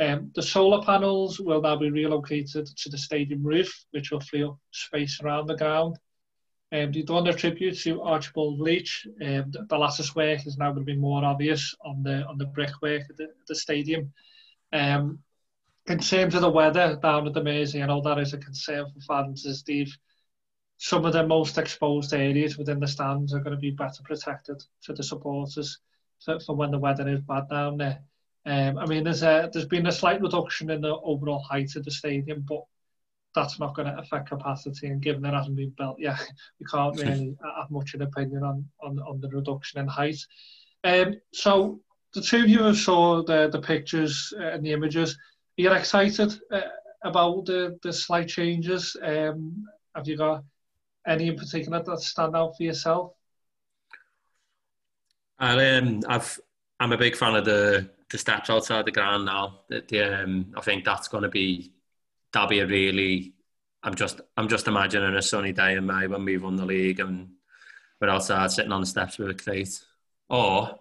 um, 0.00 0.30
the 0.34 0.42
solar 0.42 0.84
panels 0.84 1.40
will 1.40 1.60
now 1.60 1.76
be 1.76 1.90
relocated 1.90 2.66
to 2.66 2.88
the 2.88 2.98
stadium 2.98 3.42
roof, 3.42 3.84
which 3.90 4.10
will 4.10 4.20
free 4.20 4.44
up 4.44 4.56
space 4.70 5.20
around 5.20 5.48
the 5.48 5.56
ground. 5.56 5.98
Um, 6.70 6.92
they've 6.92 7.06
done 7.06 7.26
a 7.26 7.32
tribute 7.32 7.78
to 7.80 8.02
Archibald 8.02 8.60
Leitch. 8.60 9.06
Um, 9.22 9.50
the, 9.50 9.66
the 9.68 9.78
lattice 9.78 10.14
work 10.14 10.46
is 10.46 10.58
now 10.58 10.72
going 10.72 10.84
to 10.84 10.92
be 10.92 10.98
more 10.98 11.24
obvious 11.24 11.74
on 11.84 12.02
the 12.02 12.26
on 12.26 12.36
the 12.36 12.44
brickwork 12.46 13.02
at 13.08 13.16
the, 13.16 13.28
the 13.46 13.54
stadium. 13.54 14.12
Um, 14.72 15.20
in 15.86 15.98
terms 15.98 16.34
of 16.34 16.42
the 16.42 16.50
weather 16.50 16.98
down 17.02 17.26
at 17.26 17.32
the 17.32 17.42
Mersey, 17.42 17.82
I 17.82 17.86
know 17.86 18.02
that 18.02 18.18
is 18.18 18.34
a 18.34 18.38
concern 18.38 18.86
for 18.90 19.00
fans, 19.00 19.46
as 19.46 19.60
Steve. 19.60 19.96
Some 20.76 21.04
of 21.06 21.14
the 21.14 21.26
most 21.26 21.56
exposed 21.58 22.12
areas 22.12 22.58
within 22.58 22.78
the 22.78 22.86
stands 22.86 23.32
are 23.32 23.40
going 23.40 23.56
to 23.56 23.60
be 23.60 23.70
better 23.70 24.02
protected 24.04 24.62
for 24.82 24.92
the 24.92 25.02
supporters 25.02 25.78
for, 26.24 26.38
for 26.40 26.54
when 26.54 26.70
the 26.70 26.78
weather 26.78 27.08
is 27.08 27.20
bad 27.22 27.48
down 27.48 27.78
there. 27.78 28.00
Um, 28.46 28.78
I 28.78 28.86
mean, 28.86 29.04
there's 29.04 29.22
a, 29.22 29.50
there's 29.52 29.66
been 29.66 29.86
a 29.86 29.92
slight 29.92 30.20
reduction 30.20 30.70
in 30.70 30.80
the 30.80 30.96
overall 30.96 31.40
height 31.40 31.74
of 31.76 31.84
the 31.84 31.90
stadium, 31.90 32.44
but 32.46 32.64
that's 33.34 33.58
not 33.58 33.74
going 33.74 33.86
to 33.86 33.98
affect 33.98 34.28
capacity. 34.28 34.88
And 34.88 35.02
given 35.02 35.24
it 35.24 35.34
hasn't 35.34 35.56
been 35.56 35.74
built 35.76 35.98
yet, 35.98 36.18
we 36.60 36.66
can't 36.66 36.96
really 37.02 37.36
have 37.56 37.70
much 37.70 37.94
of 37.94 38.00
an 38.00 38.08
opinion 38.08 38.42
on, 38.42 38.64
on, 38.82 38.98
on 39.00 39.20
the 39.20 39.28
reduction 39.28 39.80
in 39.80 39.86
height. 39.86 40.18
Um, 40.84 41.16
so 41.32 41.80
the 42.14 42.20
two 42.20 42.44
of 42.44 42.48
you 42.48 42.62
have 42.62 42.76
saw 42.76 43.22
the, 43.22 43.48
the 43.50 43.60
pictures 43.60 44.32
uh, 44.38 44.48
and 44.48 44.64
the 44.64 44.72
images. 44.72 45.12
Are 45.58 45.62
you 45.62 45.72
excited 45.72 46.38
uh, 46.52 46.60
about 47.04 47.46
the, 47.46 47.78
the 47.82 47.92
slight 47.92 48.28
changes? 48.28 48.96
Um, 49.02 49.64
have 49.94 50.06
you 50.06 50.16
got 50.16 50.44
any 51.06 51.28
in 51.28 51.36
particular 51.36 51.82
that 51.82 52.00
stand 52.00 52.36
out 52.36 52.56
for 52.56 52.62
yourself? 52.62 53.12
Um, 55.40 56.00
I've, 56.08 56.38
I'm 56.80 56.92
a 56.92 56.98
big 56.98 57.16
fan 57.16 57.34
of 57.34 57.44
the 57.44 57.90
the 58.10 58.18
steps 58.18 58.50
outside 58.50 58.86
the 58.86 58.92
ground 58.92 59.26
now. 59.26 59.60
The, 59.68 60.22
um, 60.22 60.46
I 60.56 60.60
think 60.60 60.84
that's 60.84 61.08
going 61.08 61.22
to 61.24 61.28
be 61.28 61.72
that'd 62.32 62.50
be 62.50 62.60
a 62.60 62.66
really 62.66 63.34
I'm 63.82 63.94
just 63.94 64.20
I'm 64.36 64.48
just 64.48 64.68
imagining 64.68 65.14
a 65.14 65.22
sunny 65.22 65.52
day 65.52 65.74
in 65.74 65.86
May 65.86 66.06
when 66.06 66.24
we've 66.24 66.42
won 66.42 66.56
the 66.56 66.66
league 66.66 67.00
and 67.00 67.30
we're 68.00 68.08
outside 68.08 68.50
sitting 68.50 68.72
on 68.72 68.80
the 68.80 68.86
steps 68.86 69.18
with 69.18 69.30
a 69.30 69.34
crate. 69.34 69.80
Or 70.28 70.78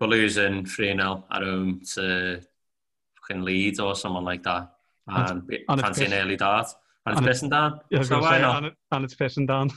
we're 0.00 0.06
losing 0.06 0.64
3 0.64 0.96
0 0.96 1.24
at 1.30 1.42
home 1.42 1.80
to 1.94 2.40
fucking 3.20 3.42
Leeds 3.42 3.80
or 3.80 3.94
someone 3.94 4.24
like 4.24 4.42
that. 4.44 4.72
And, 5.08 5.50
and 5.68 5.80
fancy 5.80 6.04
an 6.06 6.14
early 6.14 6.36
dart. 6.36 6.68
And 7.06 7.24
it's 7.24 7.40
pissing 7.40 7.50
down. 7.50 7.80
Yeah, 7.90 8.02
so 8.02 8.20
why 8.20 8.36
say, 8.36 8.42
not? 8.42 8.56
And, 8.56 8.66
it, 8.66 8.74
and, 8.90 9.04
it's 9.04 9.14
pissing 9.14 9.46
down. 9.46 9.70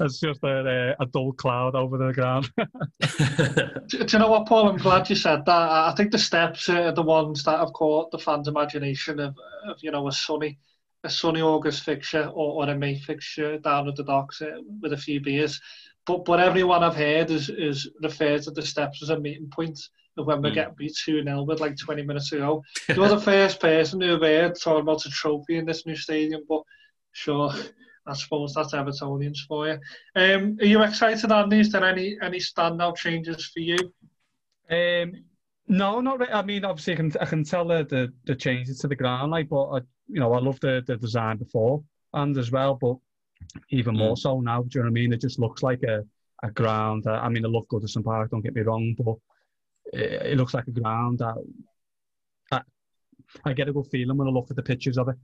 It's 0.00 0.20
just 0.20 0.42
a, 0.42 0.96
a, 1.00 1.06
dull 1.06 1.32
cloud 1.32 1.74
over 1.74 1.96
the 1.96 2.12
ground. 2.12 2.50
do, 3.88 4.04
do, 4.04 4.06
you 4.12 4.18
know 4.18 4.30
what, 4.30 4.46
Paul? 4.46 4.68
I'm 4.68 4.76
glad 4.76 5.08
you 5.08 5.16
said 5.16 5.44
that. 5.46 5.70
I 5.70 5.94
think 5.96 6.10
the 6.10 6.18
steps 6.18 6.68
are 6.68 6.92
the 6.92 7.02
ones 7.02 7.42
that 7.44 7.58
have 7.58 7.72
caught 7.72 8.10
the 8.10 8.18
fans' 8.18 8.48
imagination 8.48 9.18
of, 9.18 9.34
of 9.66 9.78
you 9.80 9.90
know, 9.90 10.08
a 10.08 10.12
sunny, 10.12 10.58
a 11.04 11.10
sunny 11.10 11.40
August 11.40 11.84
fixture 11.84 12.26
or, 12.26 12.62
or 12.62 12.70
a 12.70 12.76
May 12.76 12.98
fixture 12.98 13.58
down 13.58 13.88
at 13.88 13.96
the 13.96 14.04
docks 14.04 14.42
uh, 14.42 14.58
with 14.82 14.92
a 14.92 14.98
few 14.98 15.20
beers. 15.20 15.60
But 16.06 16.24
but 16.24 16.40
everyone 16.40 16.82
I've 16.82 16.96
heard 16.96 17.30
is 17.30 17.48
is 17.48 17.88
referred 18.02 18.42
to 18.42 18.50
the 18.50 18.62
steps 18.62 19.02
as 19.02 19.10
a 19.10 19.20
meeting 19.20 19.48
point 19.48 19.80
of 20.16 20.26
when 20.26 20.42
we 20.42 20.50
mm. 20.50 20.54
get 20.54 20.76
beat 20.76 20.94
2 20.96 21.22
0 21.22 21.42
with 21.42 21.60
like 21.60 21.76
20 21.76 22.02
minutes 22.02 22.32
ago. 22.32 22.62
You're 22.88 23.08
the 23.08 23.20
first 23.20 23.60
person 23.60 24.00
who 24.00 24.18
heard 24.18 24.58
talking 24.60 24.82
about 24.82 25.06
a 25.06 25.10
trophy 25.10 25.56
in 25.56 25.66
this 25.66 25.86
new 25.86 25.96
stadium, 25.96 26.42
but 26.48 26.62
sure, 27.12 27.52
I 28.06 28.14
suppose 28.14 28.54
that's 28.54 28.74
Evertonians 28.74 29.38
for 29.46 29.68
you. 29.68 29.78
Um, 30.16 30.58
are 30.60 30.66
you 30.66 30.82
excited, 30.82 31.30
Andy? 31.30 31.60
Is 31.60 31.72
there 31.72 31.84
any, 31.84 32.18
any 32.22 32.38
standout 32.38 32.96
changes 32.96 33.46
for 33.46 33.60
you? 33.60 33.92
Um, 34.70 35.24
no, 35.68 36.00
not 36.00 36.18
really. 36.18 36.32
I 36.32 36.42
mean, 36.42 36.64
obviously, 36.64 36.94
I 36.94 36.96
can, 36.96 37.12
I 37.20 37.24
can 37.26 37.44
tell 37.44 37.66
the, 37.66 37.84
the, 37.88 38.12
the 38.24 38.34
changes 38.34 38.78
to 38.80 38.88
the 38.88 38.96
ground, 38.96 39.30
like, 39.30 39.48
but, 39.48 39.64
I, 39.64 39.78
you 40.08 40.20
know, 40.20 40.32
I 40.32 40.40
love 40.40 40.58
the, 40.60 40.82
the 40.86 40.96
design 40.96 41.36
before 41.36 41.82
and 42.12 42.36
as 42.36 42.50
well, 42.50 42.74
but 42.74 42.96
even 43.70 43.96
more 43.96 44.14
mm. 44.14 44.18
so 44.18 44.40
now. 44.40 44.62
Do 44.62 44.68
you 44.74 44.80
know 44.80 44.86
what 44.86 44.90
I 44.90 44.92
mean? 44.92 45.12
It 45.12 45.20
just 45.20 45.38
looks 45.38 45.62
like 45.62 45.82
a, 45.82 46.04
a 46.42 46.50
ground. 46.50 47.06
I 47.06 47.28
mean, 47.28 47.44
I 47.44 47.48
love 47.48 47.68
Goodison 47.68 48.04
Park, 48.04 48.30
don't 48.30 48.42
get 48.42 48.54
me 48.54 48.62
wrong, 48.62 48.94
but 48.98 49.16
it, 49.92 50.32
it 50.32 50.38
looks 50.38 50.54
like 50.54 50.66
a 50.66 50.72
ground 50.72 51.18
that 51.18 51.34
I, 52.52 52.60
I 53.44 53.52
get 53.52 53.68
a 53.68 53.72
good 53.72 53.86
feeling 53.90 54.16
when 54.16 54.28
I 54.28 54.30
look 54.30 54.50
at 54.50 54.56
the 54.56 54.62
pictures 54.62 54.98
of 54.98 55.08
it. 55.08 55.16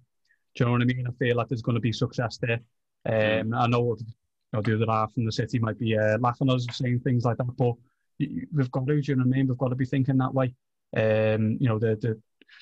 Do 0.54 0.64
you 0.64 0.66
know 0.66 0.72
what 0.72 0.82
I 0.82 0.84
mean? 0.84 1.06
I 1.06 1.12
feel 1.12 1.36
like 1.36 1.48
there's 1.48 1.62
going 1.62 1.74
to 1.74 1.80
be 1.80 1.92
success 1.92 2.38
there. 2.38 2.60
Um, 3.04 3.54
I 3.54 3.66
know, 3.66 3.96
you 3.98 4.06
know 4.52 4.62
the 4.62 4.74
other 4.74 4.90
half 4.90 5.12
from 5.12 5.26
the 5.26 5.32
city 5.32 5.58
might 5.58 5.78
be 5.78 5.96
uh, 5.96 6.18
laughing 6.18 6.48
at 6.48 6.56
us 6.56 6.66
saying 6.72 7.00
things 7.00 7.24
like 7.24 7.36
that, 7.38 7.56
but 7.56 7.74
we've 8.18 8.70
got 8.70 8.86
to, 8.86 9.00
do 9.00 9.12
you 9.12 9.16
know 9.16 9.24
what 9.24 9.34
I 9.34 9.36
mean? 9.36 9.48
We've 9.48 9.58
got 9.58 9.68
to 9.68 9.76
be 9.76 9.84
thinking 9.84 10.16
that 10.18 10.34
way. 10.34 10.54
Um, 10.96 11.58
you 11.60 11.68
know, 11.68 11.78
the, 11.78 11.96
the 11.96 12.20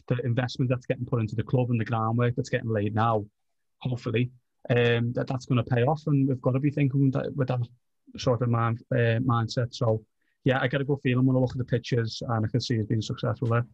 the 0.08 0.16
investment 0.24 0.70
that's 0.70 0.86
getting 0.86 1.04
put 1.04 1.20
into 1.20 1.36
the 1.36 1.42
club 1.42 1.70
and 1.70 1.80
the 1.80 1.84
groundwork 1.84 2.34
that's 2.34 2.48
getting 2.48 2.70
laid 2.70 2.94
now, 2.94 3.24
hopefully, 3.78 4.30
um, 4.70 5.12
that 5.12 5.26
that's 5.28 5.46
going 5.46 5.62
to 5.62 5.74
pay 5.74 5.82
off, 5.82 6.02
and 6.06 6.28
we've 6.28 6.40
got 6.40 6.52
to 6.52 6.60
be 6.60 6.70
thinking 6.70 7.04
with 7.04 7.12
that, 7.12 7.36
with 7.36 7.48
that 7.48 7.60
sort 8.16 8.42
of 8.42 8.48
mind, 8.48 8.82
uh, 8.92 9.20
mindset. 9.20 9.74
So 9.74 10.02
yeah, 10.44 10.60
I 10.60 10.68
get 10.68 10.80
a 10.80 10.84
good 10.84 11.00
feeling 11.02 11.26
when 11.26 11.36
I 11.36 11.40
look 11.40 11.52
at 11.52 11.58
the 11.58 11.64
pictures 11.64 12.22
and 12.28 12.44
I 12.44 12.48
can 12.48 12.60
see 12.60 12.76
he's 12.76 12.86
been 12.86 13.02
successful 13.02 13.48
there. 13.48 13.66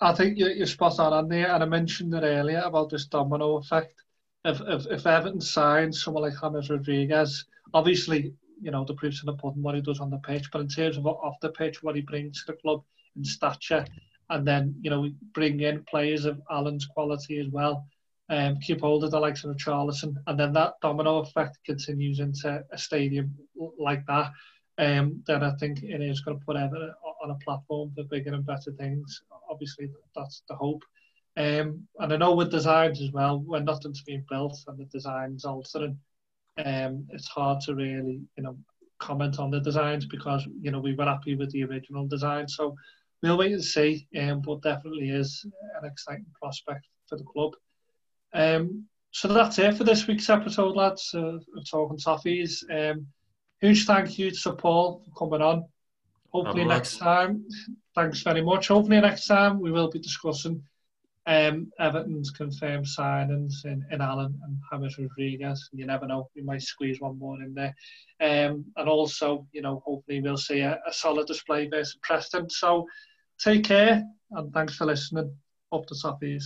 I 0.00 0.12
think 0.12 0.38
you're, 0.38 0.50
you're 0.50 0.66
spot 0.66 0.98
on, 1.00 1.12
Andy, 1.12 1.40
and 1.40 1.62
I 1.62 1.66
mentioned 1.66 2.14
it 2.14 2.22
earlier 2.22 2.60
about 2.60 2.90
this 2.90 3.06
domino 3.06 3.56
effect. 3.56 3.94
If, 4.44 4.60
if, 4.60 4.86
if 4.86 5.06
Everton 5.06 5.40
signs 5.40 6.02
someone 6.02 6.22
like 6.22 6.40
James 6.40 6.70
Rodriguez, 6.70 7.46
obviously, 7.74 8.32
you 8.60 8.70
know, 8.70 8.84
the 8.84 8.94
proof's 8.94 9.22
in 9.22 9.26
the 9.26 9.32
pudding 9.32 9.62
what 9.62 9.74
he 9.74 9.80
does 9.80 9.98
on 9.98 10.10
the 10.10 10.18
pitch, 10.18 10.50
but 10.52 10.60
in 10.60 10.68
terms 10.68 10.98
of 10.98 11.06
off 11.06 11.40
the 11.40 11.50
pitch, 11.50 11.82
what 11.82 11.96
he 11.96 12.02
brings 12.02 12.44
to 12.44 12.52
the 12.52 12.58
club 12.58 12.82
in 13.16 13.24
stature, 13.24 13.84
and 14.30 14.46
then, 14.46 14.74
you 14.80 14.90
know, 14.90 15.08
bring 15.32 15.60
in 15.60 15.82
players 15.84 16.26
of 16.26 16.40
Allan's 16.50 16.86
quality 16.86 17.38
as 17.40 17.48
well, 17.48 17.86
um, 18.28 18.58
keep 18.60 18.82
hold 18.82 19.04
of 19.04 19.10
the 19.10 19.18
likes 19.18 19.42
of 19.42 19.56
Richarlison, 19.56 20.14
and 20.26 20.38
then 20.38 20.52
that 20.52 20.74
domino 20.82 21.18
effect 21.18 21.58
continues 21.64 22.20
into 22.20 22.62
a 22.70 22.78
stadium 22.78 23.34
like 23.78 24.06
that 24.06 24.32
um, 24.78 25.22
then 25.26 25.42
I 25.42 25.50
think 25.56 25.82
it 25.82 26.00
is 26.00 26.20
going 26.20 26.38
to 26.38 26.44
put 26.44 26.56
Everton 26.56 26.92
on 27.22 27.30
a 27.30 27.44
platform 27.44 27.92
for 27.94 28.04
bigger 28.04 28.32
and 28.32 28.46
better 28.46 28.72
things. 28.72 29.22
Obviously, 29.50 29.90
that's 30.14 30.42
the 30.48 30.54
hope. 30.54 30.84
Um, 31.36 31.86
and 31.98 32.12
I 32.12 32.16
know 32.16 32.34
with 32.34 32.50
designs 32.50 33.00
as 33.00 33.12
well, 33.12 33.40
when 33.40 33.64
nothing's 33.64 34.02
being 34.02 34.24
built 34.28 34.58
and 34.66 34.78
the 34.78 34.84
design's 34.86 35.44
altering, 35.44 35.98
um, 36.64 37.06
it's 37.10 37.28
hard 37.28 37.60
to 37.62 37.74
really, 37.74 38.20
you 38.36 38.42
know, 38.42 38.56
comment 38.98 39.38
on 39.38 39.50
the 39.50 39.60
designs 39.60 40.06
because, 40.06 40.46
you 40.60 40.70
know, 40.70 40.80
we 40.80 40.94
were 40.94 41.04
happy 41.04 41.34
with 41.34 41.50
the 41.52 41.64
original 41.64 42.06
design. 42.06 42.48
So 42.48 42.76
we'll 43.22 43.38
wait 43.38 43.52
and 43.52 43.64
see, 43.64 44.08
um, 44.18 44.40
but 44.40 44.62
definitely 44.62 45.10
is 45.10 45.44
an 45.80 45.88
exciting 45.88 46.26
prospect 46.40 46.86
for 47.08 47.16
the 47.16 47.24
club. 47.24 47.54
Um, 48.32 48.84
so 49.10 49.28
that's 49.28 49.58
it 49.58 49.76
for 49.76 49.84
this 49.84 50.06
week's 50.06 50.30
episode, 50.30 50.76
lads, 50.76 51.12
uh, 51.14 51.36
of 51.36 51.70
Talking 51.70 51.98
Toffees. 51.98 52.62
Um, 52.70 53.06
huge 53.60 53.86
thank 53.86 54.18
you 54.18 54.30
to 54.30 54.52
Paul 54.52 55.02
for 55.04 55.26
coming 55.26 55.42
on. 55.42 55.64
Hopefully 56.30 56.64
next 56.64 56.98
time, 56.98 57.44
thanks 57.94 58.22
very 58.22 58.42
much. 58.42 58.68
Hopefully 58.68 59.00
next 59.00 59.26
time 59.26 59.60
we 59.60 59.70
will 59.70 59.90
be 59.90 59.98
discussing 59.98 60.62
um, 61.26 61.70
Everton's 61.78 62.30
confirmed 62.30 62.86
signings 62.86 63.64
in, 63.64 63.84
in 63.90 64.00
Allan 64.00 64.38
and 64.44 64.58
James 64.70 64.98
Rodriguez. 64.98 65.68
You 65.72 65.86
never 65.86 66.06
know, 66.06 66.30
we 66.34 66.42
might 66.42 66.62
squeeze 66.62 67.00
one 67.00 67.18
more 67.18 67.36
in 67.42 67.54
there. 67.54 67.74
Um, 68.20 68.64
and 68.76 68.88
also, 68.88 69.46
you 69.52 69.60
know, 69.60 69.82
hopefully 69.84 70.20
we'll 70.20 70.38
see 70.38 70.60
a, 70.60 70.80
a 70.86 70.92
solid 70.92 71.26
display 71.26 71.68
versus 71.68 71.98
Preston. 72.02 72.48
So 72.48 72.86
take 73.38 73.64
care 73.64 74.04
and 74.32 74.52
thanks 74.52 74.76
for 74.76 74.86
listening. 74.86 75.34
Up 75.70 75.86
the 75.86 75.94
Toffees. 76.02 76.44